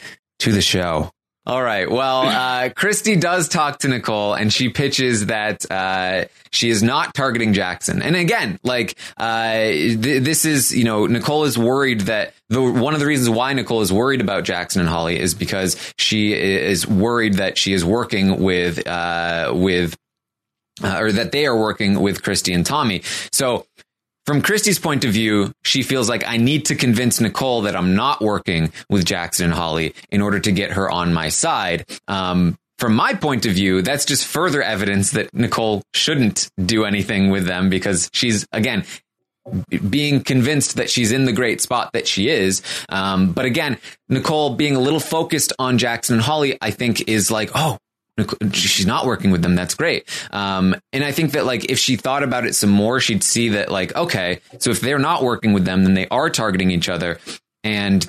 to 0.45 0.51
the 0.51 0.61
show. 0.61 1.11
All 1.47 1.61
right. 1.61 1.89
Well, 1.89 2.21
uh, 2.21 2.69
Christie 2.69 3.17
does 3.17 3.47
talk 3.47 3.77
to 3.79 3.87
Nicole 3.87 4.33
and 4.33 4.51
she 4.51 4.69
pitches 4.69 5.27
that, 5.27 5.69
uh, 5.69 6.25
she 6.51 6.71
is 6.71 6.81
not 6.81 7.13
targeting 7.13 7.53
Jackson. 7.53 8.01
And 8.01 8.15
again, 8.15 8.59
like, 8.63 8.97
uh, 9.17 9.53
th- 9.53 10.23
this 10.23 10.43
is, 10.45 10.75
you 10.75 10.83
know, 10.83 11.05
Nicole 11.05 11.43
is 11.43 11.55
worried 11.55 12.01
that 12.01 12.33
the, 12.49 12.61
one 12.63 12.95
of 12.95 12.99
the 12.99 13.05
reasons 13.05 13.29
why 13.29 13.53
Nicole 13.53 13.81
is 13.81 13.93
worried 13.93 14.21
about 14.21 14.43
Jackson 14.43 14.81
and 14.81 14.89
Holly 14.89 15.19
is 15.19 15.35
because 15.35 15.93
she 15.99 16.33
is 16.33 16.87
worried 16.87 17.35
that 17.35 17.59
she 17.59 17.73
is 17.73 17.85
working 17.85 18.41
with, 18.41 18.87
uh, 18.87 19.51
with, 19.55 19.95
uh, 20.83 20.97
or 20.99 21.11
that 21.11 21.31
they 21.31 21.45
are 21.45 21.59
working 21.59 22.01
with 22.01 22.23
Christie 22.23 22.53
and 22.53 22.65
Tommy. 22.65 23.03
So, 23.31 23.67
from 24.25 24.41
Christie's 24.41 24.79
point 24.79 25.05
of 25.05 25.11
view, 25.11 25.51
she 25.63 25.83
feels 25.83 26.09
like 26.09 26.27
I 26.27 26.37
need 26.37 26.65
to 26.65 26.75
convince 26.75 27.21
Nicole 27.21 27.61
that 27.61 27.75
I'm 27.75 27.95
not 27.95 28.21
working 28.21 28.71
with 28.89 29.05
Jackson 29.05 29.45
and 29.45 29.53
Holly 29.53 29.93
in 30.09 30.21
order 30.21 30.39
to 30.39 30.51
get 30.51 30.71
her 30.71 30.89
on 30.89 31.13
my 31.13 31.29
side. 31.29 31.85
Um, 32.07 32.57
from 32.79 32.95
my 32.95 33.13
point 33.13 33.45
of 33.45 33.53
view, 33.53 33.81
that's 33.81 34.03
just 34.03 34.25
further 34.25 34.61
evidence 34.61 35.11
that 35.11 35.33
Nicole 35.33 35.81
shouldn't 35.93 36.49
do 36.63 36.85
anything 36.85 37.29
with 37.29 37.45
them 37.45 37.69
because 37.69 38.09
she's, 38.13 38.45
again, 38.51 38.83
being 39.89 40.21
convinced 40.21 40.77
that 40.77 40.89
she's 40.89 41.11
in 41.11 41.25
the 41.25 41.31
great 41.31 41.61
spot 41.61 41.93
that 41.93 42.07
she 42.07 42.29
is. 42.29 42.61
Um, 42.89 43.31
but 43.31 43.45
again, 43.45 43.77
Nicole 44.09 44.55
being 44.55 44.75
a 44.75 44.79
little 44.79 44.99
focused 44.99 45.53
on 45.59 45.77
Jackson 45.77 46.15
and 46.15 46.23
Holly, 46.23 46.57
I 46.61 46.71
think 46.71 47.07
is 47.07 47.29
like, 47.29 47.51
oh, 47.53 47.77
she's 48.53 48.85
not 48.85 49.05
working 49.05 49.31
with 49.31 49.41
them. 49.41 49.55
That's 49.55 49.75
great. 49.75 50.09
Um, 50.31 50.75
and 50.93 51.03
I 51.03 51.11
think 51.11 51.31
that 51.33 51.45
like 51.45 51.65
if 51.69 51.79
she 51.79 51.95
thought 51.95 52.23
about 52.23 52.45
it 52.45 52.55
some 52.55 52.69
more, 52.69 52.99
she'd 52.99 53.23
see 53.23 53.49
that 53.49 53.71
like, 53.71 53.95
okay, 53.95 54.39
so 54.59 54.69
if 54.71 54.81
they're 54.81 54.99
not 54.99 55.23
working 55.23 55.53
with 55.53 55.65
them, 55.65 55.83
then 55.83 55.93
they 55.93 56.07
are 56.07 56.29
targeting 56.29 56.71
each 56.71 56.89
other. 56.89 57.19
And 57.63 58.05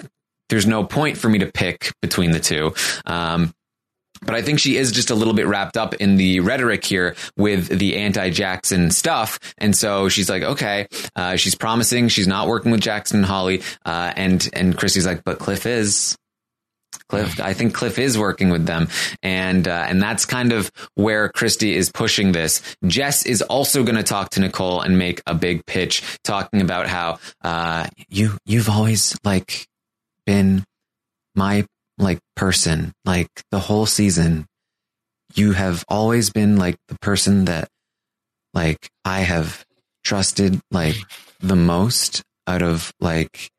there's 0.49 0.67
no 0.67 0.85
point 0.85 1.19
for 1.19 1.29
me 1.29 1.41
to 1.41 1.47
pick 1.47 1.93
between 2.03 2.31
the 2.31 2.41
two. 2.41 2.75
Um, 3.05 3.53
but 4.23 4.35
I 4.35 4.43
think 4.43 4.59
she 4.59 4.77
is 4.77 4.93
just 4.93 5.11
a 5.11 5.15
little 5.15 5.35
bit 5.35 5.47
wrapped 5.47 5.77
up 5.77 5.95
in 5.95 6.17
the 6.17 6.41
rhetoric 6.41 6.85
here 6.85 7.17
with 7.37 7.69
the 7.69 7.97
anti-Jackson 7.97 8.91
stuff, 8.91 9.39
and 9.59 9.77
so 9.77 10.09
she's 10.09 10.31
like, 10.31 10.43
okay, 10.43 10.87
uh, 11.15 11.37
she's 11.37 11.55
promising 11.55 12.09
she's 12.09 12.27
not 12.27 12.49
working 12.49 12.73
with 12.73 12.81
Jackson 12.81 13.19
and 13.19 13.27
Holly, 13.27 13.63
uh, 13.85 14.13
and 14.17 14.49
and 14.55 14.77
Chrissy's 14.77 15.07
like, 15.07 15.23
but 15.25 15.39
Cliff 15.39 15.67
is. 15.67 16.17
Cliff, 17.09 17.41
I 17.41 17.53
think 17.53 17.75
Cliff 17.75 17.99
is 17.99 18.19
working 18.19 18.51
with 18.51 18.67
them, 18.67 18.89
and 19.23 19.67
uh, 19.67 19.87
and 19.89 20.03
that's 20.03 20.25
kind 20.25 20.53
of 20.53 20.71
where 20.95 21.29
Christie 21.29 21.75
is 21.75 21.91
pushing 21.91 22.33
this. 22.33 22.63
Jess 22.85 23.25
is 23.27 23.43
also 23.43 23.85
going 23.85 23.97
to 23.97 24.03
talk 24.03 24.31
to 24.31 24.41
Nicole 24.41 24.81
and 24.81 24.99
make 24.99 25.23
a 25.27 25.35
big 25.35 25.65
pitch, 25.67 26.03
talking 26.25 26.61
about 26.61 26.87
how 26.87 27.19
uh, 27.43 27.87
you 28.09 28.37
you've 28.45 28.69
always 28.69 29.17
like 29.25 29.67
been 30.25 30.65
my 31.35 31.65
like 31.99 32.19
person. 32.35 32.93
Like 33.05 33.29
the 33.51 33.61
whole 33.61 33.87
season 33.87 34.47
you 35.35 35.53
have 35.53 35.85
always 35.89 36.31
been 36.31 36.57
like 36.57 36.77
the 36.89 36.97
person 37.01 37.47
that 37.47 37.69
like 38.55 38.89
i 39.05 39.21
have 39.21 39.67
trusted 40.05 40.59
like 40.71 40.95
the 41.41 41.57
most 41.57 42.23
out 42.47 42.63
of 42.63 42.93
like 43.01 43.51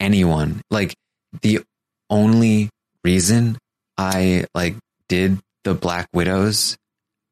anyone. 0.00 0.60
Like 0.70 0.94
the 1.42 1.60
only 2.10 2.70
reason 3.02 3.58
i 3.98 4.44
like 4.54 4.76
did 5.08 5.38
the 5.64 5.74
black 5.74 6.08
widows 6.12 6.76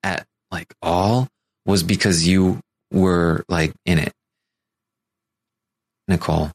at 0.03 0.25
like 0.51 0.73
all 0.83 1.29
was 1.65 1.83
because 1.83 2.27
you 2.27 2.61
were 2.93 3.45
like 3.49 3.73
in 3.87 3.99
it. 3.99 4.13
Nicole. 6.09 6.51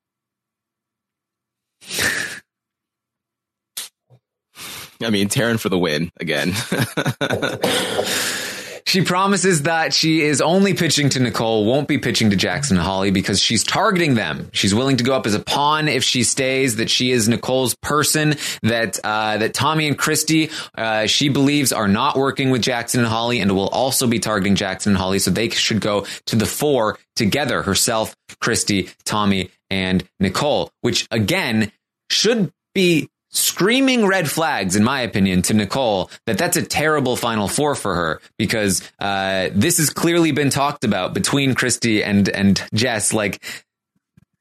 I 5.01 5.09
mean, 5.11 5.29
Taryn 5.29 5.59
for 5.59 5.69
the 5.69 5.77
win 5.77 6.11
again. 6.19 6.53
She 8.87 9.01
promises 9.01 9.63
that 9.63 9.93
she 9.93 10.21
is 10.21 10.39
only 10.39 10.73
pitching 10.73 11.09
to 11.09 11.19
Nicole, 11.19 11.65
won't 11.65 11.89
be 11.89 11.97
pitching 11.97 12.29
to 12.29 12.37
Jackson 12.37 12.77
and 12.77 12.85
Holly 12.85 13.11
because 13.11 13.41
she's 13.41 13.61
targeting 13.61 14.15
them. 14.15 14.49
She's 14.53 14.73
willing 14.73 14.95
to 14.95 15.03
go 15.03 15.13
up 15.13 15.25
as 15.25 15.33
a 15.33 15.41
pawn 15.41 15.89
if 15.89 16.05
she 16.05 16.23
stays. 16.23 16.77
That 16.77 16.89
she 16.89 17.11
is 17.11 17.27
Nicole's 17.27 17.75
person. 17.81 18.35
That 18.63 18.97
uh, 19.03 19.39
that 19.39 19.53
Tommy 19.53 19.89
and 19.89 19.97
Christie, 19.97 20.51
uh, 20.77 21.05
she 21.05 21.27
believes, 21.27 21.73
are 21.73 21.89
not 21.89 22.15
working 22.15 22.49
with 22.49 22.61
Jackson 22.61 23.01
and 23.01 23.09
Holly, 23.09 23.41
and 23.41 23.53
will 23.53 23.67
also 23.67 24.07
be 24.07 24.19
targeting 24.19 24.55
Jackson 24.55 24.93
and 24.93 24.97
Holly. 24.97 25.19
So 25.19 25.31
they 25.31 25.49
should 25.49 25.81
go 25.81 26.05
to 26.27 26.37
the 26.37 26.45
four 26.45 26.97
together: 27.17 27.63
herself, 27.63 28.15
Christie, 28.39 28.89
Tommy, 29.03 29.51
and 29.69 30.07
Nicole. 30.21 30.71
Which 30.79 31.09
again 31.11 31.73
should 32.09 32.53
be 32.73 33.09
screaming 33.37 34.05
red 34.05 34.29
flags, 34.29 34.75
in 34.75 34.83
my 34.83 35.01
opinion, 35.01 35.41
to 35.43 35.53
Nicole 35.53 36.09
that 36.25 36.37
that's 36.37 36.57
a 36.57 36.63
terrible 36.63 37.15
final 37.15 37.47
four 37.47 37.75
for 37.75 37.95
her 37.95 38.21
because 38.37 38.81
uh, 38.99 39.49
this 39.53 39.77
has 39.77 39.89
clearly 39.89 40.31
been 40.31 40.49
talked 40.49 40.83
about 40.83 41.13
between 41.13 41.55
Christie 41.55 42.03
and 42.03 42.27
and 42.29 42.61
Jess. 42.73 43.13
Like 43.13 43.41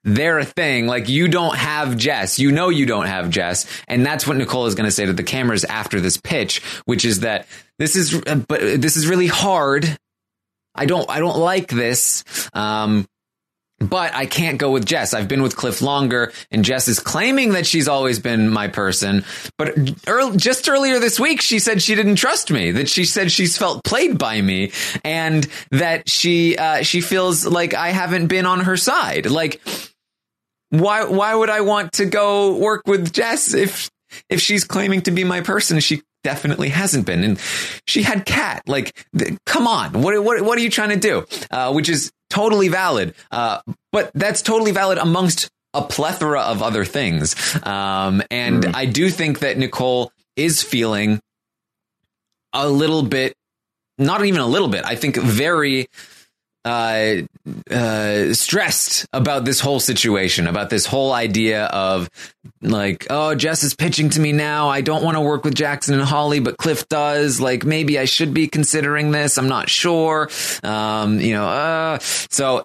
they're 0.04 0.38
a 0.38 0.44
thing. 0.44 0.86
Like 0.86 1.08
you 1.08 1.28
don't 1.28 1.56
have 1.56 1.96
Jess. 1.96 2.38
You 2.38 2.52
know 2.52 2.68
you 2.68 2.86
don't 2.86 3.06
have 3.06 3.28
Jess, 3.28 3.66
and 3.88 4.06
that's 4.06 4.26
what 4.26 4.36
Nicole 4.36 4.66
is 4.66 4.74
going 4.74 4.86
to 4.86 4.92
say 4.92 5.04
to 5.04 5.12
the 5.12 5.22
cameras 5.22 5.64
after 5.64 6.00
this 6.00 6.16
pitch, 6.16 6.62
which 6.84 7.04
is 7.04 7.20
that 7.20 7.46
this 7.78 7.96
is 7.96 8.20
but 8.48 8.60
this 8.80 8.96
is 8.96 9.06
really 9.06 9.26
hard. 9.26 9.96
I 10.74 10.86
don't 10.86 11.10
I 11.10 11.18
don't 11.18 11.38
like 11.38 11.68
this. 11.68 12.24
Um, 12.52 13.06
but 13.78 14.14
I 14.14 14.26
can't 14.26 14.58
go 14.58 14.70
with 14.70 14.86
Jess. 14.86 15.12
I've 15.12 15.28
been 15.28 15.42
with 15.42 15.56
Cliff 15.56 15.82
longer, 15.82 16.32
and 16.50 16.64
Jess 16.64 16.88
is 16.88 16.98
claiming 16.98 17.52
that 17.52 17.66
she's 17.66 17.88
always 17.88 18.18
been 18.18 18.48
my 18.48 18.68
person. 18.68 19.24
But 19.58 19.74
early, 20.06 20.36
just 20.38 20.68
earlier 20.68 20.98
this 20.98 21.20
week, 21.20 21.42
she 21.42 21.58
said 21.58 21.82
she 21.82 21.94
didn't 21.94 22.16
trust 22.16 22.50
me. 22.50 22.70
That 22.70 22.88
she 22.88 23.04
said 23.04 23.30
she's 23.30 23.58
felt 23.58 23.84
played 23.84 24.18
by 24.18 24.40
me, 24.40 24.72
and 25.04 25.46
that 25.72 26.08
she 26.08 26.56
uh, 26.56 26.82
she 26.82 27.00
feels 27.00 27.46
like 27.46 27.74
I 27.74 27.90
haven't 27.90 28.28
been 28.28 28.46
on 28.46 28.60
her 28.60 28.76
side. 28.76 29.26
Like, 29.26 29.60
why 30.70 31.04
why 31.04 31.34
would 31.34 31.50
I 31.50 31.60
want 31.60 31.92
to 31.94 32.06
go 32.06 32.56
work 32.56 32.82
with 32.86 33.12
Jess 33.12 33.52
if 33.52 33.90
if 34.30 34.40
she's 34.40 34.64
claiming 34.64 35.02
to 35.02 35.10
be 35.10 35.24
my 35.24 35.42
person? 35.42 35.80
She 35.80 36.02
definitely 36.24 36.70
hasn't 36.70 37.06
been. 37.06 37.22
And 37.22 37.38
she 37.86 38.02
had 38.02 38.26
cat. 38.26 38.62
Like, 38.66 39.06
th- 39.16 39.36
come 39.46 39.68
on, 39.68 39.92
what 40.00 40.22
what 40.24 40.42
what 40.42 40.58
are 40.58 40.62
you 40.62 40.70
trying 40.70 40.88
to 40.88 40.96
do? 40.96 41.26
Uh, 41.50 41.72
which 41.72 41.88
is 41.88 42.10
totally 42.30 42.68
valid. 42.68 43.14
Uh, 43.30 43.60
but 43.92 44.10
that's 44.14 44.42
totally 44.42 44.72
valid 44.72 44.98
amongst 44.98 45.48
a 45.74 45.82
plethora 45.82 46.40
of 46.40 46.62
other 46.62 46.84
things. 46.84 47.34
Um, 47.64 48.22
and 48.30 48.64
mm. 48.64 48.74
I 48.74 48.86
do 48.86 49.10
think 49.10 49.40
that 49.40 49.58
Nicole 49.58 50.10
is 50.34 50.62
feeling 50.62 51.20
a 52.52 52.68
little 52.68 53.02
bit, 53.02 53.34
not 53.98 54.24
even 54.24 54.40
a 54.40 54.46
little 54.46 54.68
bit, 54.68 54.84
I 54.84 54.94
think 54.96 55.16
very 55.16 55.86
uh, 56.66 57.22
uh, 57.70 58.34
stressed 58.34 59.06
about 59.12 59.44
this 59.44 59.60
whole 59.60 59.78
situation, 59.78 60.48
about 60.48 60.68
this 60.68 60.84
whole 60.84 61.12
idea 61.12 61.66
of 61.66 62.10
like, 62.60 63.06
oh, 63.08 63.36
Jess 63.36 63.62
is 63.62 63.74
pitching 63.74 64.10
to 64.10 64.20
me 64.20 64.32
now. 64.32 64.68
I 64.68 64.80
don't 64.80 65.04
want 65.04 65.16
to 65.16 65.20
work 65.20 65.44
with 65.44 65.54
Jackson 65.54 65.94
and 65.94 66.02
Holly, 66.02 66.40
but 66.40 66.56
Cliff 66.56 66.88
does. 66.88 67.40
Like, 67.40 67.64
maybe 67.64 67.98
I 68.00 68.04
should 68.04 68.34
be 68.34 68.48
considering 68.48 69.12
this. 69.12 69.38
I'm 69.38 69.48
not 69.48 69.70
sure. 69.70 70.28
Um, 70.64 71.20
you 71.20 71.34
know, 71.34 71.46
uh, 71.46 71.98
so 72.00 72.64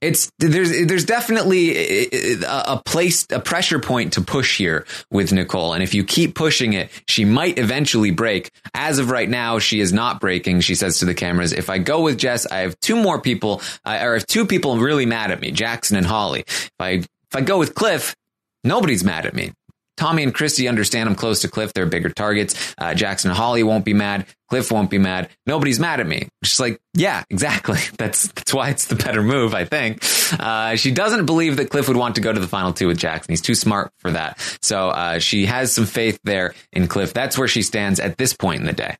it's 0.00 0.30
there's 0.38 0.86
there's 0.86 1.04
definitely 1.04 2.06
a, 2.44 2.80
place 2.84 3.26
a 3.30 3.40
pressure 3.40 3.80
point 3.80 4.12
to 4.14 4.20
push 4.20 4.56
here 4.56 4.86
with 5.10 5.32
Nicole. 5.32 5.72
And 5.72 5.82
if 5.82 5.94
you 5.94 6.04
keep 6.04 6.34
pushing 6.34 6.72
it 6.72 6.90
she 7.06 7.24
might 7.24 7.58
eventually 7.58 8.10
break. 8.10 8.50
As 8.74 8.98
of 8.98 9.10
right 9.10 9.28
now 9.28 9.58
she 9.58 9.80
is 9.80 9.92
not 9.92 10.20
breaking 10.20 10.60
she 10.60 10.74
says 10.74 10.98
to 10.98 11.04
the 11.04 11.14
cameras. 11.14 11.52
If 11.52 11.68
I 11.68 11.78
go 11.78 12.02
with 12.02 12.18
Jess 12.18 12.46
I 12.46 12.58
have 12.58 12.78
two 12.80 12.96
more 12.96 13.20
people 13.20 13.60
uh, 13.84 13.98
or 14.02 14.14
if 14.14 14.26
two 14.26 14.46
people 14.46 14.78
really 14.78 15.06
mad 15.06 15.30
at 15.30 15.40
me 15.40 15.50
Jackson 15.50 15.96
and 15.96 16.06
Holly. 16.06 16.44
If 16.46 16.72
I 16.78 16.90
if 16.90 17.34
I 17.34 17.40
go 17.40 17.58
with 17.58 17.74
Cliff 17.74 18.14
nobody's 18.62 19.02
mad 19.02 19.26
at 19.26 19.34
me 19.34 19.52
Tommy 19.98 20.22
and 20.22 20.32
Christie 20.32 20.68
understand 20.68 21.08
I'm 21.08 21.16
close 21.16 21.42
to 21.42 21.48
Cliff. 21.48 21.72
They're 21.74 21.84
bigger 21.84 22.08
targets. 22.08 22.74
Uh, 22.78 22.94
Jackson 22.94 23.30
and 23.30 23.36
Holly 23.36 23.64
won't 23.64 23.84
be 23.84 23.94
mad. 23.94 24.26
Cliff 24.48 24.70
won't 24.70 24.90
be 24.90 24.98
mad. 24.98 25.28
Nobody's 25.44 25.80
mad 25.80 25.98
at 25.98 26.06
me. 26.06 26.28
She's 26.44 26.60
like, 26.60 26.80
yeah, 26.94 27.24
exactly. 27.30 27.80
That's 27.98 28.28
that's 28.28 28.54
why 28.54 28.70
it's 28.70 28.86
the 28.86 28.94
better 28.94 29.22
move, 29.22 29.54
I 29.54 29.64
think. 29.64 30.02
Uh, 30.38 30.76
she 30.76 30.92
doesn't 30.92 31.26
believe 31.26 31.56
that 31.56 31.70
Cliff 31.70 31.88
would 31.88 31.96
want 31.96 32.14
to 32.14 32.20
go 32.20 32.32
to 32.32 32.38
the 32.38 32.46
final 32.46 32.72
two 32.72 32.86
with 32.86 32.98
Jackson. 32.98 33.32
He's 33.32 33.42
too 33.42 33.56
smart 33.56 33.90
for 33.98 34.12
that. 34.12 34.38
So 34.62 34.88
uh, 34.88 35.18
she 35.18 35.46
has 35.46 35.72
some 35.72 35.86
faith 35.86 36.20
there 36.22 36.54
in 36.72 36.86
Cliff. 36.86 37.12
That's 37.12 37.36
where 37.36 37.48
she 37.48 37.62
stands 37.62 37.98
at 37.98 38.16
this 38.16 38.32
point 38.32 38.60
in 38.60 38.66
the 38.66 38.72
day. 38.72 38.96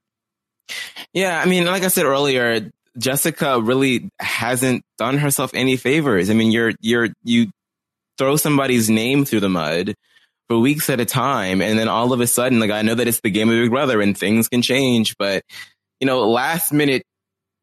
Yeah, 1.15 1.41
I 1.41 1.47
mean, 1.47 1.65
like 1.65 1.85
I 1.85 1.89
said 1.89 2.05
earlier, 2.05 2.71
Jessica 2.99 3.61
really 3.61 4.11
hasn't 4.19 4.83
done 4.99 5.17
herself 5.17 5.53
any 5.55 5.77
favors. 5.77 6.29
I 6.29 6.35
mean, 6.35 6.51
you're 6.51 6.73
you're 6.81 7.09
you 7.23 7.51
throw 8.19 8.37
somebody's 8.37 8.91
name 8.91 9.25
through 9.25 9.41
the 9.41 9.49
mud 9.49 9.95
for 10.49 10.59
weeks 10.59 10.89
at 10.91 11.01
a 11.01 11.05
time. 11.05 11.61
And 11.61 11.79
then 11.79 11.89
all 11.89 12.13
of 12.13 12.21
a 12.21 12.27
sudden, 12.27 12.59
like 12.59 12.71
I 12.71 12.83
know 12.83 12.95
that 12.95 13.07
it's 13.07 13.21
the 13.21 13.31
game 13.31 13.49
of 13.49 13.55
Big 13.55 13.71
Brother 13.71 14.01
and 14.01 14.17
things 14.17 14.49
can 14.49 14.63
change, 14.63 15.15
but 15.19 15.43
you 16.01 16.07
know, 16.07 16.29
last 16.29 16.73
minute, 16.73 17.03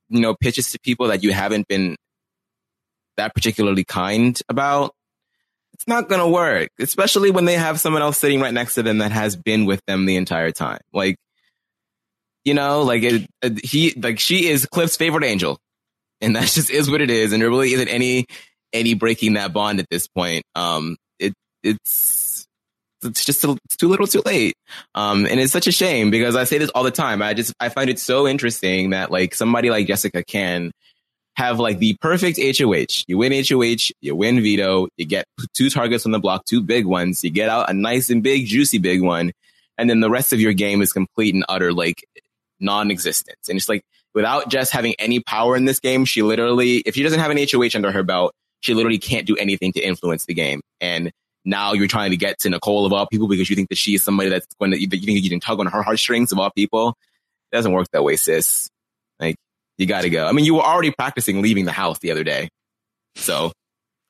you 0.10 0.20
know, 0.20 0.36
pitches 0.36 0.72
to 0.72 0.80
people 0.80 1.08
that 1.08 1.24
you 1.24 1.34
haven't 1.34 1.68
been 1.68 1.96
that 3.18 3.34
particularly 3.34 3.84
kind 3.84 4.40
about, 4.50 4.92
it's 5.74 5.88
not 5.88 6.08
going 6.08 6.22
to 6.22 6.28
work, 6.28 6.70
especially 6.80 7.32
when 7.32 7.46
they 7.46 7.56
have 7.56 7.80
someone 7.80 8.02
else 8.02 8.18
sitting 8.18 8.40
right 8.40 8.54
next 8.54 8.76
to 8.76 8.84
them 8.84 9.00
that 9.00 9.12
has 9.12 9.36
been 9.36 9.66
with 9.66 9.82
them 9.88 10.06
the 10.06 10.16
entire 10.16 10.52
time. 10.52 10.80
Like, 10.94 11.18
you 12.44 12.54
know, 12.54 12.84
like 12.84 13.04
it, 13.04 13.28
it, 13.42 13.66
he, 13.66 13.92
like 13.92 14.20
she 14.20 14.48
is 14.48 14.66
Cliff's 14.66 14.96
favorite 14.96 15.24
angel 15.24 15.58
and 16.22 16.36
that 16.36 16.48
just 16.48 16.70
is 16.70 16.90
what 16.90 17.02
it 17.02 17.10
is. 17.10 17.34
And 17.34 17.42
there 17.42 17.50
really 17.50 17.74
isn't 17.74 17.88
any, 17.88 18.26
any 18.72 18.94
breaking 18.94 19.34
that 19.34 19.54
bond 19.54 19.80
at 19.80 19.90
this 19.90 20.08
point. 20.08 20.44
Um, 20.54 20.98
it, 21.20 21.34
it's, 21.64 22.25
it's 23.04 23.26
just 23.26 23.44
it's 23.44 23.78
too 23.78 23.88
little 23.88 24.08
too 24.08 24.22
late. 24.26 24.56
Um, 24.94 25.26
and 25.26 25.40
it's 25.40 25.54
such 25.54 25.68
a 25.68 25.72
shame 25.72 26.12
because 26.12 26.36
I 26.36 26.44
say 26.44 26.58
this 26.58 26.70
all 26.70 26.84
the 26.84 26.92
time. 26.92 27.22
I 27.22 27.34
just, 27.34 27.54
I 27.60 27.70
find 27.70 27.90
it 27.90 28.00
so 28.00 28.28
interesting 28.28 28.92
that 28.92 29.12
like 29.12 29.36
somebody 29.36 29.70
like 29.70 29.88
Jessica 29.88 30.24
can 30.24 30.72
have 31.36 31.60
like 31.60 31.80
the 31.80 31.98
perfect 32.02 32.40
HOH. 32.40 33.04
You 33.08 33.18
win 33.18 33.34
HOH, 33.34 33.92
you 34.02 34.16
win 34.16 34.42
veto, 34.42 34.88
you 34.98 35.06
get 35.06 35.26
two 35.54 35.70
targets 35.70 36.06
on 36.06 36.12
the 36.12 36.20
block, 36.20 36.46
two 36.46 36.62
big 36.62 36.86
ones, 36.86 37.24
you 37.24 37.30
get 37.30 37.50
out 37.50 37.70
a 37.70 37.74
nice 37.74 38.10
and 38.10 38.24
big, 38.24 38.46
juicy 38.46 38.78
big 38.78 39.02
one. 39.02 39.32
And 39.78 39.90
then 39.90 40.00
the 40.00 40.10
rest 40.10 40.32
of 40.32 40.40
your 40.40 40.54
game 40.54 40.82
is 40.82 40.94
complete 40.94 41.36
and 41.36 41.46
utter 41.50 41.74
like 41.74 42.06
non-existence. 42.60 43.50
And 43.50 43.58
it's 43.58 43.68
like 43.68 43.84
without 44.14 44.50
Jess 44.50 44.72
having 44.72 44.96
any 44.98 45.20
power 45.20 45.58
in 45.58 45.66
this 45.66 45.82
game, 45.82 46.06
she 46.06 46.22
literally, 46.22 46.78
if 46.78 46.96
she 46.96 47.04
doesn't 47.04 47.20
have 47.20 47.32
an 47.32 47.38
HOH 47.38 47.76
under 47.76 47.92
her 47.92 48.04
belt, 48.04 48.34
she 48.62 48.74
literally 48.74 48.98
can't 48.98 49.28
do 49.28 49.36
anything 49.36 49.74
to 49.74 49.82
influence 49.82 50.26
the 50.26 50.34
game. 50.34 50.62
And 50.80 51.12
now 51.46 51.74
you're 51.74 51.88
trying 51.88 52.12
to 52.12 52.18
get 52.18 52.40
to 52.40 52.50
Nicole 52.50 52.86
of 52.86 52.94
all 52.94 53.08
people 53.08 53.28
because 53.28 53.50
you 53.50 53.56
think 53.56 53.70
that 53.70 53.78
she 53.78 53.94
is 53.96 54.04
somebody 54.04 54.30
that's 54.30 54.48
going 54.60 54.72
to, 54.72 54.82
you 54.82 54.88
think 54.88 55.04
you 55.24 55.30
can 55.30 55.40
tug 55.40 55.60
on 55.60 55.68
her 55.68 55.82
heartstrings 55.84 56.32
of 56.32 56.40
all 56.40 56.50
people. 56.52 56.98
It 57.52 57.56
doesn't 57.56 57.72
work 57.72 57.88
that 57.92 58.04
way, 58.04 58.16
sis. 58.16 58.70
Like, 59.20 59.36
you 59.78 59.86
gotta 59.86 60.10
go. 60.10 60.26
I 60.26 60.32
mean, 60.32 60.46
you 60.46 60.56
were 60.56 60.62
already 60.62 60.92
practicing 60.92 61.42
leaving 61.42 61.66
the 61.66 61.72
house 61.72 62.00
the 62.00 62.12
other 62.12 62.24
day. 62.24 62.50
So 63.16 63.52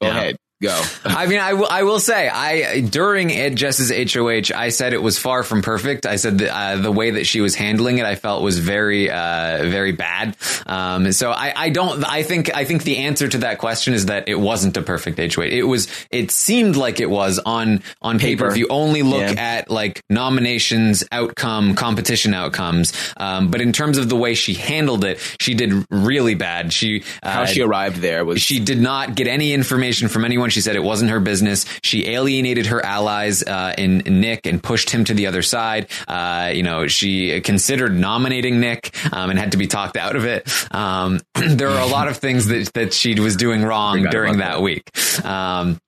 go 0.01 0.07
yeah. 0.07 0.17
ahead 0.17 0.37
go. 0.61 0.81
I 1.03 1.27
mean, 1.27 1.39
I, 1.39 1.51
w- 1.51 1.67
I 1.69 1.83
will 1.83 1.99
say, 1.99 2.29
I 2.29 2.81
during 2.81 3.31
Ed 3.31 3.55
Jess's 3.55 3.91
HOH, 3.91 4.55
I 4.55 4.69
said 4.69 4.93
it 4.93 5.01
was 5.01 5.17
far 5.17 5.43
from 5.43 5.61
perfect. 5.61 6.05
I 6.05 6.15
said 6.15 6.37
the, 6.37 6.55
uh, 6.55 6.77
the 6.77 6.91
way 6.91 7.11
that 7.11 7.25
she 7.25 7.41
was 7.41 7.55
handling 7.55 7.97
it, 7.97 8.05
I 8.05 8.15
felt 8.15 8.41
was 8.41 8.59
very, 8.59 9.11
uh, 9.11 9.59
very 9.63 9.91
bad. 9.91 10.37
Um, 10.65 11.11
so 11.11 11.31
I, 11.31 11.53
I 11.55 11.69
don't, 11.69 12.03
I 12.05 12.23
think, 12.23 12.55
I 12.55 12.65
think 12.65 12.83
the 12.83 12.97
answer 12.99 13.27
to 13.27 13.39
that 13.39 13.57
question 13.57 13.93
is 13.93 14.07
that 14.07 14.29
it 14.29 14.39
wasn't 14.39 14.77
a 14.77 14.81
perfect 14.81 15.17
HOH. 15.17 15.43
It 15.43 15.67
was, 15.67 15.87
it 16.09 16.31
seemed 16.31 16.75
like 16.75 16.99
it 16.99 17.09
was 17.09 17.39
on, 17.39 17.83
on 18.01 18.19
paper. 18.19 18.45
paper. 18.45 18.51
If 18.51 18.57
you 18.57 18.67
only 18.69 19.03
look 19.03 19.35
yeah. 19.35 19.59
at 19.59 19.69
like 19.69 20.01
nominations, 20.09 21.03
outcome, 21.11 21.75
competition 21.75 22.33
outcomes. 22.33 22.93
Um, 23.17 23.51
but 23.51 23.61
in 23.61 23.73
terms 23.73 23.97
of 23.97 24.09
the 24.09 24.15
way 24.15 24.35
she 24.35 24.53
handled 24.53 25.03
it, 25.03 25.19
she 25.39 25.53
did 25.53 25.85
really 25.91 26.35
bad. 26.35 26.71
She, 26.73 27.03
uh, 27.21 27.31
how 27.31 27.45
she 27.45 27.61
arrived 27.61 27.97
there 27.97 28.23
was, 28.23 28.41
she 28.41 28.59
did 28.59 28.79
not 28.79 29.15
get 29.15 29.27
any 29.27 29.53
information 29.53 30.07
from 30.07 30.23
anyone 30.25 30.44
she 30.49 30.61
said 30.61 30.75
it 30.75 30.83
wasn't 30.83 31.11
her 31.11 31.19
business. 31.19 31.65
She 31.81 32.07
alienated 32.07 32.67
her 32.67 32.83
allies 32.83 33.43
uh, 33.43 33.73
in, 33.77 34.01
in, 34.01 34.21
Nick 34.21 34.45
and 34.45 34.61
pushed 34.61 34.89
him 34.89 35.03
to 35.05 35.13
the 35.13 35.27
other 35.27 35.41
side. 35.41 35.87
Uh, 36.07 36.51
you 36.53 36.63
know, 36.63 36.87
she 36.87 37.41
considered 37.41 37.97
nominating 37.97 38.59
Nick 38.59 38.95
um, 39.11 39.29
and 39.29 39.37
had 39.37 39.51
to 39.51 39.57
be 39.57 39.67
talked 39.67 39.97
out 39.97 40.15
of 40.15 40.25
it. 40.25 40.49
Um, 40.73 41.19
there 41.33 41.69
are 41.69 41.81
a 41.81 41.87
lot 41.87 42.07
of 42.07 42.17
things 42.17 42.47
that 42.47 42.73
that 42.73 42.93
she 42.93 43.19
was 43.19 43.35
doing 43.35 43.63
wrong 43.63 44.03
during 44.03 44.37
that, 44.37 44.55
that, 44.55 44.61
week. 44.61 44.89
Um, 45.25 45.79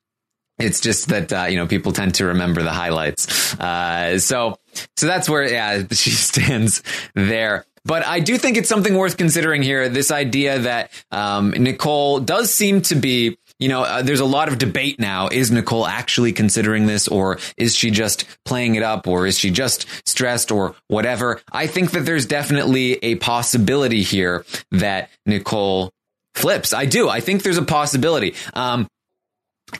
it's 0.58 0.80
just 0.80 1.08
that 1.08 1.32
uh, 1.32 1.44
you 1.44 1.56
know 1.56 1.66
people 1.66 1.92
tend 1.92 2.16
to 2.16 2.26
remember 2.26 2.62
the 2.62 2.72
highlights. 2.72 3.54
Uh, 3.58 4.18
so 4.18 4.58
so 4.96 5.06
that's 5.06 5.28
where 5.28 5.48
yeah 5.48 5.84
she 5.92 6.10
stands 6.10 6.82
there. 7.14 7.64
but 7.84 8.04
I 8.04 8.20
do 8.20 8.36
think 8.36 8.56
it's 8.56 8.68
something 8.68 8.94
worth 8.94 9.16
considering 9.16 9.62
here. 9.62 9.88
This 9.88 10.10
idea 10.10 10.58
that 10.60 10.90
um, 11.10 11.50
Nicole 11.50 12.20
does 12.20 12.52
seem 12.52 12.82
to 12.82 12.96
be 12.96 13.38
you 13.58 13.68
know, 13.68 13.82
uh, 13.82 14.02
there's 14.02 14.20
a 14.20 14.24
lot 14.24 14.48
of 14.48 14.58
debate 14.58 15.00
now. 15.00 15.28
Is 15.28 15.50
Nicole 15.50 15.86
actually 15.86 16.32
considering 16.32 16.86
this 16.86 17.08
or 17.08 17.38
is 17.56 17.74
she 17.74 17.90
just 17.90 18.24
playing 18.44 18.76
it 18.76 18.82
up 18.82 19.06
or 19.06 19.26
is 19.26 19.38
she 19.38 19.50
just 19.50 19.86
stressed 20.06 20.52
or 20.52 20.74
whatever? 20.86 21.40
I 21.50 21.66
think 21.66 21.90
that 21.92 22.00
there's 22.00 22.26
definitely 22.26 22.98
a 23.02 23.16
possibility 23.16 24.02
here 24.02 24.44
that 24.70 25.10
Nicole 25.26 25.90
flips. 26.34 26.72
I 26.72 26.86
do. 26.86 27.08
I 27.08 27.20
think 27.20 27.42
there's 27.42 27.58
a 27.58 27.62
possibility. 27.62 28.34
Um, 28.54 28.86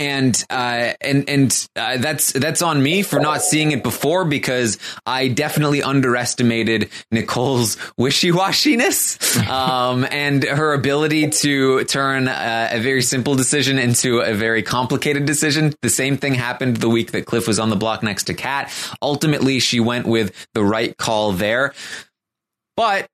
and 0.01 0.45
uh, 0.51 0.93
and 1.01 1.29
and 1.29 1.69
uh, 1.77 1.99
that's 1.99 2.33
that's 2.33 2.63
on 2.63 2.83
me 2.83 3.03
for 3.03 3.21
not 3.21 3.43
seeing 3.43 3.73
it 3.73 3.83
before 3.83 4.25
because 4.25 4.79
I 5.07 5.29
definitely 5.29 5.83
underestimated 5.83 6.91
Nicole's 7.11 7.77
wishy 7.97 8.31
washiness 8.31 9.19
um, 9.49 10.07
and 10.11 10.45
her 10.45 10.75
ability 10.75 11.31
to 11.31 11.85
turn 11.85 12.29
uh, 12.29 12.69
a 12.73 12.81
very 12.81 13.03
simple 13.03 13.35
decision 13.35 13.79
into 13.79 14.21
a 14.21 14.35
very 14.35 14.63
complicated 14.63 15.25
decision. 15.25 15.75
The 15.83 15.91
same 15.91 16.17
thing 16.17 16.35
happened 16.35 16.79
the 16.79 16.89
week 16.89 17.13
that 17.13 17.27
Cliff 17.27 17.47
was 17.47 17.59
on 17.59 17.71
the 17.71 17.77
block 17.77 18.03
next 18.03 18.25
to 18.25 18.35
Kat. 18.35 18.73
Ultimately, 19.03 19.59
she 19.61 19.81
went 19.81 20.07
with 20.07 20.35
the 20.55 20.65
right 20.65 20.97
call 20.97 21.33
there, 21.33 21.75
but 22.77 23.09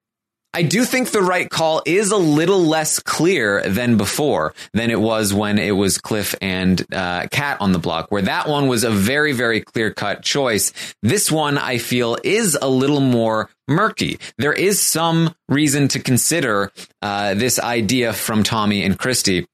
I 0.56 0.62
do 0.62 0.84
think 0.84 1.10
the 1.10 1.20
right 1.20 1.50
call 1.50 1.82
is 1.84 2.12
a 2.12 2.16
little 2.16 2.60
less 2.60 3.00
clear 3.00 3.60
than 3.62 3.96
before 3.96 4.54
than 4.72 4.92
it 4.92 5.00
was 5.00 5.34
when 5.34 5.58
it 5.58 5.72
was 5.72 5.98
Cliff 5.98 6.36
and 6.40 6.80
uh, 6.94 7.26
Kat 7.32 7.60
on 7.60 7.72
the 7.72 7.80
block, 7.80 8.12
where 8.12 8.22
that 8.22 8.48
one 8.48 8.68
was 8.68 8.84
a 8.84 8.90
very, 8.90 9.32
very 9.32 9.60
clear 9.60 9.92
cut 9.92 10.22
choice. 10.22 10.72
This 11.02 11.30
one 11.32 11.58
I 11.58 11.78
feel 11.78 12.16
is 12.22 12.56
a 12.62 12.68
little 12.68 13.00
more 13.00 13.50
murky. 13.66 14.20
There 14.38 14.52
is 14.52 14.80
some 14.80 15.34
reason 15.48 15.88
to 15.88 15.98
consider 15.98 16.70
uh, 17.02 17.34
this 17.34 17.58
idea 17.58 18.12
from 18.12 18.44
Tommy 18.44 18.84
and 18.84 18.96
Christie 18.96 19.48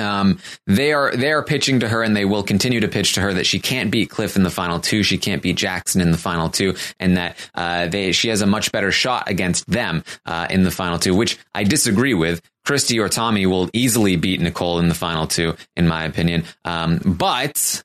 um, 0.00 0.38
they 0.66 0.92
are 0.92 1.14
they 1.14 1.32
are 1.32 1.42
pitching 1.42 1.80
to 1.80 1.88
her, 1.88 2.02
and 2.02 2.16
they 2.16 2.24
will 2.24 2.42
continue 2.42 2.80
to 2.80 2.88
pitch 2.88 3.14
to 3.14 3.20
her 3.20 3.34
that 3.34 3.46
she 3.46 3.58
can't 3.58 3.90
beat 3.90 4.10
Cliff 4.10 4.36
in 4.36 4.42
the 4.42 4.50
final 4.50 4.80
two, 4.80 5.02
she 5.02 5.18
can't 5.18 5.42
beat 5.42 5.56
Jackson 5.56 6.00
in 6.00 6.10
the 6.10 6.18
final 6.18 6.48
two, 6.48 6.74
and 7.00 7.16
that 7.16 7.36
uh, 7.54 7.86
they 7.86 8.12
she 8.12 8.28
has 8.28 8.42
a 8.42 8.46
much 8.46 8.72
better 8.72 8.92
shot 8.92 9.28
against 9.28 9.66
them 9.66 10.04
uh, 10.26 10.46
in 10.50 10.62
the 10.62 10.70
final 10.70 10.98
two, 10.98 11.14
which 11.14 11.38
I 11.54 11.64
disagree 11.64 12.14
with. 12.14 12.40
Christie 12.64 12.98
or 12.98 13.10
Tommy 13.10 13.44
will 13.44 13.68
easily 13.74 14.16
beat 14.16 14.40
Nicole 14.40 14.78
in 14.78 14.88
the 14.88 14.94
final 14.94 15.26
two, 15.26 15.54
in 15.76 15.86
my 15.86 16.04
opinion. 16.04 16.44
Um, 16.64 16.98
but 17.04 17.84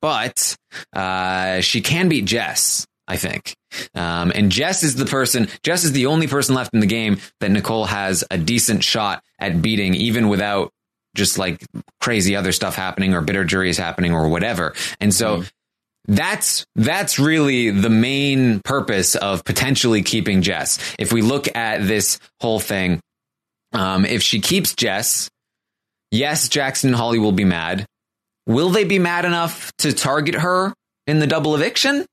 but 0.00 0.56
uh, 0.94 1.60
she 1.60 1.82
can 1.82 2.08
beat 2.08 2.24
Jess. 2.24 2.86
I 3.08 3.16
think. 3.16 3.56
Um, 3.94 4.32
and 4.34 4.50
Jess 4.50 4.82
is 4.82 4.94
the 4.94 5.06
person, 5.06 5.48
Jess 5.62 5.84
is 5.84 5.92
the 5.92 6.06
only 6.06 6.26
person 6.26 6.54
left 6.54 6.72
in 6.72 6.80
the 6.80 6.86
game 6.86 7.18
that 7.40 7.50
Nicole 7.50 7.84
has 7.84 8.24
a 8.30 8.38
decent 8.38 8.84
shot 8.84 9.22
at 9.38 9.60
beating, 9.60 9.94
even 9.94 10.28
without 10.28 10.72
just 11.14 11.38
like 11.38 11.64
crazy 12.00 12.36
other 12.36 12.52
stuff 12.52 12.74
happening 12.74 13.14
or 13.14 13.20
bitter 13.20 13.44
juries 13.44 13.78
happening 13.78 14.12
or 14.12 14.28
whatever. 14.28 14.74
And 15.00 15.12
so 15.12 15.38
mm. 15.38 15.50
that's 16.06 16.66
that's 16.74 17.18
really 17.18 17.70
the 17.70 17.90
main 17.90 18.60
purpose 18.60 19.14
of 19.14 19.44
potentially 19.44 20.02
keeping 20.02 20.42
Jess. 20.42 20.78
If 20.98 21.12
we 21.12 21.22
look 21.22 21.54
at 21.54 21.86
this 21.86 22.18
whole 22.40 22.60
thing, 22.60 23.00
um, 23.72 24.04
if 24.04 24.22
she 24.22 24.40
keeps 24.40 24.74
Jess, 24.74 25.28
yes, 26.10 26.48
Jackson 26.48 26.90
and 26.90 26.96
Holly 26.96 27.18
will 27.18 27.32
be 27.32 27.44
mad. 27.44 27.86
Will 28.46 28.70
they 28.70 28.84
be 28.84 28.98
mad 28.98 29.24
enough 29.24 29.72
to 29.78 29.92
target 29.92 30.34
her 30.34 30.74
in 31.06 31.20
the 31.20 31.26
double 31.26 31.54
eviction? 31.54 32.04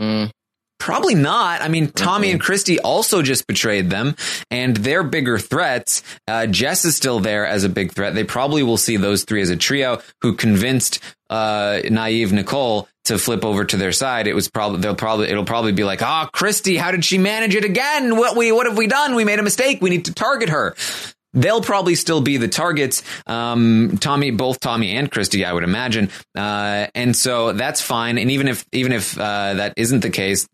Mm. 0.00 0.30
Probably 0.78 1.14
not. 1.14 1.62
I 1.62 1.68
mean, 1.68 1.90
Tommy 1.90 2.30
and 2.30 2.40
Christie 2.40 2.78
also 2.78 3.22
just 3.22 3.46
betrayed 3.46 3.90
them, 3.90 4.16
and 4.50 4.76
they're 4.76 5.02
bigger 5.02 5.38
threats. 5.38 6.02
Uh, 6.28 6.46
Jess 6.46 6.84
is 6.84 6.96
still 6.96 7.20
there 7.20 7.46
as 7.46 7.64
a 7.64 7.68
big 7.68 7.92
threat. 7.92 8.14
They 8.14 8.24
probably 8.24 8.62
will 8.62 8.76
see 8.76 8.96
those 8.96 9.24
three 9.24 9.40
as 9.40 9.50
a 9.50 9.56
trio 9.56 10.02
who 10.20 10.34
convinced 10.34 11.00
uh, 11.30 11.80
naive 11.88 12.32
Nicole 12.32 12.88
to 13.04 13.18
flip 13.18 13.44
over 13.44 13.64
to 13.64 13.76
their 13.76 13.92
side. 13.92 14.26
It 14.26 14.34
was 14.34 14.48
probably 14.48 14.80
they'll 14.80 14.94
probably 14.94 15.28
it'll 15.28 15.44
probably 15.44 15.72
be 15.72 15.84
like, 15.84 16.02
ah, 16.02 16.24
oh, 16.26 16.30
Christie, 16.32 16.76
how 16.76 16.90
did 16.90 17.04
she 17.04 17.18
manage 17.18 17.54
it 17.54 17.64
again? 17.64 18.16
What 18.16 18.36
we 18.36 18.52
what 18.52 18.66
have 18.66 18.76
we 18.76 18.86
done? 18.86 19.14
We 19.14 19.24
made 19.24 19.38
a 19.38 19.42
mistake. 19.42 19.80
We 19.80 19.90
need 19.90 20.06
to 20.06 20.12
target 20.12 20.50
her 20.50 20.74
they'll 21.34 21.60
probably 21.60 21.96
still 21.96 22.20
be 22.20 22.36
the 22.36 22.48
targets. 22.48 23.02
Um, 23.26 23.98
Tommy, 24.00 24.30
both 24.30 24.60
Tommy 24.60 24.96
and 24.96 25.10
Christie, 25.10 25.44
I 25.44 25.52
would 25.52 25.64
imagine. 25.64 26.10
Uh, 26.34 26.86
and 26.94 27.14
so 27.14 27.52
that's 27.52 27.82
fine. 27.82 28.18
And 28.18 28.30
even 28.30 28.48
if, 28.48 28.64
even 28.72 28.92
if, 28.92 29.18
uh, 29.18 29.54
that 29.54 29.74
isn't 29.76 30.00
the 30.00 30.10
case, 30.10 30.48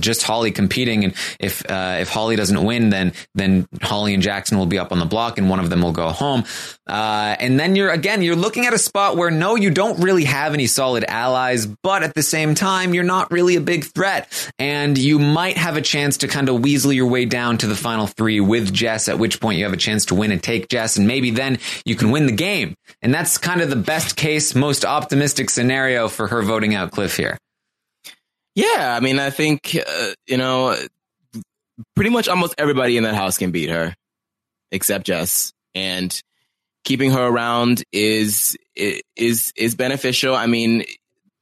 just 0.00 0.22
Holly 0.22 0.50
competing, 0.50 1.04
and 1.04 1.14
if 1.38 1.68
uh, 1.70 1.98
if 2.00 2.08
Holly 2.08 2.36
doesn't 2.36 2.62
win, 2.64 2.90
then 2.90 3.12
then 3.34 3.66
Holly 3.82 4.14
and 4.14 4.22
Jackson 4.22 4.58
will 4.58 4.66
be 4.66 4.78
up 4.78 4.92
on 4.92 4.98
the 4.98 5.06
block, 5.06 5.38
and 5.38 5.48
one 5.48 5.60
of 5.60 5.70
them 5.70 5.82
will 5.82 5.92
go 5.92 6.10
home. 6.10 6.44
Uh, 6.86 7.36
and 7.38 7.58
then 7.58 7.76
you're 7.76 7.90
again 7.90 8.22
you're 8.22 8.36
looking 8.36 8.66
at 8.66 8.74
a 8.74 8.78
spot 8.78 9.16
where 9.16 9.30
no, 9.30 9.56
you 9.56 9.70
don't 9.70 10.00
really 10.00 10.24
have 10.24 10.54
any 10.54 10.66
solid 10.66 11.04
allies, 11.06 11.66
but 11.66 12.02
at 12.02 12.14
the 12.14 12.22
same 12.22 12.54
time 12.54 12.94
you're 12.94 13.04
not 13.04 13.30
really 13.30 13.56
a 13.56 13.60
big 13.60 13.84
threat, 13.84 14.50
and 14.58 14.98
you 14.98 15.18
might 15.18 15.56
have 15.56 15.76
a 15.76 15.82
chance 15.82 16.18
to 16.18 16.28
kind 16.28 16.48
of 16.48 16.60
weasel 16.60 16.92
your 16.92 17.06
way 17.06 17.24
down 17.24 17.58
to 17.58 17.66
the 17.66 17.76
final 17.76 18.06
three 18.06 18.40
with 18.40 18.72
Jess. 18.72 19.08
At 19.08 19.18
which 19.18 19.40
point 19.40 19.58
you 19.58 19.64
have 19.64 19.72
a 19.72 19.78
chance 19.78 20.06
to 20.06 20.14
win 20.14 20.32
and 20.32 20.42
take 20.42 20.68
Jess, 20.68 20.96
and 20.96 21.06
maybe 21.06 21.30
then 21.30 21.58
you 21.84 21.94
can 21.94 22.10
win 22.10 22.26
the 22.26 22.32
game. 22.32 22.74
And 23.02 23.14
that's 23.14 23.38
kind 23.38 23.60
of 23.60 23.70
the 23.70 23.76
best 23.76 24.16
case, 24.16 24.54
most 24.54 24.84
optimistic 24.84 25.50
scenario 25.50 26.08
for 26.08 26.26
her 26.28 26.42
voting 26.42 26.74
out 26.74 26.90
Cliff 26.90 27.16
here. 27.16 27.38
Yeah, 28.54 28.96
I 28.96 29.00
mean, 29.00 29.18
I 29.18 29.30
think 29.30 29.76
uh, 29.76 30.12
you 30.26 30.36
know, 30.36 30.76
pretty 31.94 32.10
much 32.10 32.28
almost 32.28 32.54
everybody 32.58 32.96
in 32.96 33.04
that 33.04 33.14
house 33.14 33.38
can 33.38 33.50
beat 33.50 33.70
her, 33.70 33.94
except 34.70 35.06
Jess, 35.06 35.52
and 35.74 36.20
keeping 36.84 37.12
her 37.12 37.26
around 37.26 37.82
is 37.92 38.56
is 38.74 39.52
is 39.56 39.74
beneficial. 39.74 40.34
I 40.34 40.46
mean, 40.46 40.84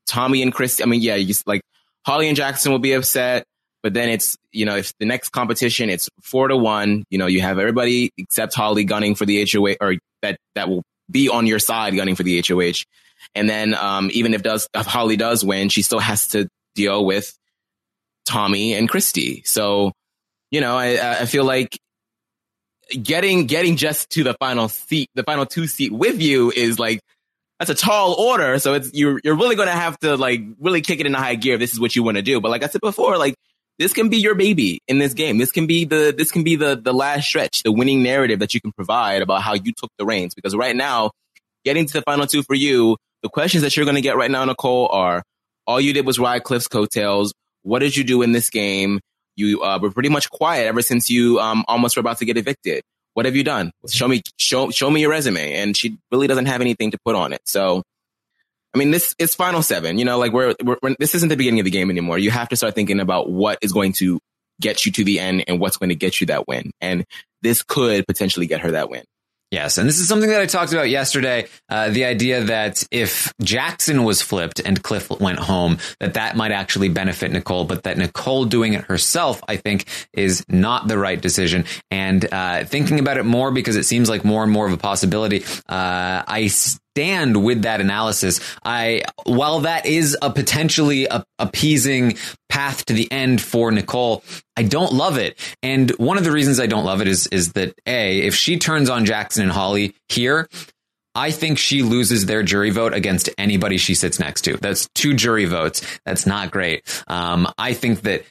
Tommy 0.06 0.42
and 0.42 0.52
Chris. 0.52 0.80
I 0.82 0.84
mean, 0.84 1.00
yeah, 1.00 1.14
you, 1.14 1.34
like 1.46 1.62
Holly 2.04 2.28
and 2.28 2.36
Jackson 2.36 2.72
will 2.72 2.78
be 2.78 2.92
upset, 2.92 3.44
but 3.82 3.94
then 3.94 4.08
it's 4.08 4.36
you 4.52 4.66
know, 4.66 4.76
if 4.76 4.92
the 4.98 5.06
next 5.06 5.30
competition 5.30 5.90
it's 5.90 6.08
four 6.22 6.48
to 6.48 6.56
one, 6.56 7.04
you 7.10 7.18
know, 7.18 7.26
you 7.26 7.40
have 7.40 7.58
everybody 7.58 8.10
except 8.18 8.54
Holly 8.54 8.84
gunning 8.84 9.14
for 9.14 9.24
the 9.24 9.46
HOH, 9.50 9.76
or 9.80 9.94
that 10.22 10.38
that 10.54 10.68
will 10.68 10.82
be 11.10 11.28
on 11.28 11.46
your 11.46 11.58
side 11.58 11.96
gunning 11.96 12.16
for 12.16 12.22
the 12.22 12.42
HOH. 12.46 12.84
And 13.34 13.48
then 13.48 13.74
um, 13.74 14.10
even 14.12 14.34
if 14.34 14.42
does 14.42 14.68
if 14.74 14.86
Holly 14.86 15.16
does 15.16 15.44
win, 15.44 15.68
she 15.68 15.82
still 15.82 15.98
has 15.98 16.28
to 16.28 16.48
deal 16.78 17.04
with 17.04 17.36
Tommy 18.24 18.74
and 18.74 18.88
Christie. 18.88 19.42
So, 19.44 19.92
you 20.50 20.60
know, 20.60 20.76
I, 20.76 21.20
I 21.20 21.26
feel 21.26 21.44
like 21.44 21.78
getting 23.02 23.46
getting 23.46 23.76
just 23.76 24.10
to 24.10 24.24
the 24.24 24.34
final 24.34 24.68
seat, 24.68 25.10
the 25.14 25.24
final 25.24 25.44
two 25.44 25.66
seat 25.66 25.92
with 25.92 26.22
you 26.22 26.50
is 26.50 26.78
like 26.78 27.00
that's 27.58 27.70
a 27.70 27.74
tall 27.74 28.14
order. 28.14 28.58
So 28.58 28.74
it's 28.74 28.90
you're 28.94 29.20
you're 29.24 29.36
really 29.36 29.56
gonna 29.56 29.72
have 29.72 29.98
to 30.00 30.16
like 30.16 30.40
really 30.60 30.80
kick 30.80 31.00
it 31.00 31.06
into 31.06 31.18
high 31.18 31.34
gear 31.34 31.54
if 31.54 31.60
this 31.60 31.72
is 31.72 31.80
what 31.80 31.96
you 31.96 32.02
want 32.02 32.16
to 32.16 32.22
do. 32.22 32.40
But 32.40 32.50
like 32.50 32.62
I 32.62 32.68
said 32.68 32.80
before, 32.80 33.18
like 33.18 33.34
this 33.78 33.92
can 33.92 34.08
be 34.08 34.18
your 34.18 34.34
baby 34.34 34.80
in 34.88 34.98
this 34.98 35.14
game. 35.14 35.38
This 35.38 35.52
can 35.52 35.66
be 35.66 35.84
the 35.84 36.14
this 36.16 36.30
can 36.30 36.44
be 36.44 36.56
the 36.56 36.76
the 36.76 36.92
last 36.92 37.26
stretch, 37.26 37.62
the 37.62 37.72
winning 37.72 38.02
narrative 38.02 38.38
that 38.40 38.54
you 38.54 38.60
can 38.60 38.72
provide 38.72 39.22
about 39.22 39.42
how 39.42 39.54
you 39.54 39.72
took 39.72 39.90
the 39.98 40.04
reins. 40.04 40.34
Because 40.34 40.54
right 40.54 40.76
now, 40.76 41.10
getting 41.64 41.86
to 41.86 41.92
the 41.92 42.02
final 42.02 42.26
two 42.26 42.42
for 42.42 42.54
you, 42.54 42.96
the 43.22 43.28
questions 43.28 43.62
that 43.62 43.76
you're 43.76 43.86
gonna 43.86 44.00
get 44.00 44.16
right 44.16 44.30
now, 44.30 44.44
Nicole, 44.44 44.88
are 44.88 45.22
all 45.68 45.80
you 45.80 45.92
did 45.92 46.06
was 46.06 46.18
ride 46.18 46.42
Cliff's 46.42 46.66
coattails. 46.66 47.32
What 47.62 47.80
did 47.80 47.96
you 47.96 48.02
do 48.02 48.22
in 48.22 48.32
this 48.32 48.50
game? 48.50 49.00
You 49.36 49.62
uh, 49.62 49.78
were 49.80 49.90
pretty 49.90 50.08
much 50.08 50.30
quiet 50.30 50.66
ever 50.66 50.82
since 50.82 51.10
you 51.10 51.38
um, 51.38 51.64
almost 51.68 51.94
were 51.94 52.00
about 52.00 52.18
to 52.18 52.24
get 52.24 52.36
evicted. 52.36 52.82
What 53.14 53.26
have 53.26 53.36
you 53.36 53.44
done? 53.44 53.70
Show 53.88 54.08
me, 54.08 54.22
show, 54.38 54.70
show 54.70 54.90
me 54.90 55.02
your 55.02 55.10
resume. 55.10 55.52
And 55.52 55.76
she 55.76 55.98
really 56.10 56.26
doesn't 56.26 56.46
have 56.46 56.60
anything 56.60 56.90
to 56.92 56.98
put 57.04 57.14
on 57.14 57.32
it. 57.32 57.42
So, 57.44 57.82
I 58.74 58.78
mean, 58.78 58.90
this 58.90 59.14
is 59.18 59.34
final 59.34 59.62
seven. 59.62 59.98
You 59.98 60.04
know, 60.04 60.18
like 60.18 60.32
we're, 60.32 60.54
we're, 60.64 60.78
we're 60.82 60.96
this 60.98 61.14
isn't 61.14 61.28
the 61.28 61.36
beginning 61.36 61.60
of 61.60 61.64
the 61.64 61.70
game 61.70 61.90
anymore. 61.90 62.18
You 62.18 62.30
have 62.30 62.48
to 62.48 62.56
start 62.56 62.74
thinking 62.74 62.98
about 62.98 63.30
what 63.30 63.58
is 63.60 63.72
going 63.72 63.92
to 63.94 64.18
get 64.60 64.86
you 64.86 64.92
to 64.92 65.04
the 65.04 65.20
end 65.20 65.44
and 65.46 65.60
what's 65.60 65.76
going 65.76 65.90
to 65.90 65.94
get 65.94 66.20
you 66.20 66.28
that 66.28 66.48
win. 66.48 66.72
And 66.80 67.04
this 67.42 67.62
could 67.62 68.06
potentially 68.06 68.46
get 68.46 68.60
her 68.62 68.72
that 68.72 68.88
win. 68.90 69.04
Yes, 69.50 69.78
and 69.78 69.88
this 69.88 69.98
is 69.98 70.06
something 70.06 70.28
that 70.28 70.42
I 70.42 70.46
talked 70.46 70.72
about 70.74 70.90
yesterday. 70.90 71.46
Uh, 71.70 71.88
the 71.88 72.04
idea 72.04 72.44
that 72.44 72.86
if 72.90 73.32
Jackson 73.42 74.04
was 74.04 74.20
flipped 74.20 74.60
and 74.60 74.82
Cliff 74.82 75.08
went 75.08 75.38
home, 75.38 75.78
that 76.00 76.14
that 76.14 76.36
might 76.36 76.52
actually 76.52 76.90
benefit 76.90 77.32
Nicole, 77.32 77.64
but 77.64 77.84
that 77.84 77.96
Nicole 77.96 78.44
doing 78.44 78.74
it 78.74 78.84
herself, 78.84 79.42
I 79.48 79.56
think, 79.56 79.86
is 80.12 80.44
not 80.48 80.86
the 80.86 80.98
right 80.98 81.18
decision. 81.18 81.64
And 81.90 82.30
uh, 82.30 82.64
thinking 82.64 83.00
about 83.00 83.16
it 83.16 83.24
more 83.24 83.50
because 83.50 83.76
it 83.76 83.84
seems 83.84 84.10
like 84.10 84.22
more 84.22 84.42
and 84.42 84.52
more 84.52 84.66
of 84.66 84.72
a 84.74 84.76
possibility, 84.76 85.44
uh, 85.66 86.24
I 86.28 86.50
stand 86.98 87.44
with 87.44 87.62
that 87.62 87.80
analysis. 87.80 88.40
I, 88.64 89.02
while 89.24 89.60
that 89.60 89.86
is 89.86 90.16
a 90.20 90.30
potentially 90.30 91.06
a, 91.06 91.24
appeasing 91.38 92.18
path 92.48 92.84
to 92.86 92.92
the 92.92 93.10
end 93.12 93.40
for 93.40 93.70
Nicole, 93.70 94.24
I 94.56 94.64
don't 94.64 94.92
love 94.92 95.16
it. 95.16 95.38
And 95.62 95.90
one 95.92 96.18
of 96.18 96.24
the 96.24 96.32
reasons 96.32 96.58
I 96.58 96.66
don't 96.66 96.84
love 96.84 97.00
it 97.00 97.06
is, 97.06 97.28
is 97.28 97.52
that 97.52 97.78
A, 97.86 98.18
if 98.22 98.34
she 98.34 98.58
turns 98.58 98.90
on 98.90 99.04
Jackson 99.04 99.44
and 99.44 99.52
Holly 99.52 99.94
here, 100.08 100.48
I 101.14 101.30
think 101.30 101.58
she 101.58 101.82
loses 101.82 102.26
their 102.26 102.42
jury 102.42 102.70
vote 102.70 102.94
against 102.94 103.30
anybody 103.38 103.78
she 103.78 103.94
sits 103.94 104.18
next 104.18 104.42
to. 104.42 104.56
That's 104.56 104.88
two 104.96 105.14
jury 105.14 105.44
votes. 105.44 106.00
That's 106.04 106.26
not 106.26 106.50
great. 106.50 106.82
Um, 107.06 107.46
I 107.56 107.74
think 107.74 108.02
that 108.02 108.24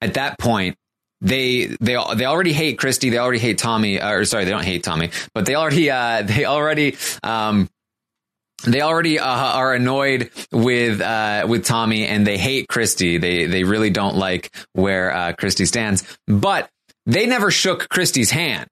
at 0.00 0.14
that 0.14 0.38
point, 0.38 0.76
they 1.22 1.66
they 1.80 1.96
they 2.16 2.24
already 2.24 2.52
hate 2.52 2.78
Christie. 2.78 3.10
They 3.10 3.18
already 3.18 3.38
hate 3.38 3.56
Tommy. 3.56 4.00
Or 4.02 4.24
sorry, 4.24 4.44
they 4.44 4.50
don't 4.50 4.64
hate 4.64 4.82
Tommy, 4.82 5.10
but 5.32 5.46
they 5.46 5.54
already 5.54 5.88
uh, 5.88 6.22
they 6.22 6.44
already 6.44 6.96
um, 7.22 7.68
they 8.64 8.80
already 8.80 9.18
uh, 9.18 9.26
are 9.26 9.74
annoyed 9.74 10.30
with 10.52 11.00
uh, 11.00 11.46
with 11.48 11.64
Tommy, 11.64 12.06
and 12.06 12.26
they 12.26 12.38
hate 12.38 12.68
Christie. 12.68 13.18
They 13.18 13.46
they 13.46 13.64
really 13.64 13.90
don't 13.90 14.16
like 14.16 14.54
where 14.72 15.14
uh, 15.14 15.32
Christie 15.34 15.66
stands, 15.66 16.04
but 16.26 16.68
they 17.06 17.26
never 17.26 17.50
shook 17.50 17.88
Christie's 17.88 18.30
hand. 18.30 18.68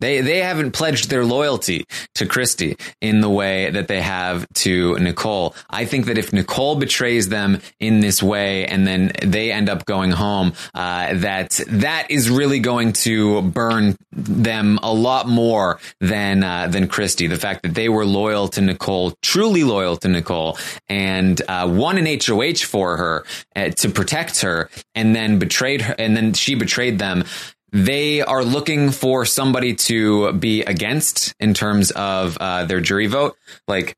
They 0.00 0.20
they 0.20 0.38
haven't 0.38 0.72
pledged 0.72 1.10
their 1.10 1.24
loyalty 1.24 1.84
to 2.16 2.26
Christie 2.26 2.76
in 3.00 3.20
the 3.20 3.28
way 3.28 3.70
that 3.70 3.88
they 3.88 4.00
have 4.00 4.46
to 4.54 4.98
Nicole. 4.98 5.54
I 5.68 5.84
think 5.84 6.06
that 6.06 6.18
if 6.18 6.32
Nicole 6.32 6.76
betrays 6.76 7.28
them 7.28 7.60
in 7.78 8.00
this 8.00 8.22
way 8.22 8.66
and 8.66 8.86
then 8.86 9.12
they 9.22 9.52
end 9.52 9.68
up 9.68 9.84
going 9.84 10.10
home, 10.10 10.52
uh, 10.74 11.14
that 11.14 11.60
that 11.68 12.10
is 12.10 12.30
really 12.30 12.60
going 12.60 12.92
to 12.92 13.42
burn 13.42 13.96
them 14.12 14.78
a 14.82 14.92
lot 14.92 15.28
more 15.28 15.78
than 16.00 16.42
uh, 16.42 16.66
than 16.66 16.88
Christie. 16.88 17.26
The 17.26 17.36
fact 17.36 17.62
that 17.62 17.74
they 17.74 17.88
were 17.88 18.04
loyal 18.04 18.48
to 18.48 18.60
Nicole, 18.60 19.12
truly 19.22 19.64
loyal 19.64 19.96
to 19.98 20.08
Nicole, 20.08 20.58
and 20.88 21.40
uh, 21.48 21.68
won 21.70 21.98
an 21.98 22.06
HOH 22.06 22.64
for 22.66 22.96
her 22.96 23.24
uh, 23.54 23.68
to 23.70 23.88
protect 23.88 24.40
her, 24.40 24.70
and 24.94 25.14
then 25.14 25.38
betrayed 25.38 25.82
her, 25.82 25.94
and 25.98 26.16
then 26.16 26.32
she 26.32 26.54
betrayed 26.54 26.98
them 26.98 27.24
they 27.72 28.22
are 28.22 28.44
looking 28.44 28.90
for 28.90 29.24
somebody 29.24 29.74
to 29.74 30.32
be 30.32 30.62
against 30.62 31.34
in 31.38 31.54
terms 31.54 31.90
of 31.90 32.36
uh, 32.38 32.64
their 32.64 32.80
jury 32.80 33.06
vote, 33.06 33.36
like 33.68 33.96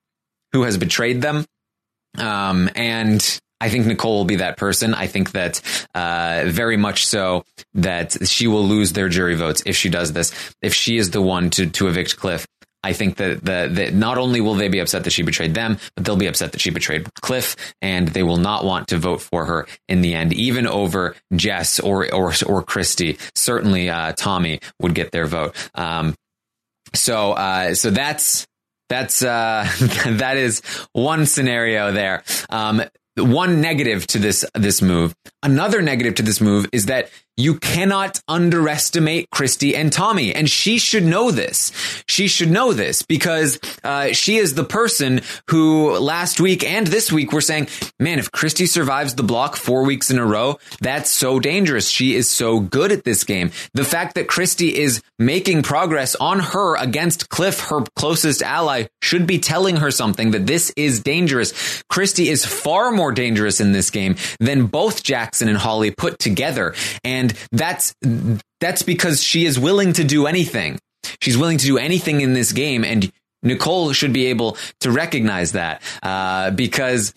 who 0.52 0.62
has 0.62 0.76
betrayed 0.76 1.22
them. 1.22 1.44
Um, 2.18 2.68
and 2.74 3.40
I 3.60 3.68
think 3.68 3.86
Nicole 3.86 4.18
will 4.18 4.24
be 4.24 4.36
that 4.36 4.56
person. 4.56 4.92
I 4.92 5.06
think 5.06 5.32
that 5.32 5.60
uh, 5.94 6.42
very 6.46 6.76
much 6.76 7.06
so 7.06 7.44
that 7.74 8.28
she 8.28 8.46
will 8.46 8.66
lose 8.66 8.92
their 8.92 9.08
jury 9.08 9.36
votes 9.36 9.62
if 9.64 9.76
she 9.76 9.88
does 9.88 10.12
this. 10.12 10.32
If 10.60 10.74
she 10.74 10.96
is 10.96 11.10
the 11.10 11.22
one 11.22 11.50
to 11.50 11.66
to 11.66 11.88
evict 11.88 12.16
Cliff, 12.16 12.46
I 12.82 12.92
think 12.92 13.16
that, 13.16 13.44
that, 13.44 13.74
that 13.76 13.94
not 13.94 14.18
only 14.18 14.40
will 14.40 14.54
they 14.54 14.68
be 14.68 14.80
upset 14.80 15.04
that 15.04 15.10
she 15.10 15.22
betrayed 15.22 15.54
them, 15.54 15.78
but 15.94 16.04
they'll 16.04 16.16
be 16.16 16.26
upset 16.26 16.52
that 16.52 16.60
she 16.60 16.70
betrayed 16.70 17.12
Cliff, 17.14 17.56
and 17.80 18.08
they 18.08 18.22
will 18.22 18.36
not 18.36 18.64
want 18.64 18.88
to 18.88 18.98
vote 18.98 19.20
for 19.20 19.44
her 19.44 19.66
in 19.88 20.00
the 20.00 20.14
end, 20.14 20.32
even 20.32 20.66
over 20.66 21.14
Jess 21.34 21.80
or 21.80 22.12
or 22.12 22.32
or 22.46 22.62
Christie. 22.62 23.18
Certainly, 23.34 23.90
uh, 23.90 24.12
Tommy 24.12 24.60
would 24.80 24.94
get 24.94 25.12
their 25.12 25.26
vote. 25.26 25.54
Um, 25.74 26.14
so 26.94 27.32
uh, 27.32 27.74
so 27.74 27.90
that's 27.90 28.46
that's 28.88 29.22
uh, 29.22 29.66
that 30.06 30.36
is 30.36 30.60
one 30.92 31.26
scenario 31.26 31.92
there. 31.92 32.24
Um, 32.50 32.82
one 33.16 33.60
negative 33.60 34.06
to 34.08 34.18
this 34.18 34.44
this 34.54 34.82
move. 34.82 35.14
Another 35.42 35.82
negative 35.82 36.16
to 36.16 36.22
this 36.22 36.40
move 36.40 36.68
is 36.72 36.86
that 36.86 37.10
you 37.36 37.58
cannot 37.58 38.20
underestimate 38.28 39.30
Christie 39.30 39.74
and 39.74 39.92
Tommy, 39.92 40.34
and 40.34 40.48
she 40.50 40.78
should 40.78 41.04
know 41.04 41.30
this. 41.30 41.72
She 42.06 42.28
should 42.28 42.50
know 42.50 42.72
this 42.72 43.02
because 43.02 43.58
uh, 43.82 44.12
she 44.12 44.36
is 44.36 44.54
the 44.54 44.64
person 44.64 45.22
who 45.48 45.96
last 45.98 46.40
week 46.40 46.62
and 46.62 46.86
this 46.86 47.10
week 47.10 47.32
were 47.32 47.40
saying, 47.40 47.68
"Man, 47.98 48.18
if 48.18 48.30
Christie 48.30 48.66
survives 48.66 49.14
the 49.14 49.22
block 49.22 49.56
four 49.56 49.84
weeks 49.84 50.10
in 50.10 50.18
a 50.18 50.26
row, 50.26 50.58
that's 50.80 51.10
so 51.10 51.40
dangerous. 51.40 51.88
She 51.88 52.14
is 52.14 52.28
so 52.28 52.60
good 52.60 52.92
at 52.92 53.04
this 53.04 53.24
game." 53.24 53.50
The 53.72 53.84
fact 53.84 54.14
that 54.16 54.28
Christie 54.28 54.76
is 54.76 55.02
making 55.18 55.62
progress 55.62 56.14
on 56.16 56.40
her 56.40 56.76
against 56.76 57.30
Cliff, 57.30 57.60
her 57.60 57.80
closest 57.96 58.42
ally, 58.42 58.86
should 59.00 59.26
be 59.26 59.38
telling 59.38 59.76
her 59.76 59.90
something 59.90 60.32
that 60.32 60.46
this 60.46 60.72
is 60.76 61.00
dangerous. 61.00 61.82
Christie 61.88 62.28
is 62.28 62.44
far 62.44 62.90
more 62.90 63.12
dangerous 63.12 63.60
in 63.60 63.72
this 63.72 63.90
game 63.90 64.16
than 64.38 64.66
both 64.66 65.02
Jackson 65.02 65.48
and 65.48 65.58
Holly 65.58 65.90
put 65.90 66.18
together, 66.18 66.74
and 67.02 67.21
and 67.22 67.32
that's, 67.52 67.94
that's 68.60 68.82
because 68.82 69.22
she 69.22 69.46
is 69.46 69.58
willing 69.58 69.92
to 69.92 70.02
do 70.02 70.26
anything. 70.26 70.80
She's 71.20 71.38
willing 71.38 71.58
to 71.58 71.64
do 71.64 71.78
anything 71.78 72.20
in 72.20 72.32
this 72.34 72.50
game. 72.50 72.84
And 72.84 73.12
Nicole 73.42 73.92
should 73.92 74.12
be 74.12 74.26
able 74.26 74.56
to 74.80 74.90
recognize 74.90 75.52
that, 75.52 75.82
uh, 76.02 76.50
because 76.50 77.14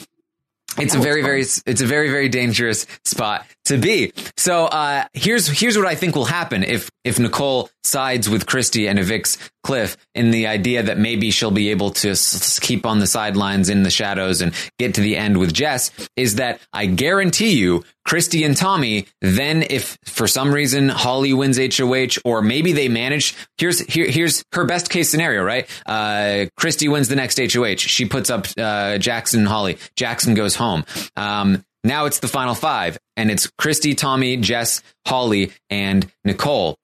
it's 0.78 0.94
a 0.94 1.00
very, 1.00 1.24
very, 1.24 1.42
it's 1.42 1.82
a 1.82 1.86
very, 1.86 2.10
very 2.10 2.30
dangerous 2.30 2.86
spot 3.04 3.48
to 3.66 3.78
be. 3.78 4.14
So, 4.38 4.66
uh, 4.66 5.06
here's, 5.14 5.48
here's 5.48 5.78
what 5.78 5.88
I 5.88 5.96
think 5.96 6.16
will 6.16 6.26
happen 6.26 6.64
if, 6.64 6.90
if 7.04 7.20
Nicole 7.20 7.70
sides 7.84 8.30
with 8.30 8.46
Christie 8.46 8.88
and 8.88 8.98
evicts 9.00 9.38
Cliff 9.64 9.98
in 10.14 10.32
the 10.32 10.48
idea 10.48 10.84
that 10.84 10.98
maybe 10.98 11.32
she'll 11.32 11.52
be 11.52 11.72
able 11.72 11.92
to 11.92 12.12
s- 12.12 12.60
keep 12.60 12.86
on 12.86 13.00
the 13.00 13.08
sidelines 13.08 13.70
in 13.70 13.84
the 13.84 13.90
shadows 13.90 14.42
and 14.42 14.54
get 14.78 14.96
to 14.96 15.02
the 15.02 15.18
end 15.18 15.38
with 15.38 15.54
Jess 15.54 15.92
is 16.16 16.36
that 16.36 16.60
I 16.72 16.86
guarantee 16.86 17.58
you 17.58 17.84
Christie 18.06 18.44
and 18.44 18.56
Tommy, 18.56 19.08
then 19.22 19.64
if 19.64 19.98
for 20.06 20.28
some 20.28 20.54
reason 20.54 20.90
Holly 20.90 21.34
wins 21.34 21.58
HOH 21.58 22.22
or 22.24 22.44
maybe 22.44 22.74
they 22.74 22.90
manage, 22.90 23.36
here's, 23.58 23.80
here, 23.80 24.10
here's 24.10 24.44
her 24.52 24.66
best 24.66 24.90
case 24.92 25.10
scenario, 25.10 25.44
right? 25.44 25.68
Uh, 25.88 26.46
Christie 26.58 26.88
wins 26.88 27.08
the 27.08 27.16
next 27.16 27.40
HOH. 27.40 27.78
She 27.78 28.06
puts 28.06 28.30
up, 28.30 28.46
uh, 28.58 29.00
Jackson 29.00 29.40
and 29.42 29.50
Holly. 29.50 29.78
Jackson 29.96 30.36
goes 30.36 30.56
home. 30.56 30.86
Um, 31.16 31.64
now 31.86 32.06
it's 32.06 32.20
the 32.20 32.28
final 32.28 32.56
five 32.56 32.98
and 33.16 33.32
it's 33.32 33.50
Christie, 33.58 33.96
Tommy, 33.96 34.38
Jess, 34.38 34.82
Holly, 35.06 35.52
and 35.70 36.06
Nicole. 36.24 36.76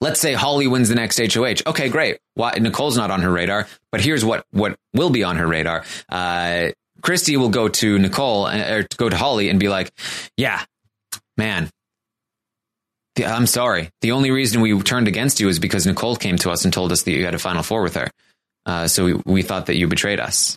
Let's 0.00 0.18
say 0.18 0.32
Holly 0.32 0.66
wins 0.66 0.88
the 0.88 0.94
next 0.94 1.18
HOH. 1.18 1.56
Okay, 1.66 1.90
great. 1.90 2.18
Why, 2.34 2.52
Nicole's 2.52 2.96
not 2.96 3.10
on 3.10 3.20
her 3.20 3.30
radar, 3.30 3.68
but 3.92 4.00
here's 4.00 4.24
what, 4.24 4.44
what 4.50 4.76
will 4.94 5.10
be 5.10 5.24
on 5.24 5.36
her 5.36 5.46
radar. 5.46 5.84
Uh, 6.08 6.68
Christie 7.02 7.36
will 7.36 7.50
go 7.50 7.68
to 7.68 7.98
Nicole 7.98 8.46
uh, 8.46 8.76
or 8.76 8.86
go 8.96 9.08
to 9.08 9.16
Holly 9.16 9.50
and 9.50 9.60
be 9.60 9.68
like, 9.68 9.92
yeah, 10.36 10.64
man, 11.36 11.68
I'm 13.22 13.46
sorry. 13.46 13.90
The 14.00 14.12
only 14.12 14.30
reason 14.30 14.60
we 14.62 14.78
turned 14.80 15.08
against 15.08 15.40
you 15.40 15.48
is 15.48 15.58
because 15.58 15.86
Nicole 15.86 16.16
came 16.16 16.36
to 16.38 16.50
us 16.50 16.64
and 16.64 16.72
told 16.72 16.92
us 16.92 17.02
that 17.02 17.12
you 17.12 17.24
had 17.24 17.34
a 17.34 17.38
final 17.38 17.62
four 17.62 17.82
with 17.82 17.96
her. 17.96 18.10
Uh, 18.64 18.88
so 18.88 19.04
we, 19.04 19.14
we 19.26 19.42
thought 19.42 19.66
that 19.66 19.76
you 19.76 19.86
betrayed 19.88 20.20
us. 20.20 20.56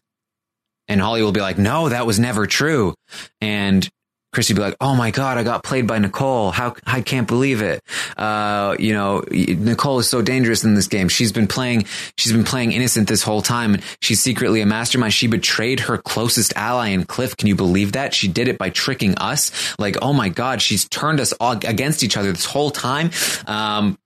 And 0.88 1.00
Holly 1.00 1.24
will 1.24 1.32
be 1.32 1.42
like, 1.42 1.58
no, 1.58 1.90
that 1.90 2.06
was 2.06 2.20
never 2.20 2.46
true. 2.46 2.94
And 3.42 3.90
Christie 4.34 4.56
be 4.56 4.62
like, 4.62 4.76
"Oh 4.82 4.96
my 4.96 5.12
god, 5.12 5.38
I 5.38 5.44
got 5.44 5.64
played 5.64 5.86
by 5.86 6.00
Nicole. 6.00 6.52
How 6.52 6.76
I 6.86 7.02
can't 7.02 7.28
believe 7.28 7.62
it. 7.62 7.82
Uh, 8.18 8.76
you 8.80 8.94
know, 8.94 9.24
Nicole 9.30 10.00
is 10.00 10.10
so 10.10 10.22
dangerous 10.22 10.64
in 10.64 10.74
this 10.74 10.88
game. 10.88 11.08
She's 11.08 11.32
been 11.32 11.48
playing. 11.48 11.86
She's 12.18 12.34
been 12.34 12.44
playing 12.44 12.72
innocent 12.72 13.08
this 13.08 13.22
whole 13.22 13.44
time, 13.44 13.76
and 13.76 13.84
she's 14.02 14.20
secretly 14.20 14.62
a 14.62 14.66
mastermind. 14.66 15.14
She 15.14 15.28
betrayed 15.28 15.82
her 15.82 16.00
closest 16.00 16.52
ally 16.56 16.90
in 16.90 17.06
Cliff. 17.06 17.38
Can 17.38 17.48
you 17.48 17.56
believe 17.56 17.92
that? 17.92 18.14
She 18.14 18.28
did 18.28 18.48
it 18.48 18.58
by 18.58 18.72
tricking 18.72 19.16
us. 19.20 19.52
Like, 19.78 19.98
oh 20.02 20.14
my 20.14 20.30
god, 20.30 20.62
she's 20.62 20.90
turned 20.90 21.20
us 21.20 21.32
all 21.34 21.52
against 21.52 22.04
each 22.04 22.18
other 22.18 22.32
this 22.32 22.46
whole 22.46 22.72
time. 22.72 23.12
Um, 23.46 24.00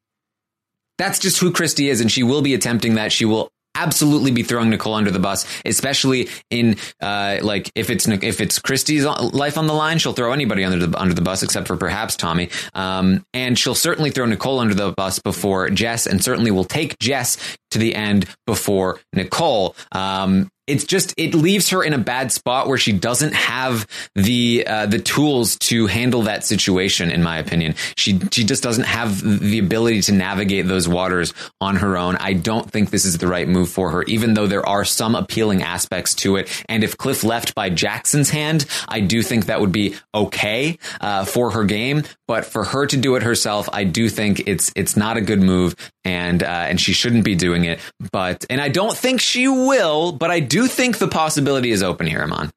that's 0.97 1.19
just 1.19 1.39
who 1.39 1.51
Christie 1.53 1.89
is, 1.89 2.01
and 2.01 2.11
she 2.11 2.23
will 2.23 2.41
be 2.41 2.53
attempting 2.53 2.95
that. 2.95 3.13
She 3.13 3.23
will 3.23 3.49
absolutely 3.77 4.31
be 4.31 4.43
throwing 4.43 4.69
Nicole 4.69 4.95
under 4.95 5.11
the 5.11 5.19
bus, 5.19 5.45
especially 5.65 6.29
in 6.49 6.77
uh, 7.01 7.37
like 7.41 7.71
if 7.75 7.89
it's 7.89 8.07
if 8.07 8.41
it's 8.41 8.59
Christie's 8.59 9.05
life 9.05 9.57
on 9.57 9.67
the 9.67 9.73
line, 9.73 9.99
she'll 9.99 10.13
throw 10.13 10.33
anybody 10.33 10.63
under 10.63 10.85
the 10.85 10.99
under 10.99 11.13
the 11.13 11.21
bus 11.21 11.43
except 11.43 11.67
for 11.67 11.77
perhaps 11.77 12.15
Tommy. 12.15 12.49
Um, 12.73 13.23
and 13.33 13.57
she'll 13.57 13.75
certainly 13.75 14.11
throw 14.11 14.25
Nicole 14.25 14.59
under 14.59 14.73
the 14.73 14.91
bus 14.91 15.19
before 15.19 15.69
Jess, 15.69 16.07
and 16.07 16.23
certainly 16.23 16.51
will 16.51 16.65
take 16.65 16.97
Jess 16.99 17.37
to 17.71 17.79
the 17.79 17.95
end 17.95 18.25
before 18.45 18.99
Nicole. 19.13 19.75
Um, 19.91 20.49
it's 20.67 20.83
just 20.83 21.13
it 21.17 21.33
leaves 21.33 21.69
her 21.69 21.83
in 21.83 21.93
a 21.93 21.97
bad 21.97 22.31
spot 22.31 22.67
where 22.67 22.77
she 22.77 22.91
doesn't 22.91 23.33
have 23.33 23.87
the 24.15 24.65
uh, 24.67 24.85
the 24.85 24.99
tools 24.99 25.57
to 25.59 25.87
handle 25.87 26.23
that 26.23 26.43
situation. 26.43 27.09
In 27.09 27.23
my 27.23 27.37
opinion, 27.37 27.75
she 27.95 28.19
she 28.31 28.43
just 28.43 28.63
doesn't 28.63 28.83
have 28.83 29.21
the 29.21 29.59
ability 29.59 30.01
to 30.03 30.11
navigate 30.11 30.67
those 30.67 30.87
waters 30.87 31.33
on 31.61 31.77
her 31.77 31.97
own. 31.97 32.17
I 32.17 32.33
don't 32.33 32.69
think 32.69 32.89
this 32.89 33.05
is 33.05 33.17
the 33.17 33.27
right 33.27 33.47
move 33.47 33.69
for 33.69 33.91
her, 33.91 34.03
even 34.03 34.33
though 34.33 34.47
there 34.47 34.65
are 34.65 34.83
some 34.83 35.15
appealing 35.15 35.63
aspects 35.63 36.13
to 36.15 36.35
it. 36.35 36.49
And 36.67 36.83
if 36.83 36.97
Cliff 36.97 37.23
left 37.23 37.55
by 37.55 37.69
Jackson's 37.69 38.29
hand, 38.29 38.65
I 38.87 38.99
do 38.99 39.23
think 39.23 39.45
that 39.45 39.61
would 39.61 39.71
be 39.71 39.95
okay 40.13 40.77
uh, 40.99 41.25
for 41.25 41.51
her 41.51 41.63
game. 41.63 42.03
But 42.27 42.45
for 42.45 42.65
her 42.65 42.85
to 42.87 42.97
do 42.97 43.15
it 43.15 43.23
herself, 43.23 43.69
I 43.71 43.85
do 43.85 44.09
think 44.09 44.47
it's 44.47 44.71
it's 44.75 44.97
not 44.97 45.15
a 45.15 45.21
good 45.21 45.41
move, 45.41 45.75
and 46.07 46.41
uh, 46.41 46.47
and 46.47 46.79
she 46.79 46.93
shouldn't 46.93 47.25
be 47.25 47.35
doing 47.35 47.65
it. 47.65 47.79
But 48.11 48.45
and 48.49 48.61
I 48.61 48.69
don't 48.69 48.95
think 48.95 49.19
she 49.19 49.47
will. 49.47 50.13
But 50.13 50.31
I 50.31 50.39
do 50.39 50.67
think 50.67 50.99
the 50.99 51.07
possibility 51.09 51.71
is 51.71 51.83
open 51.83 52.07
here, 52.07 52.21
Amon. 52.21 52.49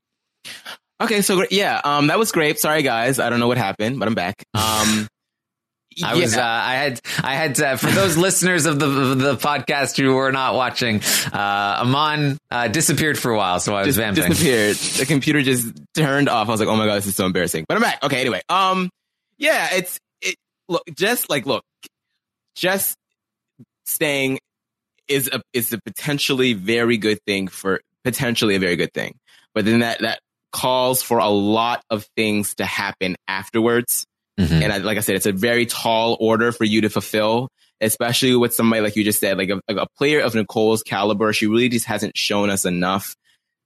Okay, 1.01 1.21
so 1.23 1.45
yeah, 1.51 1.81
um, 1.83 2.07
that 2.07 2.19
was 2.19 2.31
great. 2.31 2.61
Sorry, 2.61 2.83
guys, 2.83 3.19
I 3.19 3.29
don't 3.29 3.41
know 3.41 3.49
what 3.49 3.59
happened, 3.59 3.99
but 3.99 4.07
I'm 4.07 4.15
back. 4.15 4.45
Um, 4.55 5.09
I 6.05 6.15
was, 6.15 6.37
uh, 6.37 6.41
I 6.43 6.75
had, 6.75 7.01
I 7.23 7.35
had, 7.35 7.61
uh, 7.61 7.77
for 7.77 7.91
those 7.91 8.17
listeners 8.27 8.65
of 8.67 8.79
the 8.79 8.87
the 8.87 9.37
podcast 9.37 10.01
who 10.01 10.15
were 10.15 10.31
not 10.31 10.55
watching, 10.55 11.01
uh, 11.33 11.81
Amon 11.83 12.39
uh, 12.51 12.69
disappeared 12.69 13.19
for 13.19 13.33
a 13.33 13.37
while, 13.37 13.59
so 13.59 13.75
I 13.75 13.81
was 13.81 13.97
just 13.97 13.99
vamping. 13.99 14.29
disappeared. 14.29 14.77
The 14.77 15.07
computer 15.07 15.43
just 15.43 15.67
turned 15.95 16.29
off. 16.29 16.49
I 16.49 16.53
was 16.53 16.61
like, 16.61 16.69
oh 16.69 16.77
my 16.77 16.87
god, 16.87 16.97
this 16.97 17.07
is 17.07 17.17
so 17.17 17.27
embarrassing. 17.27 17.65
But 17.69 17.77
I'm 17.77 17.83
back. 17.83 18.05
Okay, 18.05 18.21
anyway, 18.21 18.43
um, 18.49 18.89
yeah, 19.37 19.71
it's 19.73 19.99
it. 20.23 20.37
Look, 20.69 20.85
just 20.95 21.29
like 21.29 21.47
look, 21.47 21.65
just 22.55 22.97
staying 23.91 24.39
is 25.09 25.29
a 25.33 25.43
is 25.53 25.73
a 25.73 25.79
potentially 25.79 26.55
very 26.55 26.97
good 26.97 27.19
thing 27.27 27.49
for 27.49 27.81
potentially 28.05 28.55
a 28.55 28.61
very 28.61 28.77
good 28.77 28.93
thing. 28.93 29.17
But 29.55 29.65
then 29.65 29.81
that 29.81 30.01
that 30.01 30.21
calls 30.53 31.03
for 31.03 31.19
a 31.19 31.29
lot 31.29 31.83
of 31.91 32.07
things 32.17 32.55
to 32.57 32.65
happen 32.65 33.17
afterwards 33.29 34.07
Mhm. 34.41 34.63
And 34.63 34.73
I, 34.73 34.79
like 34.79 34.97
I 34.97 35.01
said, 35.01 35.17
it's 35.17 35.27
a 35.27 35.33
very 35.33 35.67
tall 35.67 36.17
order 36.19 36.51
for 36.53 36.65
you 36.65 36.81
to 36.83 36.89
fulfill, 36.89 37.49
especially 37.81 38.35
with 38.37 38.55
somebody 38.55 38.81
like 38.81 38.97
you 38.97 39.05
just 39.05 39.21
said, 39.21 39.37
like 39.37 39.51
a, 39.51 39.61
like 39.69 39.77
a 39.77 39.87
player 39.99 40.21
of 40.21 40.35
Nicole's 40.35 40.83
caliber. 40.83 41.33
She 41.33 41.47
really 41.47 41.69
just 41.69 41.87
hasn't 41.87 42.17
shown 42.17 42.49
us 42.49 42.65
enough 42.65 43.15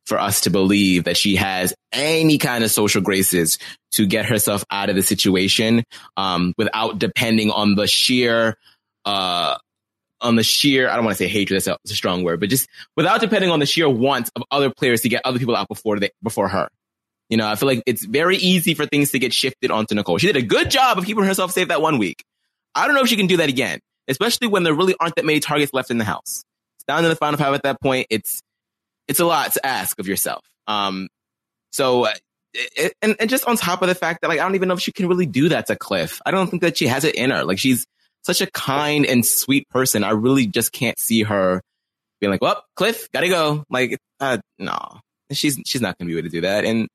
for 0.07 0.18
us 0.18 0.43
to 0.43 0.51
believe 0.51 1.05
that 1.05 1.16
she 1.16 1.37
has 1.37 1.72
any 1.93 2.39
kind 2.39 2.64
of 2.64 2.70
social 2.70 3.01
graces 3.01 3.59
to 3.93 4.07
get 4.07 4.27
herself 4.27 4.64
out 4.70 4.91
of 4.91 4.97
the 4.97 5.03
situation, 5.03 5.85
um, 6.16 6.53
without 6.59 6.99
depending 6.99 7.51
on 7.51 7.77
the 7.77 7.87
sheer, 7.87 8.57
uh, 9.05 9.57
on 10.21 10.37
the 10.37 10.43
sheer, 10.43 10.89
I 10.89 10.97
don't 10.97 11.05
want 11.05 11.17
to 11.17 11.25
say 11.25 11.29
hatred, 11.29 11.57
that's 11.57 11.67
a, 11.67 11.79
that's 11.83 11.93
a 11.93 11.97
strong 11.97 12.25
word, 12.25 12.41
but 12.41 12.49
just 12.49 12.69
without 12.97 13.21
depending 13.21 13.51
on 13.51 13.61
the 13.61 13.67
sheer 13.67 13.89
want 13.89 14.31
of 14.37 14.43
other 14.51 14.71
players 14.71 15.03
to 15.03 15.09
get 15.09 15.23
other 15.25 15.39
people 15.39 15.57
out 15.57 15.69
before 15.69 15.99
they, 15.99 16.11
before 16.23 16.49
her. 16.49 16.69
You 17.31 17.37
know, 17.37 17.49
I 17.49 17.57
feel 17.57 17.69
like 17.69 17.83
it's 17.87 18.05
very 18.05 18.37
easy 18.37 18.75
for 18.75 18.87
things 18.87 19.11
to 19.12 19.19
get 19.19 19.33
shifted 19.33 19.71
onto 19.71 19.95
Nicole. 19.95 20.19
She 20.19 20.27
did 20.27 20.37
a 20.37 20.43
good 20.43 20.71
job 20.71 20.99
of 20.99 21.07
keeping 21.07 21.25
herself 21.25 21.53
safe 21.53 21.69
that 21.69 21.81
one 21.81 21.99
week. 21.99 22.23
I 22.75 22.87
don't 22.87 22.95
know 22.95 23.03
if 23.03 23.09
she 23.09 23.17
can 23.17 23.27
do 23.27 23.39
that 23.39 23.49
again, 23.49 23.81
especially 24.09 24.49
when 24.49 24.62
there 24.62 24.75
really 24.75 24.95
aren't 25.01 25.17
that 25.17 25.25
many 25.25 25.41
targets 25.41 25.73
left 25.73 25.91
in 25.91 25.99
the 25.99 26.05
house. 26.05 26.45
It's 26.77 26.85
down 26.87 27.03
to 27.03 27.09
the 27.09 27.17
final 27.17 27.39
five 27.39 27.55
at 27.55 27.62
that 27.62 27.81
point. 27.81 28.09
It's, 28.11 28.43
it's 29.09 29.21
a 29.21 29.25
lot 29.25 29.53
to 29.53 29.67
ask 29.67 29.99
of 29.99 30.07
yourself. 30.07 30.45
Um, 30.67 31.09
so, 31.73 32.07
uh, 32.07 32.15
and, 33.03 33.17
and 33.19 33.31
just 33.31 33.47
on 33.47 33.57
top 33.57 33.83
of 33.83 33.89
the 33.89 33.95
fact 33.95 34.21
that 34.21 34.29
like, 34.29 34.39
I 34.39 34.43
don't 34.43 34.55
even 34.55 34.69
know 34.69 34.75
if 34.75 34.81
she 34.81 34.93
can 34.93 35.09
really 35.09 35.27
do 35.27 35.49
that 35.49 35.67
to 35.67 35.77
Cliff. 35.77 36.21
I 36.25 36.31
don't 36.31 36.49
think 36.49 36.62
that 36.62 36.77
she 36.77 36.87
has 36.87 37.05
it 37.05 37.15
in 37.15 37.31
her. 37.31 37.45
Like 37.45 37.59
she's 37.59 37.87
such 38.25 38.41
a 38.41 38.51
kind 38.51 39.07
and 39.07 39.25
sweet 39.25 39.68
person. 39.68 40.05
I 40.05 40.11
really 40.11 40.47
just 40.47 40.72
can't 40.72 40.99
see 40.99 41.22
her 41.22 41.61
being 42.20 42.31
like, 42.31 42.43
well, 42.43 42.64
Cliff, 42.77 43.09
gotta 43.12 43.29
go. 43.29 43.64
Like, 43.70 43.99
uh, 44.20 44.39
no, 44.59 44.79
she's, 45.31 45.59
she's 45.66 45.81
not 45.81 45.99
going 45.99 46.09
to 46.09 46.12
be 46.12 46.18
able 46.18 46.29
to 46.29 46.33
do 46.33 46.41
that. 46.43 46.64
And 46.64 46.89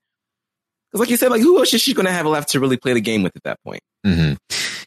cause 0.91 0.99
like 0.99 1.09
you 1.09 1.17
said, 1.17 1.31
like 1.31 1.41
who 1.41 1.59
else 1.59 1.73
is 1.73 1.81
she 1.81 1.93
going 1.93 2.07
to 2.07 2.11
have 2.11 2.25
left 2.25 2.49
to 2.49 2.59
really 2.59 2.77
play 2.77 2.93
the 2.93 3.01
game 3.01 3.23
with 3.23 3.35
at 3.35 3.43
that 3.43 3.57
point? 3.63 3.81
hmm 4.03 4.33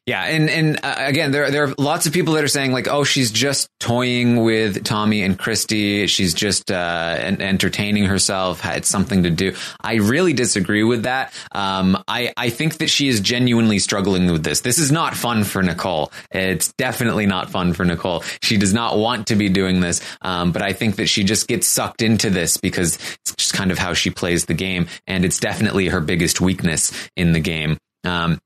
Yeah, 0.05 0.25
and 0.25 0.51
and 0.51 0.81
uh, 0.83 0.97
again, 0.99 1.31
there 1.31 1.49
there 1.53 1.65
are 1.65 1.75
lots 1.79 2.07
of 2.07 2.13
people 2.13 2.35
that 2.35 2.43
are 2.43 2.49
saying 2.49 2.73
like, 2.73 2.89
oh, 2.89 3.05
she's 3.05 3.31
just 3.31 3.69
toying 3.79 4.43
with 4.43 4.83
Tommy 4.83 5.23
and 5.23 5.39
Christie. 5.39 6.09
She's 6.09 6.35
just 6.35 6.73
uh, 6.73 7.17
en- 7.21 7.41
entertaining 7.41 8.07
herself. 8.07 8.61
Had 8.61 8.85
something 8.85 9.23
to 9.23 9.31
do. 9.31 9.55
I 9.81 9.97
really 9.97 10.33
disagree 10.33 10.83
with 10.83 11.05
that. 11.05 11.33
Um, 11.53 12.03
I 12.09 12.33
I 12.37 12.51
think 12.51 12.79
that 12.79 12.91
she 12.91 13.07
is 13.07 13.21
genuinely 13.21 13.79
struggling 13.79 14.27
with 14.33 14.43
this. 14.43 14.63
This 14.63 14.79
is 14.79 14.91
not 14.91 15.15
fun 15.15 15.45
for 15.45 15.63
Nicole. 15.63 16.11
It's 16.33 16.73
definitely 16.73 17.27
not 17.27 17.51
fun 17.51 17.73
for 17.73 17.85
Nicole. 17.85 18.25
She 18.43 18.57
does 18.57 18.75
not 18.75 18.99
want 18.99 19.29
to 19.29 19.37
be 19.37 19.51
doing 19.51 19.79
this. 19.79 20.01
Um, 20.21 20.51
but 20.51 20.63
I 20.63 20.73
think 20.73 20.97
that 20.97 21.07
she 21.07 21.23
just 21.23 21.47
gets 21.47 21.69
sucked 21.69 22.03
into 22.03 22.29
this 22.29 22.57
because 22.57 22.97
it's 22.97 23.37
just 23.37 23.55
kind 23.55 23.71
of 23.71 23.79
how 23.79 23.95
she 23.95 24.11
plays 24.11 24.47
the 24.47 24.55
game, 24.55 24.89
and 25.07 25.25
it's 25.25 25.39
definitely 25.39 25.87
her 25.91 26.01
biggest 26.01 26.41
weakness 26.41 26.93
in 27.17 27.35
the 27.35 27.41
game. 27.41 27.79
Um, 28.03 28.41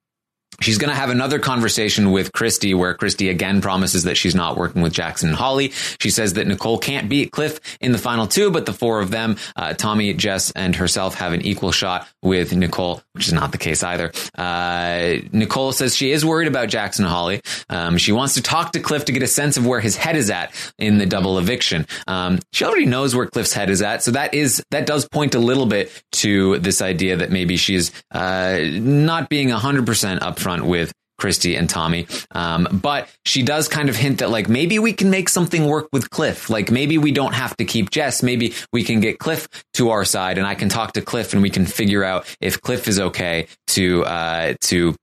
She's 0.61 0.79
going 0.79 0.91
to 0.91 0.97
have 0.97 1.11
another 1.11 1.39
conversation 1.39 2.13
with 2.13 2.33
Christie 2.33 2.75
where 2.75 2.95
Christie 2.95 3.29
again 3.29 3.61
promises 3.61 4.05
that 4.05 4.17
she's 4.17 4.35
not 4.35 4.57
working 4.57 4.83
with 4.83 4.93
Jackson 4.93 5.29
and 5.29 5.37
Holly. 5.37 5.73
She 6.01 6.11
says 6.11 6.35
that 6.35 6.47
Nicole 6.47 6.79
can't 6.79 7.09
beat 7.09 7.31
Cliff 7.33 7.61
in 7.81 7.93
the 7.93 7.99
final 7.99 8.27
two, 8.27 8.51
but 8.51 8.67
the 8.67 8.73
four 8.73 9.01
of 9.01 9.11
them, 9.11 9.37
uh, 9.55 9.75
Tommy, 9.75 10.13
Jess, 10.15 10.51
and 10.53 10.77
herself 10.77 11.17
have 11.17 11.33
an 11.33 11.43
equal 11.43 11.73
shot 11.73 12.09
with 12.23 12.55
Nicole, 12.55 13.03
which 13.13 13.27
is 13.27 13.33
not 13.33 13.53
the 13.53 13.59
case 13.59 13.83
either. 13.83 14.13
Uh, 14.37 15.17
Nicole 15.33 15.73
says 15.73 15.95
she 15.97 16.11
is 16.11 16.25
worried 16.25 16.49
about 16.49 16.69
Jackson 16.69 17.05
and 17.05 17.13
Holly. 17.13 17.41
Um, 17.69 17.99
she 17.99 18.13
wants 18.13 18.35
to 18.35 18.43
talk 18.43 18.73
to 18.73 18.81
Cliff 18.81 19.05
to 19.07 19.13
get 19.13 19.23
a 19.23 19.27
sense 19.27 19.57
of 19.57 19.67
where 19.67 19.81
his 19.81 19.97
head 19.97 20.17
is 20.17 20.31
at 20.31 20.53
in 20.79 20.99
the 20.99 21.07
double 21.07 21.39
eviction. 21.39 21.87
Um, 22.07 22.41
she 22.53 22.65
already 22.65 22.87
knows 22.87 23.15
where 23.15 23.27
Cliff's 23.27 23.53
head 23.53 23.71
is 23.71 23.83
at. 23.83 24.03
So 24.03 24.13
that 24.13 24.35
is, 24.35 24.63
that 24.71 24.87
does 24.87 25.09
point 25.09 25.35
a 25.35 25.39
little 25.39 25.67
bit 25.67 26.03
to 26.13 26.59
this 26.59 26.81
idea 26.83 27.17
that 27.17 27.31
maybe 27.31 27.57
she's, 27.57 27.93
uh, 28.11 28.59
not 28.63 29.29
being 29.29 29.51
hundred 29.51 29.87
percent 29.87 30.23
upfront 30.47 30.67
with 30.67 30.93
Christie 31.19 31.57
and 31.57 31.69
Tommy. 31.69 32.07
Um, 32.33 32.69
but 32.71 33.09
she 33.25 33.43
does 33.43 33.69
kind 33.69 33.89
of 33.89 33.97
hint 33.97 34.19
that 34.19 34.31
like 34.31 34.49
maybe 34.49 34.79
we 34.79 34.93
can 34.93 35.11
make 35.11 35.29
something 35.29 35.67
work 35.67 35.89
with 35.93 36.11
Cliff. 36.11 36.51
Like 36.51 36.71
maybe 36.71 36.99
we 36.99 37.13
don't 37.13 37.35
have 37.35 37.57
to 37.57 37.65
keep 37.65 37.91
Jess. 37.91 38.23
Maybe 38.23 38.55
we 38.73 38.85
can 38.85 39.01
get 39.01 39.19
Cliff 39.19 39.49
to 39.75 39.91
our 39.91 40.05
side 40.05 40.37
and 40.39 40.47
I 40.47 40.55
can 40.55 40.69
talk 40.69 40.93
to 40.93 41.03
Cliff 41.03 41.33
and 41.33 41.43
we 41.43 41.51
can 41.51 41.65
figure 41.65 42.05
out 42.05 42.27
if 42.41 42.61
Cliff 42.61 42.87
is 42.87 43.01
okay 43.01 43.49
to, 43.69 44.05
uh, 44.05 44.55
to 44.63 44.95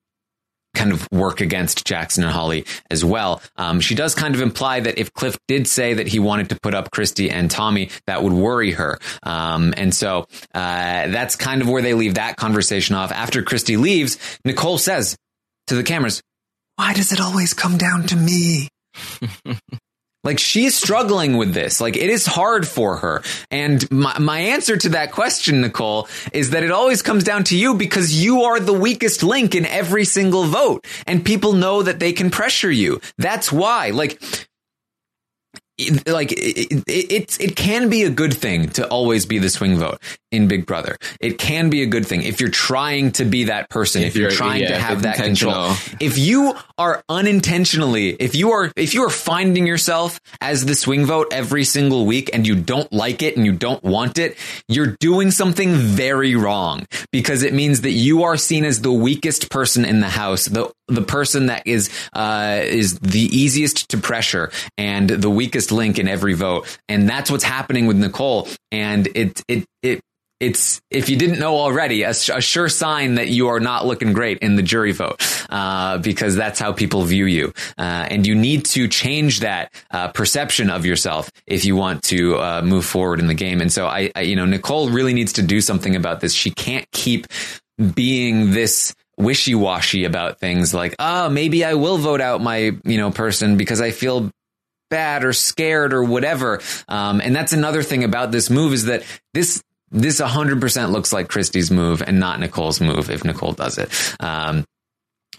kind 0.76 0.92
of 0.92 1.08
work 1.12 1.40
against 1.40 1.86
Jackson 1.86 2.24
and 2.24 2.34
Holly 2.34 2.66
as 2.90 3.06
well. 3.06 3.42
Um, 3.58 3.80
she 3.80 3.94
does 3.94 4.16
kind 4.16 4.34
of 4.34 4.42
imply 4.42 4.80
that 4.80 4.98
if 4.98 5.14
Cliff 5.14 5.38
did 5.48 5.68
say 5.68 5.94
that 5.94 6.08
he 6.08 6.18
wanted 6.20 6.50
to 6.50 6.60
put 6.60 6.74
up 6.74 6.90
Christie 6.92 7.30
and 7.30 7.50
Tommy, 7.50 7.90
that 8.08 8.24
would 8.24 8.34
worry 8.34 8.72
her. 8.72 8.98
Um, 9.22 9.74
and 9.78 9.94
so 9.94 10.28
uh, 10.54 11.08
that's 11.10 11.36
kind 11.36 11.62
of 11.62 11.70
where 11.70 11.82
they 11.82 11.94
leave 11.94 12.16
that 12.16 12.38
conversation 12.38 12.96
off. 12.96 13.12
After 13.12 13.44
Christie 13.44 13.78
leaves, 13.78 14.18
Nicole 14.46 14.80
says 14.80 15.16
to 15.68 15.76
the 15.76 15.84
cameras, 15.84 16.22
"Why 16.76 16.94
does 16.94 17.12
it 17.12 17.22
always 17.22 17.54
come 17.54 17.78
down 17.78 18.04
to 18.08 18.16
me?" 18.16 18.70
Like 20.24 20.40
she's 20.40 20.76
struggling 20.76 21.36
with 21.36 21.54
this. 21.54 21.82
Like 21.82 21.98
it 21.98 22.10
is 22.10 22.26
hard 22.26 22.66
for 22.66 22.98
her. 22.98 23.24
And 23.52 23.90
my, 23.92 24.18
my 24.20 24.40
answer 24.40 24.78
to 24.78 24.90
that 24.90 25.12
question, 25.12 25.62
Nicole, 25.62 26.08
is 26.32 26.52
that 26.52 26.64
it 26.64 26.72
always 26.72 27.02
comes 27.02 27.26
down 27.26 27.44
to 27.46 27.58
you 27.58 27.74
because 27.74 28.24
you 28.24 28.44
are 28.44 28.60
the 28.60 28.74
weakest 28.74 29.22
link 29.22 29.54
in 29.54 29.66
every 29.66 30.06
single 30.06 30.46
vote. 30.46 30.88
And 31.06 31.26
people 31.26 31.54
know 31.54 31.84
that 31.84 32.00
they 32.00 32.14
can 32.14 32.30
pressure 32.30 32.72
you. 32.72 33.02
That's 33.18 33.52
why. 33.52 33.90
Like, 33.90 34.22
like 36.06 36.32
it, 36.32 36.38
it, 36.38 36.84
it, 36.88 37.42
it 37.42 37.56
can 37.56 37.90
be 37.90 38.04
a 38.04 38.10
good 38.10 38.34
thing 38.34 38.70
to 38.70 38.88
always 38.88 39.26
be 39.26 39.40
the 39.40 39.50
swing 39.50 39.78
vote 39.78 40.00
in 40.32 40.48
Big 40.48 40.66
Brother. 40.68 40.98
It 41.20 41.38
can 41.40 41.70
be 41.70 41.82
a 41.82 41.88
good 41.88 42.06
thing 42.06 42.22
if 42.24 42.40
you're 42.40 42.50
trying 42.52 43.12
to 43.14 43.26
be 43.26 43.46
that 43.46 43.70
person, 43.70 44.04
if, 44.04 44.10
If 44.10 44.16
you're, 44.16 44.24
you're- 44.26 44.36
trying 44.36 44.62
yeah, 44.62 44.70
to 44.70 44.80
have 44.80 45.02
that 45.04 45.16
control. 45.16 45.72
If 46.00 46.18
you 46.18 46.56
are 46.78 47.04
unintentionally, 47.10 48.10
if 48.10 48.36
you 48.36 48.52
are, 48.52 48.72
if 48.76 48.94
you 48.94 49.04
are 49.04 49.10
finding 49.10 49.66
yourself 49.68 50.20
as 50.42 50.66
the 50.66 50.76
swing 50.76 51.06
vote 51.06 51.28
every 51.32 51.64
single 51.64 52.06
week 52.06 52.30
and 52.34 52.46
you 52.48 52.56
don't 52.56 52.92
like 52.94 53.22
it 53.24 53.36
and 53.38 53.46
you 53.46 53.54
don't 53.54 53.84
want 53.84 54.18
it, 54.20 54.38
you're 54.68 54.96
doing 55.00 55.32
something 55.32 55.74
very 55.74 56.36
wrong 56.36 56.86
because 57.12 57.42
it 57.44 57.54
means 57.54 57.82
that 57.82 57.92
you 57.92 58.24
are 58.24 58.38
seen 58.38 58.64
as 58.64 58.82
the 58.82 58.92
weakest 58.94 59.50
person 59.50 59.86
in 59.86 60.00
the 60.02 60.10
house, 60.10 60.46
the 60.46 60.72
the 60.88 61.02
person 61.02 61.48
that 61.48 61.66
is 61.66 61.90
uh, 62.14 62.62
is 62.64 63.00
the 63.00 63.20
easiest 63.20 63.90
to 63.90 63.98
pressure 63.98 64.52
and 64.78 65.10
the 65.10 65.30
weakest 65.30 65.72
link 65.72 66.00
in 66.00 66.08
every 66.08 66.34
vote, 66.34 66.78
and 66.90 67.08
that's 67.08 67.32
what's 67.32 67.44
happening 67.44 67.88
with 67.88 67.98
Nicole. 67.98 68.48
And 68.72 69.08
it 69.16 69.42
it 69.48 69.66
it 69.82 70.02
it's 70.40 70.82
if 70.92 71.08
you 71.08 71.16
didn't 71.16 71.40
know 71.40 71.56
already, 71.56 72.04
a, 72.04 72.10
a 72.10 72.42
sure 72.42 72.68
sign 72.68 73.16
that 73.16 73.30
you 73.30 73.48
are 73.48 73.60
not 73.60 73.86
looking 73.86 74.12
great 74.12 74.40
in 74.40 74.56
the 74.56 74.62
jury 74.62 74.92
vote, 74.92 75.24
uh, 75.50 76.00
because 76.00 76.36
that's 76.36 76.60
how 76.60 76.74
people 76.74 77.04
view 77.04 77.26
you, 77.26 77.54
uh, 77.78 78.08
and 78.10 78.28
you 78.28 78.36
need 78.36 78.66
to 78.66 78.88
change 78.88 79.40
that 79.40 79.74
uh, 79.92 80.10
perception 80.10 80.70
of 80.70 80.86
yourself 80.86 81.32
if 81.48 81.64
you 81.64 81.76
want 81.78 82.04
to 82.04 82.36
uh, 82.38 82.62
move 82.62 82.86
forward 82.86 83.20
in 83.20 83.28
the 83.28 83.34
game. 83.34 83.62
And 83.62 83.72
so, 83.72 83.88
I, 83.88 84.12
I, 84.16 84.22
you 84.22 84.36
know, 84.36 84.46
Nicole 84.46 84.90
really 84.90 85.14
needs 85.14 85.34
to 85.34 85.42
do 85.42 85.62
something 85.62 85.96
about 85.96 86.20
this. 86.20 86.34
She 86.34 86.52
can't 86.52 86.90
keep 86.92 87.28
being 87.96 88.52
this 88.52 88.94
wishy-washy 89.18 90.06
about 90.06 90.40
things 90.40 90.74
like, 90.74 90.96
oh, 91.00 91.30
maybe 91.30 91.64
I 91.64 91.76
will 91.76 91.98
vote 91.98 92.22
out 92.22 92.42
my, 92.42 92.72
you 92.84 92.98
know, 92.98 93.12
person 93.12 93.58
because 93.58 93.82
I 93.82 93.92
feel 93.92 94.32
bad 94.90 95.24
or 95.24 95.34
scared 95.34 95.94
or 95.94 96.04
whatever. 96.04 96.62
Um, 96.88 97.22
and 97.22 97.36
that's 97.36 97.54
another 97.54 97.84
thing 97.84 98.04
about 98.04 98.32
this 98.32 98.50
move 98.50 98.74
is 98.74 98.86
that 98.86 99.04
this 99.34 99.64
this 99.94 100.20
100% 100.20 100.92
looks 100.92 101.14
like 101.14 101.30
Christie's 101.30 101.70
move 101.70 102.02
and 102.02 102.20
not 102.20 102.40
Nicole's 102.40 102.82
move 102.82 103.12
if 103.12 103.24
Nicole 103.24 103.52
does 103.52 103.78
it. 103.78 103.90
Um, 104.20 104.66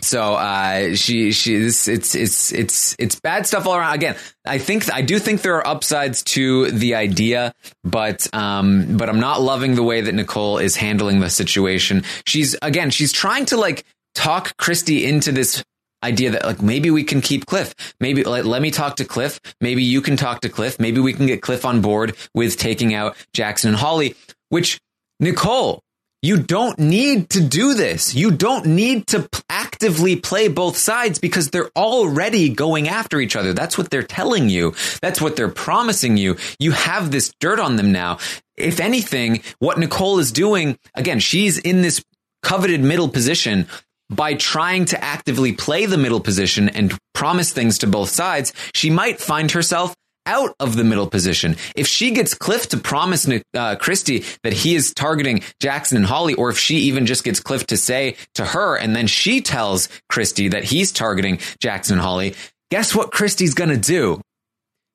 so 0.04 0.34
uh, 0.34 0.94
she 0.94 1.32
she 1.32 1.56
it's 1.56 1.88
it's 1.88 2.14
it's 2.52 2.96
it's 2.98 3.20
bad 3.20 3.46
stuff 3.46 3.66
all 3.66 3.76
around. 3.76 3.94
Again, 3.94 4.16
I 4.44 4.58
think 4.58 4.92
I 4.92 5.02
do 5.02 5.18
think 5.18 5.42
there 5.42 5.56
are 5.56 5.66
upsides 5.66 6.22
to 6.24 6.70
the 6.70 6.94
idea, 6.94 7.54
but 7.82 8.32
um, 8.34 8.96
but 8.96 9.08
I'm 9.08 9.20
not 9.20 9.40
loving 9.40 9.74
the 9.74 9.82
way 9.82 10.02
that 10.02 10.14
Nicole 10.14 10.58
is 10.58 10.76
handling 10.76 11.20
the 11.20 11.30
situation. 11.30 12.04
She's 12.26 12.56
again 12.62 12.90
she's 12.90 13.12
trying 13.12 13.46
to 13.46 13.56
like 13.56 13.84
talk 14.14 14.56
Christie 14.56 15.06
into 15.06 15.32
this 15.32 15.64
idea 16.02 16.30
that 16.32 16.44
like 16.44 16.60
maybe 16.60 16.90
we 16.90 17.02
can 17.02 17.20
keep 17.20 17.46
Cliff. 17.46 17.74
Maybe 17.98 18.24
like 18.24 18.44
let 18.44 18.60
me 18.62 18.70
talk 18.70 18.96
to 18.96 19.04
Cliff. 19.04 19.40
Maybe 19.60 19.82
you 19.82 20.00
can 20.02 20.16
talk 20.16 20.42
to 20.42 20.48
Cliff. 20.48 20.78
Maybe 20.78 21.00
we 21.00 21.14
can 21.14 21.26
get 21.26 21.42
Cliff 21.42 21.64
on 21.64 21.80
board 21.80 22.14
with 22.34 22.56
taking 22.58 22.94
out 22.94 23.16
Jackson 23.32 23.70
and 23.70 23.78
Holly. 23.78 24.14
Which 24.50 24.78
Nicole, 25.18 25.82
you 26.24 26.38
don't 26.38 26.78
need 26.78 27.28
to 27.30 27.40
do 27.42 27.74
this. 27.74 28.14
You 28.14 28.30
don't 28.30 28.64
need 28.64 29.08
to 29.08 29.28
actively 29.50 30.16
play 30.16 30.48
both 30.48 30.78
sides 30.78 31.18
because 31.18 31.50
they're 31.50 31.70
already 31.76 32.48
going 32.48 32.88
after 32.88 33.20
each 33.20 33.36
other. 33.36 33.52
That's 33.52 33.76
what 33.76 33.90
they're 33.90 34.02
telling 34.02 34.48
you. 34.48 34.74
That's 35.02 35.20
what 35.20 35.36
they're 35.36 35.50
promising 35.50 36.16
you. 36.16 36.38
You 36.58 36.70
have 36.70 37.10
this 37.10 37.30
dirt 37.40 37.60
on 37.60 37.76
them 37.76 37.92
now. 37.92 38.18
If 38.56 38.80
anything, 38.80 39.42
what 39.58 39.78
Nicole 39.78 40.18
is 40.18 40.32
doing, 40.32 40.78
again, 40.94 41.20
she's 41.20 41.58
in 41.58 41.82
this 41.82 42.02
coveted 42.42 42.80
middle 42.80 43.10
position 43.10 43.66
by 44.08 44.32
trying 44.32 44.86
to 44.86 45.04
actively 45.04 45.52
play 45.52 45.84
the 45.84 45.98
middle 45.98 46.20
position 46.20 46.70
and 46.70 46.96
promise 47.12 47.52
things 47.52 47.78
to 47.78 47.86
both 47.86 48.08
sides. 48.08 48.54
She 48.72 48.88
might 48.88 49.20
find 49.20 49.50
herself 49.50 49.94
out 50.26 50.54
of 50.60 50.76
the 50.76 50.84
middle 50.84 51.06
position. 51.06 51.56
If 51.76 51.86
she 51.86 52.10
gets 52.10 52.34
Cliff 52.34 52.68
to 52.68 52.76
promise 52.76 53.28
uh, 53.28 53.76
that 53.76 54.52
he 54.52 54.74
is 54.74 54.94
targeting 54.94 55.42
Jackson 55.60 55.96
and 55.96 56.06
Holly, 56.06 56.34
or 56.34 56.50
if 56.50 56.58
she 56.58 56.76
even 56.76 57.06
just 57.06 57.24
gets 57.24 57.40
Cliff 57.40 57.66
to 57.68 57.76
say 57.76 58.16
to 58.34 58.44
her, 58.44 58.76
and 58.76 58.94
then 58.94 59.06
she 59.06 59.40
tells 59.40 59.88
Christie 60.08 60.48
that 60.48 60.64
he's 60.64 60.92
targeting 60.92 61.38
Jackson 61.60 61.94
and 61.94 62.02
Holly, 62.02 62.34
guess 62.70 62.94
what 62.94 63.12
Christie's 63.12 63.54
gonna 63.54 63.76
do? 63.76 64.20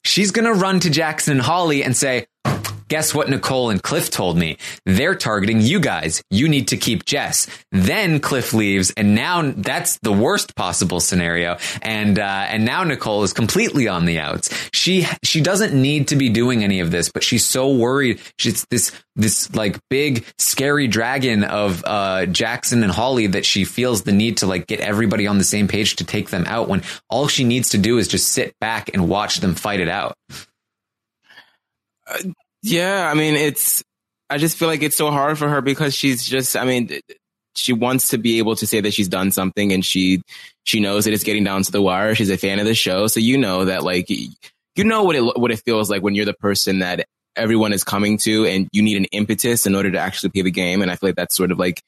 She's 0.06 0.32
gonna 0.32 0.54
run 0.54 0.80
to 0.82 0.90
Jackson 0.90 1.34
and 1.34 1.42
Holly 1.42 1.84
and 1.84 1.96
say, 1.96 2.26
Guess 2.90 3.14
what 3.14 3.30
Nicole 3.30 3.70
and 3.70 3.82
Cliff 3.82 4.10
told 4.10 4.36
me? 4.36 4.58
They're 4.86 5.16
targeting 5.16 5.62
you 5.62 5.80
guys. 5.80 6.24
You 6.32 6.50
need 6.50 6.70
to 6.70 6.78
keep 6.78 7.06
Jess. 7.06 7.48
Then 7.72 8.20
Cliff 8.20 8.54
leaves 8.54 8.92
and 8.98 9.14
now 9.16 9.54
that's 9.56 10.00
the 10.00 10.12
worst 10.12 10.56
possible 10.56 11.00
scenario. 11.00 11.58
And, 11.84 12.18
uh, 12.18 12.46
and 12.50 12.66
now 12.66 12.84
Nicole 12.84 13.24
is 13.24 13.32
completely 13.32 13.88
on 13.88 14.06
the 14.06 14.20
outs. 14.20 14.50
She, 14.74 15.06
she 15.24 15.40
doesn't 15.40 15.80
need 15.80 16.08
to 16.10 16.16
be 16.16 16.30
doing 16.30 16.64
any 16.64 16.80
of 16.80 16.90
this, 16.90 17.12
but 17.12 17.24
she's 17.24 17.46
so 17.46 17.72
worried. 17.72 18.20
She's 18.40 18.66
this, 18.72 18.92
this 19.16 19.54
like 19.54 19.80
big 19.90 20.26
scary 20.40 20.88
dragon 20.88 21.44
of, 21.44 21.84
uh, 21.86 22.26
Jackson 22.26 22.82
and 22.84 22.92
Holly 22.92 23.28
that 23.28 23.46
she 23.46 23.66
feels 23.66 24.02
the 24.02 24.12
need 24.12 24.38
to 24.38 24.48
like 24.48 24.66
get 24.66 24.80
everybody 24.80 25.28
on 25.28 25.38
the 25.38 25.44
same 25.44 25.68
page 25.68 25.98
to 25.98 26.04
take 26.04 26.32
them 26.32 26.46
out 26.48 26.68
when 26.68 26.82
all 27.10 27.28
she 27.28 27.44
needs 27.44 27.70
to 27.70 27.78
do 27.78 28.00
is 28.00 28.08
just 28.08 28.32
sit 28.32 28.58
back 28.60 28.90
and 28.94 29.08
watch 29.08 29.38
them 29.38 29.54
fight 29.54 29.80
it 29.80 29.90
out. 29.90 30.16
Yeah, 32.62 33.10
I 33.10 33.14
mean, 33.14 33.36
it's, 33.36 33.84
I 34.30 34.38
just 34.38 34.58
feel 34.58 34.68
like 34.68 34.84
it's 34.84 34.96
so 34.96 35.12
hard 35.12 35.38
for 35.38 35.48
her 35.50 35.62
because 35.62 35.96
she's 35.96 36.26
just, 36.26 36.56
I 36.56 36.66
mean, 36.66 37.00
she 37.56 37.74
wants 37.74 38.10
to 38.10 38.18
be 38.18 38.38
able 38.38 38.56
to 38.58 38.68
say 38.68 38.82
that 38.82 38.94
she's 38.94 39.08
done 39.08 39.32
something 39.32 39.72
and 39.72 39.84
she, 39.84 40.22
she 40.66 40.80
knows 40.80 41.06
that 41.06 41.14
it's 41.14 41.24
getting 41.24 41.44
down 41.44 41.64
to 41.64 41.72
the 41.72 41.82
wire. 41.82 42.16
She's 42.16 42.30
a 42.30 42.38
fan 42.38 42.60
of 42.60 42.66
the 42.66 42.76
show. 42.76 43.08
So 43.08 43.20
you 43.20 43.38
know 43.38 43.66
that 43.66 43.84
like, 43.84 44.10
you 44.10 44.30
know 44.78 45.04
what 45.04 45.16
it, 45.16 45.22
what 45.22 45.52
it 45.52 45.62
feels 45.66 45.90
like 45.90 46.04
when 46.04 46.16
you're 46.16 46.26
the 46.26 46.34
person 46.34 46.80
that 46.80 47.06
everyone 47.36 47.74
is 47.74 47.84
coming 47.84 48.18
to 48.20 48.46
and 48.46 48.68
you 48.72 48.82
need 48.82 48.98
an 48.98 49.06
impetus 49.06 49.66
in 49.66 49.74
order 49.76 49.92
to 49.92 50.00
actually 50.00 50.30
play 50.30 50.42
the 50.42 50.52
game. 50.52 50.82
And 50.82 50.92
I 50.92 50.96
feel 50.96 51.10
like 51.10 51.16
that's 51.16 51.36
sort 51.36 51.52
of 51.52 51.58
like, 51.60 51.82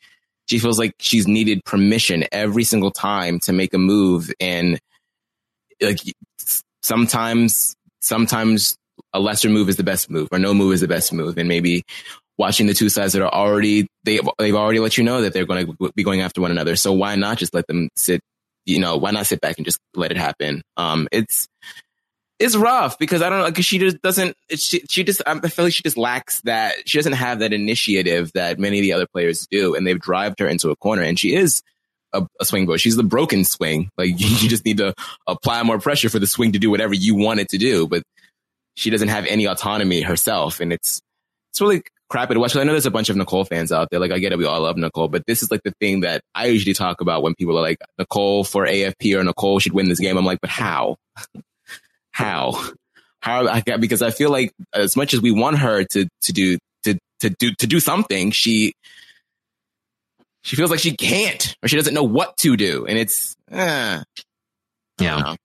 she 0.47 0.57
feels 0.57 0.79
like 0.79 0.95
she's 0.99 1.27
needed 1.27 1.63
permission 1.63 2.25
every 2.31 2.63
single 2.63 2.91
time 2.91 3.39
to 3.41 3.53
make 3.53 3.73
a 3.73 3.77
move. 3.77 4.31
And 4.39 4.79
like 5.79 5.99
sometimes, 6.81 7.75
sometimes 8.01 8.77
a 9.13 9.19
lesser 9.19 9.49
move 9.49 9.69
is 9.69 9.77
the 9.77 9.83
best 9.83 10.09
move 10.09 10.27
or 10.31 10.39
no 10.39 10.53
move 10.53 10.73
is 10.73 10.81
the 10.81 10.87
best 10.87 11.13
move. 11.13 11.37
And 11.37 11.47
maybe 11.47 11.83
watching 12.37 12.67
the 12.67 12.73
two 12.73 12.89
sides 12.89 13.13
that 13.13 13.21
are 13.21 13.33
already, 13.33 13.87
they, 14.03 14.19
they've 14.39 14.55
already 14.55 14.79
let 14.79 14.97
you 14.97 15.03
know 15.03 15.21
that 15.21 15.33
they're 15.33 15.45
going 15.45 15.67
to 15.67 15.91
be 15.95 16.03
going 16.03 16.21
after 16.21 16.41
one 16.41 16.51
another. 16.51 16.75
So 16.75 16.93
why 16.93 17.15
not 17.15 17.37
just 17.37 17.53
let 17.53 17.67
them 17.67 17.89
sit, 17.95 18.21
you 18.65 18.79
know, 18.79 18.97
why 18.97 19.11
not 19.11 19.27
sit 19.27 19.41
back 19.41 19.57
and 19.57 19.65
just 19.65 19.79
let 19.95 20.11
it 20.11 20.17
happen? 20.17 20.61
Um, 20.77 21.07
it's, 21.11 21.47
it's 22.39 22.55
rough 22.55 22.97
because 22.97 23.21
I 23.21 23.29
don't 23.29 23.39
know, 23.39 23.45
because 23.45 23.65
she 23.65 23.77
just 23.77 24.01
doesn't, 24.01 24.35
she, 24.55 24.81
she 24.89 25.03
just, 25.03 25.21
I 25.27 25.39
feel 25.39 25.65
like 25.65 25.73
she 25.73 25.83
just 25.83 25.97
lacks 25.97 26.41
that, 26.41 26.73
she 26.87 26.97
doesn't 26.97 27.13
have 27.13 27.39
that 27.39 27.53
initiative 27.53 28.31
that 28.33 28.57
many 28.57 28.79
of 28.79 28.83
the 28.83 28.93
other 28.93 29.05
players 29.05 29.45
do. 29.51 29.75
And 29.75 29.85
they've 29.85 29.99
driven 29.99 30.33
her 30.39 30.47
into 30.47 30.71
a 30.71 30.75
corner 30.75 31.03
and 31.03 31.19
she 31.19 31.35
is, 31.35 31.61
a, 32.13 32.27
a, 32.39 32.45
swing 32.45 32.67
vote. 32.67 32.79
She's 32.79 32.95
the 32.95 33.03
broken 33.03 33.45
swing. 33.45 33.89
Like 33.97 34.09
you 34.17 34.49
just 34.49 34.65
need 34.65 34.77
to 34.77 34.93
apply 35.27 35.63
more 35.63 35.79
pressure 35.79 36.09
for 36.09 36.19
the 36.19 36.27
swing 36.27 36.51
to 36.53 36.59
do 36.59 36.69
whatever 36.69 36.93
you 36.93 37.15
want 37.15 37.39
it 37.39 37.49
to 37.49 37.57
do. 37.57 37.87
But 37.87 38.03
she 38.75 38.89
doesn't 38.89 39.09
have 39.09 39.25
any 39.25 39.45
autonomy 39.47 40.01
herself. 40.01 40.59
And 40.59 40.71
it's, 40.73 41.01
it's 41.51 41.61
really 41.61 41.83
crappy 42.09 42.33
to 42.33 42.39
watch. 42.39 42.55
I 42.55 42.63
know 42.63 42.71
there's 42.73 42.85
a 42.85 42.91
bunch 42.91 43.09
of 43.09 43.15
Nicole 43.15 43.45
fans 43.45 43.71
out 43.71 43.89
there. 43.89 43.99
Like, 43.99 44.11
I 44.11 44.19
get 44.19 44.31
it. 44.31 44.37
We 44.37 44.45
all 44.45 44.61
love 44.61 44.77
Nicole, 44.77 45.07
but 45.07 45.25
this 45.25 45.41
is 45.41 45.51
like 45.51 45.63
the 45.63 45.73
thing 45.79 46.01
that 46.01 46.21
I 46.35 46.47
usually 46.47 46.73
talk 46.73 47.01
about 47.01 47.23
when 47.23 47.35
people 47.35 47.57
are 47.57 47.61
like, 47.61 47.79
Nicole 47.97 48.43
for 48.43 48.65
AFP 48.65 49.17
or 49.17 49.23
Nicole 49.23 49.59
should 49.59 49.73
win 49.73 49.89
this 49.89 49.99
game. 49.99 50.17
I'm 50.17 50.25
like, 50.25 50.41
but 50.41 50.49
how? 50.49 50.97
how? 52.11 52.61
How? 53.21 53.47
I, 53.47 53.61
because 53.61 54.01
I 54.01 54.11
feel 54.11 54.29
like 54.29 54.53
as 54.73 54.95
much 54.95 55.13
as 55.13 55.21
we 55.21 55.31
want 55.31 55.59
her 55.59 55.83
to, 55.83 56.07
to 56.21 56.33
do, 56.33 56.57
to, 56.83 56.97
to 57.19 57.29
do, 57.29 57.53
to 57.55 57.67
do 57.67 57.79
something, 57.79 58.31
she, 58.31 58.73
she 60.43 60.55
feels 60.55 60.71
like 60.71 60.79
she 60.79 60.95
can't 60.95 61.55
or 61.61 61.67
she 61.67 61.75
doesn't 61.75 61.93
know 61.93 62.03
what 62.03 62.35
to 62.37 62.57
do. 62.57 62.85
And 62.85 62.97
it's, 62.97 63.35
eh, 63.51 64.01
yeah. 64.99 65.35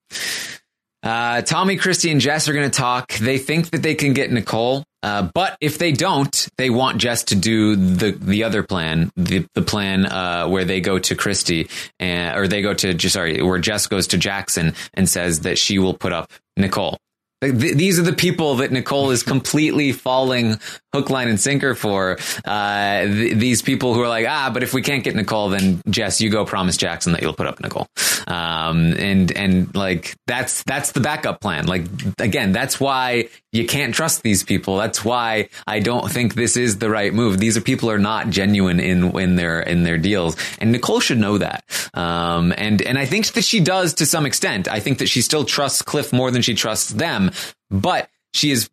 Uh, 1.06 1.40
Tommy, 1.40 1.76
Christie, 1.76 2.10
and 2.10 2.20
Jess 2.20 2.48
are 2.48 2.52
going 2.52 2.68
to 2.68 2.76
talk. 2.76 3.12
They 3.12 3.38
think 3.38 3.70
that 3.70 3.80
they 3.80 3.94
can 3.94 4.12
get 4.12 4.32
Nicole, 4.32 4.82
uh, 5.04 5.30
but 5.32 5.56
if 5.60 5.78
they 5.78 5.92
don't, 5.92 6.48
they 6.58 6.68
want 6.68 6.98
Jess 6.98 7.22
to 7.24 7.36
do 7.36 7.76
the 7.76 8.10
the 8.10 8.42
other 8.42 8.64
plan, 8.64 9.12
the 9.14 9.46
the 9.54 9.62
plan 9.62 10.04
uh, 10.04 10.48
where 10.48 10.64
they 10.64 10.80
go 10.80 10.98
to 10.98 11.14
Christie 11.14 11.68
and 12.00 12.36
or 12.36 12.48
they 12.48 12.60
go 12.60 12.74
to 12.74 12.92
just 12.92 13.12
sorry, 13.12 13.40
where 13.40 13.60
Jess 13.60 13.86
goes 13.86 14.08
to 14.08 14.18
Jackson 14.18 14.74
and 14.94 15.08
says 15.08 15.42
that 15.42 15.58
she 15.58 15.78
will 15.78 15.94
put 15.94 16.12
up 16.12 16.32
Nicole. 16.56 16.98
These 17.42 17.98
are 17.98 18.02
the 18.02 18.14
people 18.14 18.56
that 18.56 18.72
Nicole 18.72 19.10
is 19.10 19.22
completely 19.22 19.92
falling 19.92 20.58
hook, 20.94 21.10
line, 21.10 21.28
and 21.28 21.38
sinker 21.38 21.74
for. 21.74 22.16
Uh, 22.44 23.02
th- 23.02 23.36
these 23.36 23.60
people 23.60 23.92
who 23.92 24.00
are 24.00 24.08
like, 24.08 24.26
ah, 24.26 24.50
but 24.52 24.62
if 24.62 24.72
we 24.72 24.80
can't 24.80 25.04
get 25.04 25.14
Nicole, 25.14 25.50
then 25.50 25.82
Jess, 25.90 26.20
you 26.22 26.30
go 26.30 26.46
promise 26.46 26.78
Jackson 26.78 27.12
that 27.12 27.20
you'll 27.20 27.34
put 27.34 27.46
up 27.46 27.60
Nicole. 27.60 27.88
Um, 28.26 28.94
and, 28.94 29.30
and 29.32 29.74
like, 29.74 30.14
that's, 30.26 30.62
that's 30.62 30.92
the 30.92 31.00
backup 31.00 31.42
plan. 31.42 31.66
Like, 31.66 31.84
again, 32.18 32.52
that's 32.52 32.80
why 32.80 33.28
you 33.56 33.66
can't 33.66 33.94
trust 33.94 34.22
these 34.22 34.44
people. 34.44 34.76
That's 34.76 35.04
why 35.04 35.48
I 35.66 35.80
don't 35.80 36.10
think 36.10 36.34
this 36.34 36.56
is 36.56 36.78
the 36.78 36.90
right 36.90 37.12
move. 37.12 37.38
These 37.38 37.56
are 37.56 37.60
people 37.60 37.90
are 37.90 37.98
not 37.98 38.30
genuine 38.30 38.80
in, 38.80 39.16
in 39.18 39.36
their, 39.36 39.60
in 39.60 39.82
their 39.82 39.98
deals. 39.98 40.36
And 40.58 40.72
Nicole 40.72 41.00
should 41.00 41.18
know 41.18 41.38
that. 41.38 41.64
Um, 41.94 42.52
and, 42.56 42.82
and 42.82 42.98
I 42.98 43.06
think 43.06 43.26
that 43.32 43.44
she 43.44 43.60
does 43.60 43.94
to 43.94 44.06
some 44.06 44.26
extent. 44.26 44.68
I 44.68 44.80
think 44.80 44.98
that 44.98 45.08
she 45.08 45.22
still 45.22 45.44
trusts 45.44 45.82
Cliff 45.82 46.12
more 46.12 46.30
than 46.30 46.42
she 46.42 46.54
trusts 46.54 46.90
them, 46.90 47.30
but 47.70 48.08
she 48.34 48.50
is 48.50 48.68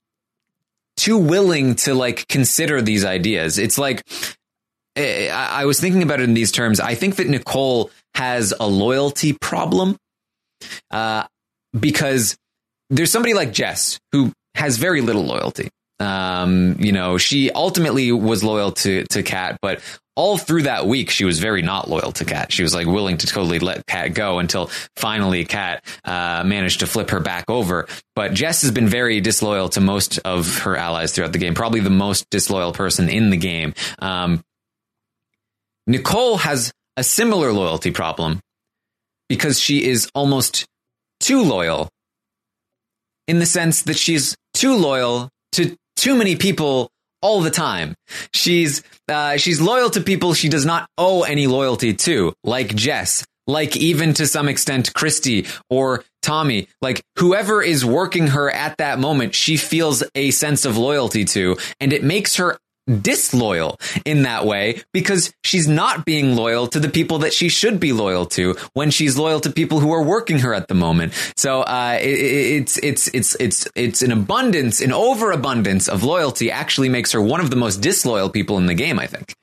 too 0.98 1.18
willing 1.18 1.76
to 1.76 1.94
like 1.94 2.28
consider 2.28 2.82
these 2.82 3.06
ideas. 3.06 3.58
It's 3.58 3.78
like, 3.78 4.04
eh, 4.96 5.30
I 5.30 5.66
was 5.66 5.80
thinking 5.80 6.04
about 6.04 6.20
it 6.20 6.24
in 6.24 6.34
these 6.34 6.52
terms. 6.52 6.80
I 6.80 6.96
think 6.96 7.16
that 7.16 7.28
Nicole 7.28 7.90
has 8.16 8.54
a 8.60 8.68
loyalty 8.68 9.34
problem, 9.34 9.98
uh, 10.92 11.24
because 11.78 12.38
there's 12.90 13.12
somebody 13.12 13.34
like 13.34 13.52
Jess 13.54 14.00
who 14.12 14.32
has 14.56 14.78
very 14.78 15.02
little 15.02 15.26
loyalty. 15.26 15.70
Um, 16.00 16.76
you 16.80 16.92
know, 16.92 17.18
she 17.18 17.52
ultimately 17.52 18.12
was 18.12 18.44
loyal 18.44 18.72
to 18.72 19.04
to 19.12 19.24
Kat, 19.24 19.58
but 19.62 19.82
all 20.16 20.38
through 20.38 20.64
that 20.64 20.86
week, 20.86 21.10
she 21.10 21.26
was 21.26 21.40
very 21.40 21.62
not 21.62 21.90
loyal 21.90 22.12
to 22.14 22.26
Kat. 22.26 22.52
She 22.52 22.62
was 22.62 22.74
like 22.74 22.86
willing 22.86 23.18
to 23.18 23.28
totally 23.28 23.60
let 23.60 23.86
Kat 23.88 24.14
go 24.14 24.40
until 24.40 24.70
finally 24.96 25.44
Kat 25.46 25.84
uh, 26.06 26.44
managed 26.46 26.82
to 26.82 26.88
flip 26.88 27.10
her 27.10 27.20
back 27.20 27.46
over. 27.50 27.88
But 28.16 28.34
Jess 28.34 28.62
has 28.62 28.72
been 28.72 28.88
very 28.88 29.22
disloyal 29.22 29.70
to 29.70 29.82
most 29.82 30.20
of 30.20 30.60
her 30.60 30.76
allies 30.76 31.14
throughout 31.14 31.32
the 31.32 31.40
game, 31.40 31.56
probably 31.56 31.80
the 31.80 31.90
most 31.90 32.30
disloyal 32.30 32.74
person 32.74 33.10
in 33.10 33.32
the 33.32 33.38
game. 33.38 33.74
Um, 34.00 34.44
Nicole 35.88 36.38
has 36.38 36.72
a 36.96 37.04
similar 37.04 37.52
loyalty 37.52 37.92
problem 37.92 38.40
because 39.30 39.60
she 39.60 39.84
is 39.84 40.10
almost 40.14 40.68
too 41.20 41.42
loyal 41.42 41.90
in 43.28 43.40
the 43.40 43.46
sense 43.46 43.84
that 43.84 43.98
she's 43.98 44.36
too 44.54 44.76
loyal 44.76 45.30
to 45.54 45.76
too 45.96 46.16
many 46.16 46.36
people 46.36 46.90
all 47.22 47.42
the 47.42 47.52
time. 47.52 47.96
She's 48.34 48.84
uh, 49.08 49.38
she's 49.38 49.62
loyal 49.62 49.90
to 49.92 50.02
people 50.02 50.34
she 50.34 50.50
does 50.50 50.66
not 50.66 50.88
owe 50.98 51.24
any 51.24 51.48
loyalty 51.48 51.94
to, 51.94 52.34
like 52.44 52.76
Jess, 52.76 53.26
like 53.48 53.76
even 53.78 54.14
to 54.16 54.28
some 54.28 54.48
extent 54.48 54.94
Christie 54.94 55.48
or 55.70 56.04
Tommy, 56.22 56.68
like 56.82 57.02
whoever 57.18 57.62
is 57.62 57.84
working 57.86 58.28
her 58.28 58.50
at 58.50 58.78
that 58.78 59.00
moment, 59.00 59.36
she 59.36 59.58
feels 59.58 60.04
a 60.16 60.32
sense 60.32 60.66
of 60.66 60.78
loyalty 60.78 61.26
to, 61.26 61.58
and 61.80 61.92
it 61.92 62.04
makes 62.04 62.38
her 62.38 62.58
disloyal 63.02 63.80
in 64.06 64.24
that 64.24 64.46
way 64.46 64.82
because 64.92 65.34
she's 65.44 65.68
not 65.68 66.06
being 66.06 66.36
loyal 66.36 66.68
to 66.68 66.80
the 66.80 66.90
people 66.90 67.20
that 67.20 67.34
she 67.34 67.50
should 67.50 67.80
be 67.80 67.94
loyal 67.94 68.26
to 68.26 68.56
when 68.74 68.92
she's 68.92 69.18
loyal 69.18 69.40
to 69.40 69.50
people 69.50 69.80
who 69.80 69.92
are 69.94 70.04
working 70.04 70.40
her 70.40 70.54
at 70.54 70.68
the 70.68 70.74
moment. 70.74 71.14
So 71.36 71.62
uh, 71.62 71.98
it, 72.02 72.20
it's 72.20 72.78
it's 72.78 73.08
it's 73.10 73.36
it's 73.36 73.68
it's 73.76 74.02
an 74.02 74.12
abundance, 74.12 74.82
an 74.82 74.92
overabundance 74.92 75.88
of 75.88 76.04
loyalty 76.04 76.52
actually 76.52 76.90
makes 76.90 77.12
her 77.14 77.22
one 77.22 77.40
of 77.40 77.50
the 77.50 77.56
most 77.56 77.78
disloyal 77.78 78.30
people 78.30 78.58
in 78.58 78.66
the 78.66 78.74
game. 78.74 79.00
I 79.00 79.08
think. 79.08 79.36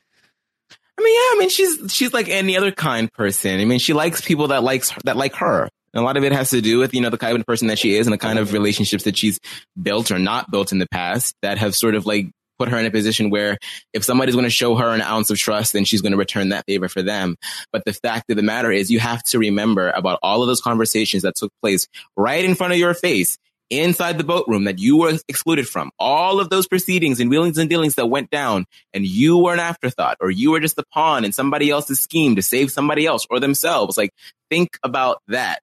I 0.99 1.03
mean, 1.03 1.15
yeah, 1.15 1.37
I 1.37 1.37
mean, 1.39 1.49
she's 1.49 1.93
she's 1.93 2.13
like 2.13 2.29
any 2.29 2.59
other 2.59 2.73
kind 2.73 3.11
person. 3.11 3.59
I 3.59 3.65
mean, 3.65 3.79
she 3.79 3.95
likes 3.95 4.21
people 4.21 4.49
that 4.49 4.63
likes 4.63 4.93
that 5.05 5.17
like 5.17 5.35
her. 5.37 5.69
And 5.93 6.03
a 6.03 6.05
lot 6.05 6.17
of 6.17 6.25
it 6.25 6.33
has 6.33 6.51
to 6.51 6.61
do 6.61 6.79
with, 6.79 6.95
you 6.95 7.01
know, 7.01 7.11
the 7.11 7.19
kind 7.19 7.37
of 7.37 7.45
person 7.47 7.69
that 7.69 7.79
she 7.79 7.97
is 7.97 8.07
and 8.07 8.15
the 8.15 8.19
kind 8.19 8.39
of 8.39 8.53
relationships 8.53 9.05
that 9.05 9.17
she's 9.17 9.41
built 9.81 10.13
or 10.13 10.19
not 10.19 10.51
built 10.51 10.71
in 10.73 10.79
the 10.79 10.87
past 10.89 11.35
that 11.43 11.59
have 11.59 11.75
sort 11.75 11.97
of 11.97 12.07
like 12.07 12.31
put 12.61 12.69
her 12.69 12.79
in 12.79 12.85
a 12.85 12.91
position 12.91 13.31
where 13.31 13.57
if 13.95 14.05
somebody's 14.05 14.35
going 14.35 14.45
to 14.45 14.51
show 14.51 14.77
her 14.77 14.91
an 14.91 15.01
ounce 15.01 15.31
of 15.31 15.39
trust, 15.39 15.73
then 15.73 15.87
she's 15.87 16.03
going 16.03 16.13
to 16.13 16.19
return 16.19 16.51
that 16.51 16.67
favor 16.67 16.89
for 16.89 17.01
them. 17.01 17.37
But 17.73 17.87
the 17.87 17.95
fact 17.95 18.31
of 18.31 18.37
the 18.37 18.43
matter 18.43 18.71
is 18.71 18.91
you 18.91 19.01
have 19.01 19.23
to 19.25 19.39
remember 19.39 19.91
about 19.91 20.19
all 20.23 20.43
of 20.43 20.47
those 20.47 20.61
conversations 20.61 21.23
that 21.23 21.37
took 21.37 21.51
place 21.63 21.89
right 22.19 22.45
in 22.45 22.55
front 22.55 22.75
of 22.75 22.79
your 22.79 22.93
face 22.93 23.39
inside 23.71 24.19
the 24.19 24.25
boat 24.25 24.45
room 24.47 24.65
that 24.65 24.79
you 24.79 24.99
were 24.99 25.17
excluded 25.29 25.67
from, 25.67 25.91
all 25.99 26.41
of 26.41 26.51
those 26.51 26.67
proceedings 26.67 27.21
and 27.21 27.31
wheelings 27.31 27.57
and 27.57 27.71
dealings 27.71 27.95
that 27.95 28.07
went 28.07 28.29
down, 28.29 28.67
and 28.93 29.07
you 29.07 29.39
were 29.39 29.55
an 29.55 29.61
afterthought, 29.61 30.19
or 30.21 30.31
you 30.31 30.51
were 30.51 30.61
just 30.61 30.77
a 30.77 30.85
pawn 30.93 31.25
in 31.25 31.33
somebody 31.33 31.71
else's 31.71 32.01
scheme 32.01 32.37
to 32.37 32.43
save 32.43 32.71
somebody 32.71 33.07
else 33.07 33.27
or 33.31 33.41
themselves. 33.41 33.97
Like, 33.97 34.11
think 34.51 34.77
about 34.83 35.23
that. 35.29 35.61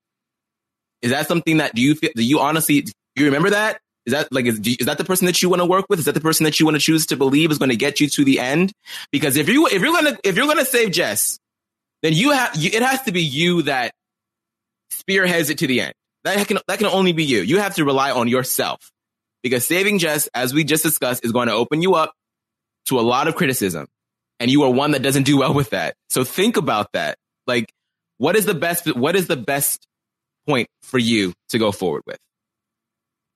Is 1.02 1.12
that 1.12 1.28
something 1.28 1.58
that 1.58 1.76
do 1.76 1.82
you 1.82 1.95
feel, 1.95 2.10
do 2.16 2.24
you 2.24 2.39
honestly, 2.39 2.82
do 2.82 2.93
you 3.18 3.26
remember 3.26 3.52
that? 3.52 3.82
Is 4.08 4.14
that 4.14 4.32
like 4.32 4.45
is, 4.45 4.60
is 4.60 4.86
that 4.86 4.97
the 4.97 5.03
person 5.03 5.26
that 5.26 5.41
you 5.41 5.49
want 5.49 5.62
to 5.62 5.66
work 5.66 5.86
with? 5.89 5.99
Is 5.99 6.05
that 6.05 6.14
the 6.14 6.22
person 6.22 6.45
that 6.45 6.62
you 6.62 6.66
want 6.66 6.76
to 6.76 6.82
choose 6.82 7.05
to 7.08 7.18
believe 7.18 7.51
is 7.51 7.58
going 7.58 7.72
to 7.72 7.76
get 7.76 7.99
you 7.99 8.08
to 8.08 8.24
the 8.24 8.39
end? 8.39 8.72
Because 9.12 9.36
if 9.36 9.49
you 9.49 9.68
if 9.68 9.82
you're 9.82 9.93
gonna 9.93 10.18
if 10.24 10.38
you're 10.38 10.47
gonna 10.47 10.64
save 10.64 10.91
Jess, 10.91 11.38
then 12.01 12.14
you 12.14 12.32
have 12.32 12.55
you, 12.55 12.70
it 12.74 12.82
has 12.82 13.03
to 13.03 13.12
be 13.12 13.22
you 13.22 13.64
that 13.64 13.91
spearheads 14.91 15.49
it 15.49 15.58
to 15.58 15.68
the 15.68 15.82
end. 15.82 15.93
That 16.24 16.47
can 16.47 16.60
that 16.70 16.78
can 16.78 16.88
only 16.88 17.12
be 17.12 17.26
you. 17.26 17.41
You 17.41 17.60
have 17.60 17.76
to 17.76 17.84
rely 17.84 18.12
on 18.12 18.30
yourself 18.30 18.80
because 19.43 19.66
saving 19.66 19.99
Jess, 19.99 20.28
as 20.34 20.53
we 20.53 20.64
just 20.64 20.84
discussed, 20.84 21.26
is 21.26 21.34
going 21.34 21.49
to 21.49 21.53
open 21.53 21.82
you 21.82 21.95
up 21.95 22.14
to 22.86 22.99
a 22.99 23.01
lot 23.01 23.28
of 23.28 23.36
criticism, 23.36 23.88
and 24.39 24.49
you 24.49 24.64
are 24.64 24.72
one 24.72 24.91
that 24.91 25.01
doesn't 25.01 25.24
do 25.24 25.39
well 25.39 25.53
with 25.53 25.72
that. 25.72 25.95
So 26.10 26.24
think 26.24 26.55
about 26.55 26.93
that. 26.93 27.18
Like, 27.45 27.74
what 28.20 28.38
is 28.38 28.45
the 28.45 28.53
best? 28.53 28.86
What 28.95 29.18
is 29.18 29.28
the 29.28 29.36
best 29.36 29.86
point 30.47 30.70
for 30.82 30.97
you 30.97 31.34
to 31.49 31.60
go 31.60 31.74
forward 31.74 32.03
with? 32.05 32.20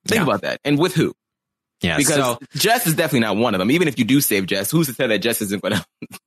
Think 0.07 0.19
Yeah. 0.19 0.23
about 0.23 0.41
that, 0.41 0.59
and 0.63 0.77
with 0.79 0.93
who? 0.95 1.13
Yeah. 1.81 1.97
Because 1.97 2.15
so, 2.15 2.39
Jess 2.55 2.85
is 2.87 2.95
definitely 2.95 3.21
not 3.21 3.37
one 3.37 3.55
of 3.55 3.59
them. 3.59 3.71
Even 3.71 3.87
if 3.87 3.97
you 3.97 4.05
do 4.05 4.21
save 4.21 4.45
Jess, 4.45 4.69
who's 4.71 4.87
to 4.87 4.93
say 4.93 5.07
that 5.07 5.19
Jess 5.19 5.41
isn't 5.41 5.61
going 5.63 5.73
to 6.01 6.19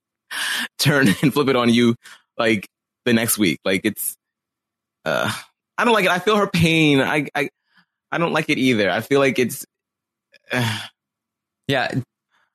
turn 0.79 1.07
and 1.21 1.33
flip 1.33 1.47
it 1.47 1.55
on 1.55 1.69
you 1.73 1.95
like 2.37 2.67
the 3.05 3.13
next 3.13 3.37
week? 3.37 3.59
Like 3.63 3.81
it's, 3.85 4.15
uh, 5.05 5.31
I 5.77 5.85
don't 5.85 5.93
like 5.93 6.05
it. 6.05 6.11
I 6.11 6.19
feel 6.19 6.35
her 6.37 6.47
pain. 6.47 6.99
I, 6.99 7.27
I, 7.35 7.49
I 8.11 8.17
don't 8.17 8.33
like 8.33 8.49
it 8.49 8.57
either. 8.57 8.89
I 8.89 8.99
feel 9.01 9.19
like 9.19 9.39
it's, 9.39 9.65
uh, 10.51 10.79
yeah. 11.67 11.91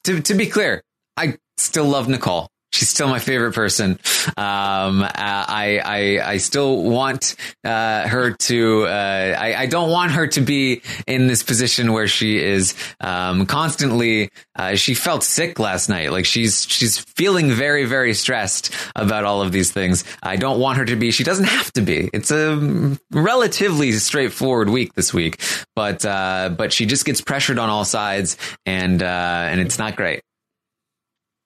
To 0.05 0.21
to 0.21 0.35
be 0.35 0.47
clear, 0.47 0.83
I 1.17 1.37
still 1.59 1.85
love 1.85 2.09
Nicole. 2.09 2.49
She's 2.73 2.89
still 2.89 3.09
my 3.09 3.19
favorite 3.19 3.53
person. 3.53 3.99
Um, 4.37 5.03
uh, 5.03 5.11
I, 5.17 5.81
I, 5.85 6.31
I 6.33 6.37
still 6.37 6.83
want, 6.83 7.35
uh, 7.65 8.07
her 8.07 8.33
to, 8.33 8.85
uh, 8.85 9.37
I, 9.39 9.55
I 9.55 9.67
don't 9.67 9.91
want 9.91 10.13
her 10.13 10.27
to 10.29 10.41
be 10.41 10.83
in 11.07 11.27
this 11.27 11.43
position 11.43 11.93
where 11.93 12.07
she 12.07 12.39
is, 12.39 12.75
um, 13.01 13.47
constantly, 13.47 14.31
uh, 14.57 14.77
she 14.77 14.95
felt 14.95 15.25
sick 15.25 15.59
last 15.59 15.89
night. 15.89 16.13
Like 16.13 16.27
she's, 16.27 16.65
she's 16.65 16.99
feeling 16.99 17.51
very, 17.51 17.87
very 17.87 18.15
stressed 18.15 18.73
about 18.95 19.25
all 19.25 19.43
of 19.43 19.51
these 19.53 19.73
things. 19.73 20.05
I 20.23 20.37
don't 20.37 20.61
want 20.61 20.79
her 20.79 20.85
to 20.85 20.97
be, 20.97 21.11
she 21.11 21.25
doesn't 21.25 21.47
have 21.47 21.73
to 21.73 21.81
be. 21.81 22.09
It's 22.13 22.31
a 22.31 22.97
relatively 23.11 23.93
straightforward 23.93 24.71
week 24.71 24.95
this 24.95 25.13
week, 25.13 25.43
but, 25.75 26.05
uh, 26.05 26.55
but 26.57 26.73
she 26.73 26.87
just 26.87 27.05
gets 27.05 27.21
pressured 27.21 27.59
on 27.59 27.69
all 27.69 27.85
sides 27.85 28.37
and, 28.65 29.03
uh, 29.03 29.07
and 29.51 29.61
it's 29.61 29.79
not 29.79 29.97
great. 29.97 30.23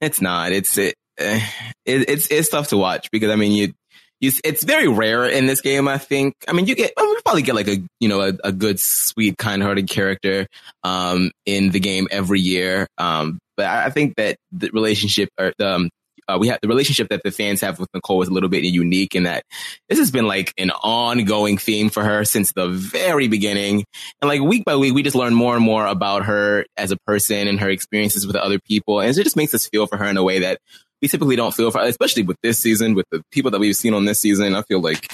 it's 0.01 0.21
not. 0.21 0.53
It's 0.53 0.77
it, 0.79 0.95
it. 1.19 1.43
It's 1.85 2.29
it's 2.31 2.49
tough 2.49 2.69
to 2.69 2.77
watch 2.77 3.11
because 3.11 3.31
I 3.31 3.37
mean 3.37 3.53
you. 3.53 3.73
You, 4.21 4.31
it's 4.43 4.65
very 4.65 4.89
rare 4.89 5.27
in 5.27 5.47
this 5.47 5.61
game. 5.61 5.87
I 5.87 5.99
think. 5.99 6.35
I 6.49 6.53
mean, 6.53 6.67
you 6.67 6.75
get. 6.77 6.93
We 6.97 7.21
probably 7.25 7.43
get 7.43 7.57
like 7.57 7.69
a 7.69 7.79
you 8.01 8.09
know 8.09 8.21
a, 8.23 8.33
a 8.45 8.53
good, 8.53 8.81
sweet, 8.81 9.37
kind-hearted 9.37 9.89
character 9.89 10.47
um, 10.83 11.31
in 11.45 11.71
the 11.71 11.81
game 11.81 12.07
every 12.11 12.41
year. 12.41 12.87
Um, 12.97 13.39
but 13.57 13.67
I 13.67 13.87
I 13.87 13.91
think 13.91 14.15
that 14.17 14.37
the 14.53 14.71
relationship 14.73 15.29
or 15.39 15.53
the 15.59 15.69
um, 15.69 15.91
uh, 16.29 16.39
we 16.41 16.49
have 16.49 16.59
the 16.63 16.69
relationship 16.69 17.09
that 17.09 17.23
the 17.23 17.31
fans 17.31 17.61
have 17.61 17.79
with 17.79 17.89
Nicole 17.95 18.23
is 18.23 18.29
a 18.29 18.33
little 18.33 18.49
bit 18.49 18.65
unique 18.65 19.15
in 19.15 19.25
that 19.25 19.45
this 19.89 19.99
has 19.99 20.11
been 20.11 20.27
like 20.27 20.53
an 20.57 20.71
ongoing 20.71 21.59
theme 21.59 21.91
for 21.91 22.03
her 22.03 22.25
since 22.25 22.53
the 22.53 22.69
very 22.69 23.29
beginning. 23.29 23.85
And 24.21 24.29
like 24.29 24.41
week 24.41 24.65
by 24.65 24.77
week, 24.77 24.95
we 24.95 25.03
just 25.03 25.17
learn 25.17 25.35
more 25.35 25.55
and 25.55 25.65
more 25.65 25.87
about 25.87 26.25
her 26.25 26.65
as 26.77 26.93
a 26.93 26.97
person 27.07 27.49
and 27.49 27.61
her 27.61 27.69
experiences 27.69 28.27
with 28.27 28.37
other 28.37 28.59
people. 28.59 29.01
And 29.01 29.11
it 29.11 29.23
just 29.23 29.37
makes 29.37 29.55
us 29.55 29.69
feel 29.69 29.87
for 29.87 29.97
her 29.97 30.07
in 30.07 30.17
a 30.17 30.25
way 30.25 30.41
that 30.41 30.59
we 31.05 31.09
typically 31.09 31.37
don't 31.37 31.53
feel 31.53 31.71
for, 31.71 31.83
especially 31.83 32.23
with 32.23 32.39
this 32.43 32.59
season, 32.59 32.95
with 32.95 33.05
the 33.11 33.23
people 33.31 33.51
that 33.51 33.61
we've 33.61 33.77
seen 33.77 33.93
on 33.93 34.07
this 34.07 34.19
season. 34.19 34.55
I 34.55 34.63
feel 34.63 34.81
like 34.81 35.13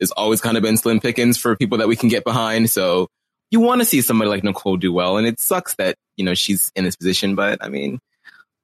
it's 0.00 0.10
always 0.10 0.40
kind 0.40 0.56
of 0.56 0.62
been 0.64 0.76
slim 0.76 0.98
pickings 0.98 1.38
for 1.38 1.54
people 1.54 1.78
that 1.78 1.86
we 1.86 1.94
can 1.94 2.08
get 2.08 2.24
behind. 2.24 2.68
So 2.68 3.06
you 3.52 3.60
want 3.60 3.80
to 3.80 3.84
see 3.84 4.00
somebody 4.00 4.28
like 4.28 4.42
Nicole 4.42 4.76
do 4.76 4.92
well. 4.92 5.18
And 5.18 5.28
it 5.28 5.38
sucks 5.38 5.76
that, 5.76 5.94
you 6.16 6.24
know, 6.24 6.34
she's 6.34 6.72
in 6.74 6.82
this 6.82 6.96
position, 6.96 7.36
but 7.36 7.64
I 7.64 7.68
mean, 7.68 8.00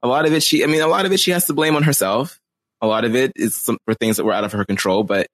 a 0.03 0.09
lot 0.09 0.27
of 0.27 0.33
it, 0.33 0.43
she, 0.43 0.65
I 0.65 0.67
mean, 0.67 0.83
a 0.83 0.89
lot 0.89 1.07
of 1.07 1.13
it 1.13 1.21
she 1.21 1.31
has 1.31 1.45
to 1.45 1.55
blame 1.55 1.77
on 1.77 1.85
herself. 1.85 2.41
A 2.81 2.89
lot 2.89 3.05
of 3.05 3.15
it 3.15 3.31
is 3.37 3.55
some, 3.55 3.79
for 3.85 3.95
things 3.95 4.17
that 4.17 4.25
were 4.25 4.33
out 4.33 4.43
of 4.43 4.51
her 4.51 4.65
control, 4.65 5.05
but 5.05 5.29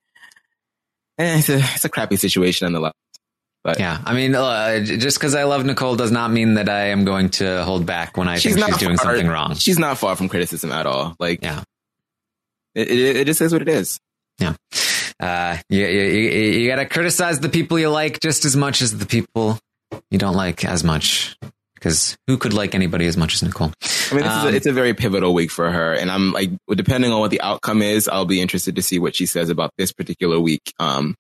eh, 1.17 1.39
it's 1.39 1.49
a, 1.49 1.61
it's 1.61 1.87
a 1.87 1.89
crappy 1.89 2.17
situation 2.17 2.67
nonetheless. 2.67 2.93
But 3.65 3.79
Yeah, 3.79 4.01
I 4.05 4.13
mean, 4.15 4.35
uh, 4.35 4.81
just 4.81 5.19
because 5.19 5.35
I 5.37 5.45
love 5.45 5.65
Nicole 5.65 5.95
does 5.97 6.11
not 6.11 6.33
mean 6.33 6.55
that 6.55 6.69
I 6.69 6.87
am 6.89 7.05
going 7.05 7.31
to 7.31 7.63
hold 7.65 7.87
back 7.87 8.17
when 8.17 8.27
I 8.29 8.39
think 8.39 8.57
she's 8.59 8.77
doing 8.79 8.97
far- 8.97 9.07
something 9.15 9.29
wrong. 9.29 9.55
She's 9.55 9.79
not 9.79 9.99
far 9.99 10.17
from 10.17 10.29
criticism 10.29 10.73
at 10.73 10.85
all. 10.87 11.15
Like, 11.21 11.43
Yeah. 11.43 11.63
it, 12.75 12.89
it, 12.91 13.17
it 13.19 13.25
just 13.27 13.41
is 13.41 13.53
what 13.53 13.63
it 13.63 13.69
is. 13.69 14.01
Yeah. 14.39 14.55
Uh, 15.21 15.59
you, 15.69 15.87
you, 15.87 16.03
you, 16.03 16.31
you 16.61 16.69
got 16.69 16.77
to 16.77 16.87
criticize 16.87 17.39
the 17.39 17.49
people 17.49 17.79
you 17.79 17.89
like 17.89 18.19
just 18.19 18.45
as 18.45 18.57
much 18.57 18.83
as 18.83 18.99
the 18.99 19.07
people 19.07 19.59
you 20.11 20.19
don't 20.19 20.35
like 20.35 20.65
as 20.65 20.83
much. 20.83 21.37
Because 21.75 22.17
who 22.29 22.39
could 22.39 22.55
like 22.55 22.75
anybody 22.77 23.07
as 23.07 23.17
much 23.17 23.35
as 23.35 23.43
Nicole? 23.43 23.73
I 24.11 24.15
mean, 24.15 24.23
this 24.25 24.33
is 24.33 24.39
Um, 24.45 24.49
a, 24.49 24.53
it's 24.53 24.67
a 24.67 24.73
very 24.73 24.95
pivotal 24.95 25.35
week 25.35 25.51
for 25.51 25.69
her, 25.71 25.93
and 25.95 26.11
I'm 26.13 26.31
like, 26.33 26.51
depending 26.69 27.11
on 27.13 27.19
what 27.19 27.33
the 27.33 27.41
outcome 27.41 27.83
is, 27.83 28.07
I'll 28.09 28.25
be 28.25 28.41
interested 28.41 28.77
to 28.77 28.83
see 28.83 29.01
what 29.01 29.17
she 29.17 29.27
says 29.27 29.51
about 29.51 29.73
this 29.79 29.93
particular 29.93 30.39
week 30.39 30.73
um, 30.79 31.17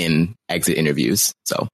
in 0.00 0.34
exit 0.48 0.76
interviews. 0.76 1.34
So 1.44 1.68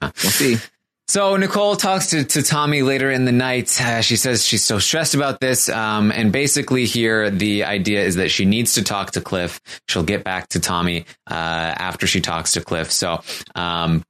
we'll 0.00 0.12
see. 0.12 0.56
So 1.06 1.36
Nicole 1.36 1.76
talks 1.76 2.08
to, 2.10 2.24
to 2.24 2.42
Tommy 2.42 2.80
later 2.82 3.10
in 3.10 3.26
the 3.26 3.32
night. 3.32 3.78
Uh, 3.80 4.00
she 4.00 4.16
says 4.16 4.46
she's 4.46 4.64
so 4.64 4.78
stressed 4.78 5.14
about 5.14 5.38
this. 5.38 5.68
Um, 5.68 6.10
and 6.10 6.32
basically 6.32 6.86
here, 6.86 7.30
the 7.30 7.64
idea 7.64 8.02
is 8.02 8.16
that 8.16 8.30
she 8.30 8.46
needs 8.46 8.74
to 8.74 8.82
talk 8.82 9.10
to 9.12 9.20
Cliff. 9.20 9.60
She'll 9.86 10.02
get 10.02 10.24
back 10.24 10.48
to 10.50 10.60
Tommy, 10.60 11.04
uh, 11.30 11.34
after 11.34 12.06
she 12.06 12.22
talks 12.22 12.52
to 12.52 12.62
Cliff. 12.62 12.90
So, 12.90 13.20
um, 13.54 14.02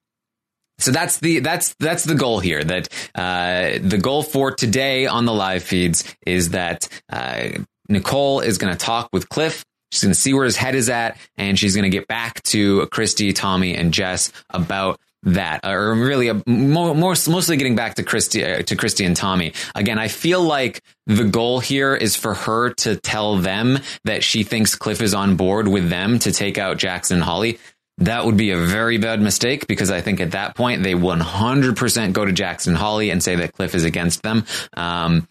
so 0.79 0.93
that's 0.93 1.19
the 1.19 1.41
that's 1.41 1.75
that's 1.79 2.05
the 2.05 2.15
goal 2.15 2.41
here. 2.41 2.63
That 2.63 2.89
uh, 3.15 3.79
the 3.81 3.99
goal 3.99 4.23
for 4.23 4.51
today 4.53 5.07
on 5.07 5.25
the 5.25 5.33
live 5.33 5.63
feeds 5.63 6.05
is 6.27 6.51
that 6.51 6.89
uh, 7.11 7.51
Nicole 7.89 8.41
is 8.41 8.59
going 8.59 8.73
to 8.73 8.79
talk 8.79 9.09
with 9.13 9.29
Cliff. 9.29 9.65
She's 9.93 10.03
going 10.03 10.13
to 10.15 10.21
see 10.21 10.35
where 10.35 10.45
his 10.45 10.57
head 10.57 10.75
is 10.75 10.89
at, 10.91 11.17
and 11.37 11.59
she's 11.59 11.75
going 11.77 11.91
to 11.91 11.97
get 11.97 12.09
back 12.09 12.43
to 12.45 12.87
Christie, 12.87 13.33
Tommy, 13.33 13.77
and 13.77 13.93
Jess 13.93 14.33
about 14.51 15.01
that, 15.25 15.61
or 15.65 15.95
really 15.95 16.29
a, 16.29 16.43
more, 16.47 16.95
more 16.95 17.15
mostly 17.29 17.57
getting 17.57 17.77
back 17.77 17.95
to 17.95 18.03
Christie 18.03 18.45
uh, 18.45 18.63
to 18.63 18.77
Christie 18.77 19.05
and 19.05 19.17
Tommy. 19.17 19.53
Again, 19.75 19.99
I 19.99 20.09
feel 20.09 20.43
like 20.43 20.83
the 21.07 21.25
goal 21.25 21.61
here 21.61 21.95
is 21.95 22.17
for 22.17 22.35
her 22.35 22.71
to 22.75 22.97
tell 22.97 23.37
them 23.37 23.79
that 24.05 24.23
she 24.23 24.43
thinks 24.43 24.75
Cliff 24.75 25.01
is 25.01 25.15
on 25.15 25.37
board 25.37 25.69
with 25.69 25.89
them 25.89 26.19
to 26.21 26.33
take 26.33 26.59
out 26.59 26.79
Jackson 26.79 27.17
and 27.17 27.25
Holly. 27.25 27.59
That 27.99 28.27
would 28.27 28.37
be 28.37 28.51
a 28.51 28.59
very 28.59 28.99
bad 28.99 29.21
mistake 29.21 29.67
because 29.69 29.91
I 29.91 30.01
think 30.01 30.21
at 30.21 30.33
that 30.33 30.57
point 30.57 30.83
they 30.83 30.95
100% 30.95 32.13
go 32.13 32.25
to 32.25 32.33
Jackson 32.33 32.75
Holly 32.75 33.11
and 33.11 33.23
say 33.23 33.37
that 33.37 33.53
Cliff 33.53 33.75
is 33.75 33.85
against 33.85 34.23
them. 34.23 34.45
Um, 34.77 35.29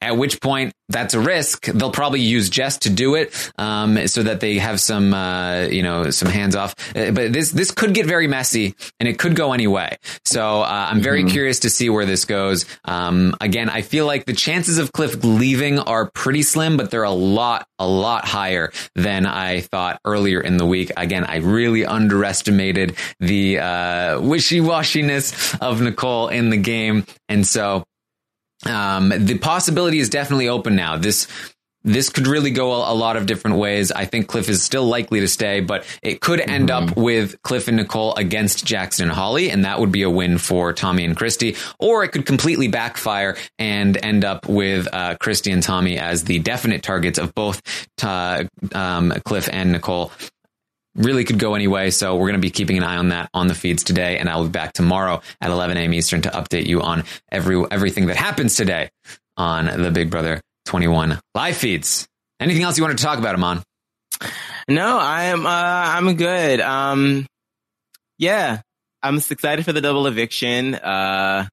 at 0.00 0.16
which 0.16 0.40
point 0.40 0.72
that's 0.88 1.14
a 1.14 1.20
risk. 1.20 1.66
They'll 1.66 1.90
probably 1.90 2.20
use 2.20 2.48
Jess 2.48 2.78
to 2.80 2.90
do 2.90 3.14
it, 3.16 3.32
um, 3.58 4.06
so 4.06 4.22
that 4.22 4.40
they 4.40 4.58
have 4.58 4.78
some, 4.78 5.12
uh, 5.12 5.62
you 5.62 5.82
know, 5.82 6.10
some 6.10 6.28
hands 6.28 6.54
off. 6.54 6.74
Uh, 6.94 7.10
But 7.10 7.32
this 7.32 7.50
this 7.50 7.70
could 7.70 7.94
get 7.94 8.06
very 8.06 8.28
messy, 8.28 8.74
and 9.00 9.08
it 9.08 9.18
could 9.18 9.34
go 9.34 9.52
any 9.52 9.66
way. 9.66 9.96
So 10.24 10.60
uh, 10.62 10.88
I'm 10.90 11.00
very 11.00 11.24
curious 11.24 11.60
to 11.60 11.70
see 11.70 11.90
where 11.90 12.06
this 12.06 12.24
goes. 12.24 12.66
Um, 12.84 13.34
again, 13.40 13.68
I 13.68 13.82
feel 13.82 14.06
like 14.06 14.26
the 14.26 14.32
chances 14.32 14.78
of 14.78 14.92
Cliff 14.92 15.24
leaving 15.24 15.78
are 15.78 16.10
pretty 16.10 16.42
slim, 16.42 16.76
but 16.76 16.90
they're 16.90 17.02
a 17.02 17.10
lot 17.10 17.66
a 17.78 17.86
lot 17.86 18.24
higher 18.24 18.70
than 18.94 19.26
I 19.26 19.60
thought 19.60 20.00
earlier 20.04 20.40
in 20.40 20.56
the 20.56 20.66
week. 20.66 20.92
Again, 20.96 21.24
I 21.24 21.36
really 21.38 21.84
underestimated 21.84 22.96
the 23.18 23.58
uh, 23.58 24.20
wishy 24.20 24.60
washiness 24.60 25.58
of 25.60 25.80
Nicole 25.80 26.28
in 26.28 26.50
the 26.50 26.56
game, 26.56 27.04
and 27.28 27.46
so 27.46 27.84
um, 28.64 29.12
the 29.16 29.38
possibility 29.38 29.98
is 29.98 30.08
definitely 30.08 30.48
open 30.48 30.76
now. 30.76 30.96
This 30.96 31.26
this 31.86 32.08
could 32.08 32.26
really 32.26 32.50
go 32.50 32.72
a, 32.72 32.92
a 32.92 32.94
lot 32.94 33.16
of 33.16 33.26
different 33.26 33.58
ways. 33.58 33.92
I 33.92 34.04
think 34.04 34.26
Cliff 34.26 34.48
is 34.48 34.62
still 34.62 34.84
likely 34.84 35.20
to 35.20 35.28
stay, 35.28 35.60
but 35.60 35.86
it 36.02 36.20
could 36.20 36.40
end 36.40 36.70
up 36.70 36.96
with 36.96 37.40
Cliff 37.42 37.68
and 37.68 37.76
Nicole 37.76 38.14
against 38.16 38.66
Jackson 38.66 39.08
and 39.08 39.12
Holly, 39.12 39.50
and 39.50 39.64
that 39.64 39.78
would 39.78 39.92
be 39.92 40.02
a 40.02 40.10
win 40.10 40.38
for 40.38 40.72
Tommy 40.72 41.04
and 41.04 41.16
Christie. 41.16 41.56
Or 41.78 42.02
it 42.02 42.08
could 42.08 42.26
completely 42.26 42.66
backfire 42.66 43.36
and 43.58 43.96
end 43.96 44.24
up 44.24 44.48
with 44.48 44.88
uh, 44.92 45.14
Christie 45.20 45.52
and 45.52 45.62
Tommy 45.62 45.96
as 45.96 46.24
the 46.24 46.40
definite 46.40 46.82
targets 46.82 47.20
of 47.20 47.34
both 47.34 47.62
uh, 48.02 48.44
um, 48.74 49.12
Cliff 49.24 49.48
and 49.50 49.70
Nicole 49.70 50.10
really 50.96 51.24
could 51.24 51.38
go 51.38 51.54
anyway. 51.54 51.90
So 51.90 52.14
we're 52.14 52.28
going 52.28 52.34
to 52.34 52.46
be 52.46 52.50
keeping 52.50 52.78
an 52.78 52.84
eye 52.84 52.96
on 52.96 53.10
that 53.10 53.30
on 53.34 53.46
the 53.46 53.54
feeds 53.54 53.84
today, 53.84 54.18
and 54.18 54.28
I'll 54.28 54.44
be 54.44 54.50
back 54.50 54.72
tomorrow 54.72 55.20
at 55.40 55.50
11 55.50 55.76
a.m. 55.76 55.94
Eastern 55.94 56.22
to 56.22 56.30
update 56.30 56.66
you 56.66 56.82
on 56.82 57.04
every 57.30 57.62
everything 57.70 58.06
that 58.06 58.16
happens 58.16 58.56
today 58.56 58.90
on 59.36 59.82
the 59.82 59.90
Big 59.90 60.10
Brother 60.10 60.40
21 60.66 61.20
live 61.34 61.56
feeds. 61.56 62.06
Anything 62.40 62.62
else 62.62 62.76
you 62.76 62.82
wanted 62.82 62.98
to 62.98 63.04
talk 63.04 63.18
about, 63.18 63.34
Amon? 63.34 63.62
No, 64.68 64.98
I 64.98 65.24
am. 65.24 65.46
Uh, 65.46 65.50
I'm 65.50 66.14
good. 66.16 66.60
Um, 66.60 67.26
yeah, 68.18 68.60
I'm 69.02 69.16
excited 69.16 69.64
for 69.64 69.72
the 69.72 69.80
double 69.80 70.06
eviction. 70.06 70.74
Uh, 70.74 71.46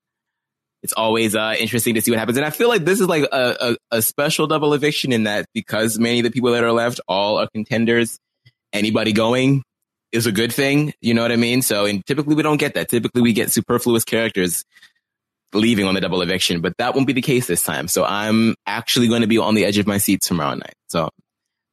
it's 0.82 0.94
always 0.94 1.36
uh, 1.36 1.56
interesting 1.58 1.94
to 1.96 2.02
see 2.02 2.12
what 2.12 2.20
happens, 2.20 2.38
and 2.38 2.46
I 2.46 2.50
feel 2.50 2.68
like 2.68 2.84
this 2.84 3.00
is 3.00 3.08
like 3.08 3.24
a, 3.24 3.78
a, 3.92 3.98
a 3.98 4.02
special 4.02 4.48
double 4.48 4.74
eviction 4.74 5.14
in 5.14 5.24
that 5.26 5.46
because 5.54 5.98
many 5.98 6.20
of 6.20 6.24
the 6.24 6.32
people 6.32 6.52
that 6.52 6.64
are 6.64 6.72
left 6.72 7.00
all 7.08 7.38
are 7.38 7.48
contenders. 7.54 8.20
Anybody 8.74 9.14
going 9.14 9.64
is 10.12 10.26
a 10.26 10.32
good 10.32 10.52
thing. 10.52 10.94
You 11.02 11.14
know 11.14 11.22
what 11.22 11.32
I 11.32 11.36
mean? 11.38 11.62
So, 11.62 11.86
and 11.86 12.06
typically 12.06 12.36
we 12.36 12.44
don't 12.44 12.58
get 12.58 12.74
that. 12.74 12.90
Typically 12.90 13.22
we 13.22 13.34
get 13.34 13.52
superfluous 13.52 14.04
characters 14.04 14.66
leaving 15.54 15.86
on 15.86 15.94
the 15.94 16.02
double 16.02 16.22
eviction, 16.22 16.62
but 16.62 16.74
that 16.78 16.96
won't 16.96 17.08
be 17.08 17.14
the 17.14 17.22
case 17.22 17.48
this 17.48 17.64
time. 17.64 17.88
So 17.88 18.04
I'm 18.04 18.56
actually 18.66 19.08
going 19.08 19.22
to 19.22 19.28
be 19.28 19.38
on 19.38 19.56
the 19.56 19.66
edge 19.66 19.78
of 19.78 19.88
my 19.88 20.00
seat 20.00 20.22
tomorrow 20.22 20.56
night. 20.56 20.74
So 20.88 21.10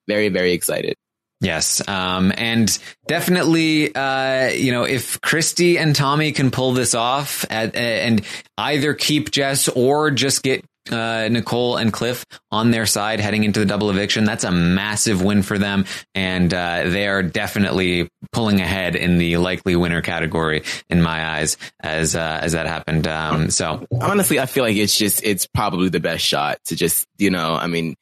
very, 0.06 0.28
very 0.28 0.52
excited. 0.52 0.96
Yes. 1.40 1.86
Um, 1.88 2.32
and 2.36 2.78
definitely, 3.06 3.94
uh, 3.94 4.48
you 4.48 4.72
know, 4.72 4.84
if 4.84 5.18
Christie 5.22 5.78
and 5.78 5.96
Tommy 5.96 6.32
can 6.32 6.50
pull 6.50 6.72
this 6.72 6.94
off 6.94 7.46
at, 7.48 7.74
and 7.74 8.22
either 8.58 8.92
keep 8.92 9.30
Jess 9.30 9.68
or 9.68 10.10
just 10.10 10.42
get 10.42 10.62
uh, 10.92 11.28
Nicole 11.28 11.76
and 11.76 11.92
Cliff 11.92 12.24
on 12.50 12.70
their 12.70 12.86
side 12.86 13.20
heading 13.20 13.44
into 13.44 13.60
the 13.60 13.66
double 13.66 13.90
eviction. 13.90 14.24
That's 14.24 14.44
a 14.44 14.50
massive 14.50 15.22
win 15.22 15.42
for 15.42 15.58
them, 15.58 15.84
and 16.14 16.52
uh, 16.52 16.84
they 16.86 17.08
are 17.08 17.22
definitely 17.22 18.08
pulling 18.32 18.60
ahead 18.60 18.96
in 18.96 19.18
the 19.18 19.36
likely 19.36 19.76
winner 19.76 20.02
category 20.02 20.62
in 20.88 21.02
my 21.02 21.38
eyes 21.38 21.56
as 21.80 22.16
uh, 22.16 22.40
as 22.42 22.52
that 22.52 22.66
happened. 22.66 23.06
Um, 23.06 23.50
so 23.50 23.86
honestly, 24.00 24.40
I 24.40 24.46
feel 24.46 24.64
like 24.64 24.76
it's 24.76 24.96
just 24.96 25.22
it's 25.24 25.46
probably 25.46 25.88
the 25.88 26.00
best 26.00 26.24
shot 26.24 26.58
to 26.66 26.76
just 26.76 27.06
you 27.18 27.30
know, 27.30 27.54
I 27.54 27.66
mean, 27.66 27.96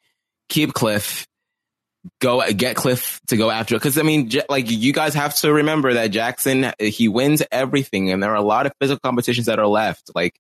keep 0.49 0.73
Cliff. 0.73 1.27
Go 2.21 2.43
get 2.53 2.77
Cliff 2.77 3.21
to 3.27 3.37
go 3.37 3.51
after 3.51 3.75
it. 3.75 3.83
Cause 3.83 3.99
I 3.99 4.03
mean, 4.03 4.31
like 4.49 4.71
you 4.71 4.93
guys 4.93 5.15
have 5.15 5.35
to 5.41 5.53
remember 5.53 5.95
that 5.95 6.07
Jackson, 6.07 6.73
he 6.79 7.09
wins 7.09 7.43
everything 7.51 8.11
and 8.11 8.23
there 8.23 8.31
are 8.31 8.37
a 8.37 8.41
lot 8.41 8.67
of 8.67 8.73
physical 8.81 9.01
competitions 9.01 9.47
that 9.47 9.59
are 9.59 9.67
left. 9.67 10.13
Like 10.15 10.39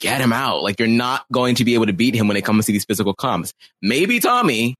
get 0.00 0.20
him 0.20 0.32
out. 0.32 0.62
Like 0.62 0.78
you're 0.78 0.88
not 0.88 1.24
going 1.32 1.56
to 1.56 1.64
be 1.64 1.74
able 1.74 1.86
to 1.86 1.92
beat 1.92 2.14
him 2.14 2.28
when 2.28 2.36
it 2.36 2.44
comes 2.44 2.66
to 2.66 2.72
these 2.72 2.84
physical 2.84 3.14
comps. 3.14 3.52
Maybe 3.82 4.20
Tommy, 4.20 4.74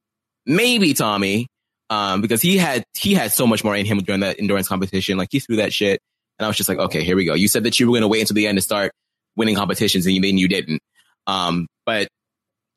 maybe 0.44 0.94
Tommy, 0.94 1.46
um, 1.88 2.20
because 2.20 2.42
he 2.42 2.56
had, 2.56 2.84
he 2.94 3.14
had 3.14 3.32
so 3.32 3.46
much 3.46 3.64
more 3.64 3.74
in 3.76 3.86
him 3.86 3.98
during 3.98 4.20
that 4.20 4.38
endurance 4.38 4.68
competition. 4.68 5.16
Like 5.16 5.28
he 5.30 5.40
threw 5.40 5.56
that 5.56 5.72
shit. 5.72 6.00
And 6.38 6.44
I 6.44 6.48
was 6.48 6.56
just 6.56 6.68
like, 6.68 6.78
okay, 6.78 7.02
here 7.02 7.16
we 7.16 7.24
go. 7.24 7.34
You 7.34 7.48
said 7.48 7.64
that 7.64 7.80
you 7.80 7.86
were 7.86 7.92
going 7.92 8.02
to 8.02 8.08
wait 8.08 8.20
until 8.20 8.34
the 8.34 8.46
end 8.46 8.58
to 8.58 8.62
start 8.62 8.92
winning 9.36 9.54
competitions 9.54 10.06
and 10.06 10.14
you 10.14 10.20
then 10.20 10.38
you 10.38 10.48
didn't. 10.48 10.80
Um, 11.26 11.66
but 11.84 12.08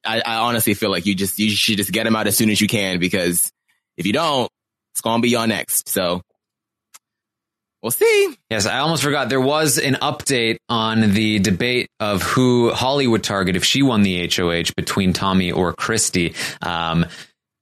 I, 0.05 0.21
I 0.21 0.35
honestly 0.37 0.73
feel 0.73 0.91
like 0.91 1.05
you 1.05 1.15
just, 1.15 1.39
you 1.39 1.49
should 1.49 1.77
just 1.77 1.91
get 1.91 2.07
him 2.07 2.15
out 2.15 2.27
as 2.27 2.37
soon 2.37 2.49
as 2.49 2.61
you 2.61 2.67
can 2.67 2.99
because 2.99 3.51
if 3.97 4.05
you 4.05 4.13
don't, 4.13 4.49
it's 4.93 5.01
going 5.01 5.19
to 5.19 5.21
be 5.21 5.29
your 5.29 5.45
next. 5.45 5.89
So 5.89 6.21
We'll 7.81 7.91
see. 7.91 8.35
Yes, 8.49 8.65
I 8.65 8.79
almost 8.79 9.03
forgot. 9.03 9.29
There 9.29 9.39
was 9.39 9.77
an 9.77 9.95
update 9.95 10.57
on 10.67 11.13
the 11.13 11.39
debate 11.39 11.89
of 11.99 12.21
who 12.23 12.71
Holly 12.71 13.07
would 13.07 13.23
target 13.23 13.55
if 13.55 13.63
she 13.63 13.83
won 13.83 14.03
the 14.03 14.29
HOH 14.29 14.73
between 14.75 15.13
Tommy 15.13 15.51
or 15.51 15.71
Christie. 15.73 16.35
Um, 16.61 17.05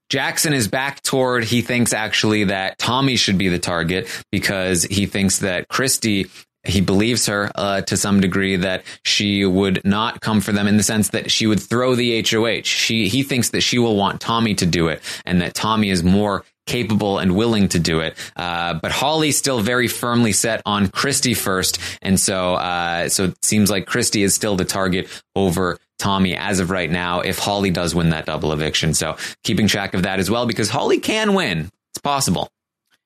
Jackson 0.10 0.54
is 0.54 0.68
back 0.68 1.04
toward 1.04 1.44
he 1.44 1.62
thinks 1.62 1.94
actually 1.94 2.46
that 2.46 2.78
Tommy 2.78 3.16
should 3.16 3.38
be 3.38 3.50
the 3.50 3.60
target 3.60 4.08
because 4.32 4.84
he 4.84 5.06
thinks 5.06 5.40
that 5.40 5.68
Christie 5.68 6.28
he 6.64 6.82
believes 6.82 7.28
her 7.28 7.52
uh, 7.56 7.82
to 7.82 7.96
some 7.96 8.20
degree 8.20 8.58
that 8.58 8.84
she 9.04 9.46
would 9.46 9.82
not 9.86 10.20
come 10.20 10.42
for 10.42 10.52
them 10.52 10.68
in 10.68 10.78
the 10.78 10.84
sense 10.84 11.10
that 11.10 11.32
she 11.32 11.48
would 11.48 11.62
throw 11.62 11.96
the 11.96 12.22
HOH. 12.22 12.64
She 12.64 13.08
he 13.08 13.24
thinks 13.24 13.50
that 13.50 13.62
she 13.62 13.80
will 13.80 13.96
want 13.96 14.22
Tommy 14.22 14.56
to 14.56 14.66
do 14.66 14.88
it, 14.88 15.02
and 15.26 15.42
that 15.42 15.54
Tommy 15.54 15.90
is 15.90 16.04
more 16.04 16.44
capable 16.68 17.18
and 17.18 17.36
willing 17.36 17.70
to 17.70 17.80
do 17.80 18.02
it. 18.02 18.16
Uh, 18.36 18.76
but 18.76 18.92
Holly's 18.92 19.38
still 19.38 19.62
very 19.62 19.88
firmly 19.88 20.34
set 20.34 20.62
on 20.66 20.90
Christie 20.90 21.34
first, 21.34 21.80
and 22.02 22.20
so 22.20 22.54
uh, 22.54 23.10
so 23.10 23.26
it 23.26 23.44
seems 23.44 23.72
like 23.72 23.88
Christie 23.88 24.24
is 24.24 24.36
still 24.36 24.56
the 24.56 24.66
target 24.66 25.08
over 25.36 25.80
Tommy 25.98 26.36
as 26.36 26.60
of 26.60 26.70
right 26.70 26.90
now. 26.90 27.22
If 27.22 27.40
Holly 27.40 27.72
does 27.72 27.96
win 27.96 28.12
that 28.12 28.26
double 28.28 28.54
eviction, 28.54 28.94
so 28.94 29.18
keeping 29.44 29.68
track 29.68 29.96
of 29.96 30.04
that 30.04 30.20
as 30.20 30.30
well 30.30 30.46
because 30.46 30.70
Holly 30.70 31.00
can 31.00 31.34
win. 31.34 31.72
It's 31.92 32.02
possible. 32.04 32.50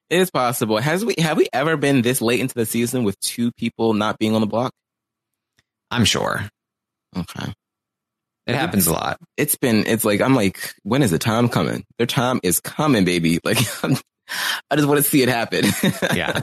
It 0.10 0.20
is 0.20 0.30
possible. 0.30 0.78
Has 0.78 1.06
we 1.06 1.16
have 1.20 1.38
we 1.38 1.48
ever 1.54 1.78
been 1.78 2.02
this 2.02 2.22
late 2.22 2.42
into 2.42 2.56
the 2.56 2.66
season 2.66 3.06
with 3.06 3.18
two 3.22 3.54
people 3.54 3.94
not 3.94 4.20
being 4.20 4.36
on 4.36 4.42
the 4.42 4.48
block? 4.48 4.74
I'm 5.90 6.04
sure. 6.04 6.50
Okay. 7.16 7.54
It 8.56 8.60
happens 8.60 8.88
a 8.88 8.94
lot. 8.94 9.20
It's 9.38 9.56
been, 9.56 9.86
it's 9.88 10.06
like, 10.06 10.22
I'm 10.22 10.36
like, 10.36 10.74
when 10.84 11.02
is 11.02 11.12
the 11.12 11.20
time 11.20 11.50
coming? 11.50 11.86
Their 11.98 12.08
time 12.08 12.40
is 12.44 12.60
coming, 12.60 13.06
baby. 13.06 13.40
Like, 13.52 13.58
I 14.70 14.76
just 14.76 14.88
want 14.88 14.98
to 14.98 15.04
see 15.04 15.24
it 15.24 15.28
happen. 15.30 15.66
yeah. 16.16 16.40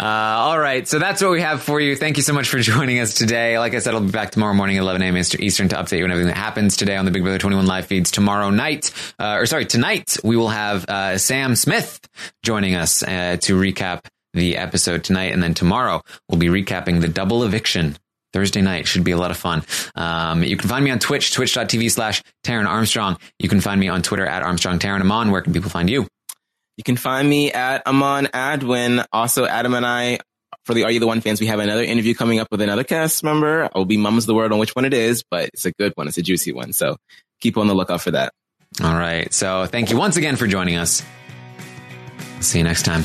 Uh, 0.00 0.04
all 0.04 0.58
right. 0.58 0.86
So 0.88 0.98
that's 0.98 1.20
what 1.20 1.32
we 1.32 1.40
have 1.40 1.62
for 1.62 1.80
you. 1.80 1.96
Thank 1.96 2.16
you 2.16 2.22
so 2.22 2.32
much 2.32 2.48
for 2.48 2.58
joining 2.60 2.98
us 2.98 3.14
today. 3.14 3.58
Like 3.58 3.74
I 3.74 3.78
said, 3.80 3.94
I'll 3.94 4.00
be 4.00 4.10
back 4.10 4.30
tomorrow 4.30 4.54
morning 4.54 4.76
at 4.76 4.82
11 4.82 5.02
a.m. 5.02 5.16
Eastern 5.16 5.68
to 5.68 5.76
update 5.76 5.98
you 5.98 6.04
on 6.04 6.10
everything 6.10 6.28
that 6.28 6.36
happens 6.36 6.76
today 6.76 6.96
on 6.96 7.04
the 7.04 7.10
Big 7.10 7.22
Brother 7.22 7.38
21 7.38 7.66
live 7.66 7.86
feeds. 7.86 8.10
Tomorrow 8.10 8.50
night, 8.50 8.90
uh, 9.18 9.36
or 9.38 9.46
sorry, 9.46 9.66
tonight, 9.66 10.16
we 10.24 10.36
will 10.36 10.48
have 10.48 10.84
uh, 10.88 11.18
Sam 11.18 11.56
Smith 11.56 12.00
joining 12.42 12.74
us 12.74 13.02
uh, 13.02 13.36
to 13.42 13.58
recap 13.58 14.06
the 14.32 14.56
episode 14.56 15.04
tonight. 15.04 15.32
And 15.32 15.42
then 15.42 15.54
tomorrow, 15.54 16.02
we'll 16.28 16.38
be 16.38 16.48
recapping 16.48 17.00
the 17.00 17.08
double 17.08 17.44
eviction 17.44 17.96
Thursday 18.32 18.62
night 18.62 18.86
should 18.86 19.04
be 19.04 19.12
a 19.12 19.16
lot 19.16 19.30
of 19.30 19.36
fun. 19.36 19.62
Um, 19.94 20.42
you 20.42 20.56
can 20.56 20.68
find 20.68 20.84
me 20.84 20.90
on 20.90 20.98
Twitch, 20.98 21.32
twitch.tv 21.32 21.90
slash 21.90 22.22
Taran 22.44 22.66
Armstrong. 22.66 23.18
You 23.38 23.48
can 23.48 23.60
find 23.60 23.78
me 23.78 23.88
on 23.88 24.02
Twitter 24.02 24.26
at 24.26 24.42
Armstrong 24.42 24.78
Taran 24.78 25.00
Amon. 25.00 25.30
Where 25.30 25.42
can 25.42 25.52
people 25.52 25.70
find 25.70 25.88
you? 25.90 26.06
You 26.76 26.84
can 26.84 26.96
find 26.96 27.28
me 27.28 27.52
at 27.52 27.86
Amon 27.86 28.26
Adwin. 28.26 29.04
Also, 29.12 29.44
Adam 29.46 29.74
and 29.74 29.84
I, 29.84 30.18
for 30.64 30.74
the 30.74 30.84
Are 30.84 30.90
You 30.90 31.00
the 31.00 31.06
One 31.06 31.20
fans, 31.20 31.40
we 31.40 31.46
have 31.46 31.60
another 31.60 31.82
interview 31.82 32.14
coming 32.14 32.38
up 32.38 32.48
with 32.50 32.62
another 32.62 32.84
cast 32.84 33.22
member. 33.22 33.64
I 33.64 33.78
will 33.78 33.84
be 33.84 33.96
mum's 33.98 34.26
the 34.26 34.34
word 34.34 34.52
on 34.52 34.58
which 34.58 34.74
one 34.74 34.84
it 34.84 34.94
is, 34.94 35.22
but 35.30 35.50
it's 35.52 35.66
a 35.66 35.72
good 35.72 35.92
one. 35.96 36.08
It's 36.08 36.18
a 36.18 36.22
juicy 36.22 36.52
one. 36.52 36.72
So 36.72 36.96
keep 37.40 37.56
on 37.58 37.66
the 37.66 37.74
lookout 37.74 38.00
for 38.00 38.12
that. 38.12 38.32
All 38.82 38.96
right. 38.96 39.32
So 39.32 39.66
thank 39.66 39.90
you 39.90 39.98
once 39.98 40.16
again 40.16 40.36
for 40.36 40.46
joining 40.46 40.76
us. 40.76 41.02
See 42.40 42.58
you 42.58 42.64
next 42.64 42.84
time. 42.84 43.04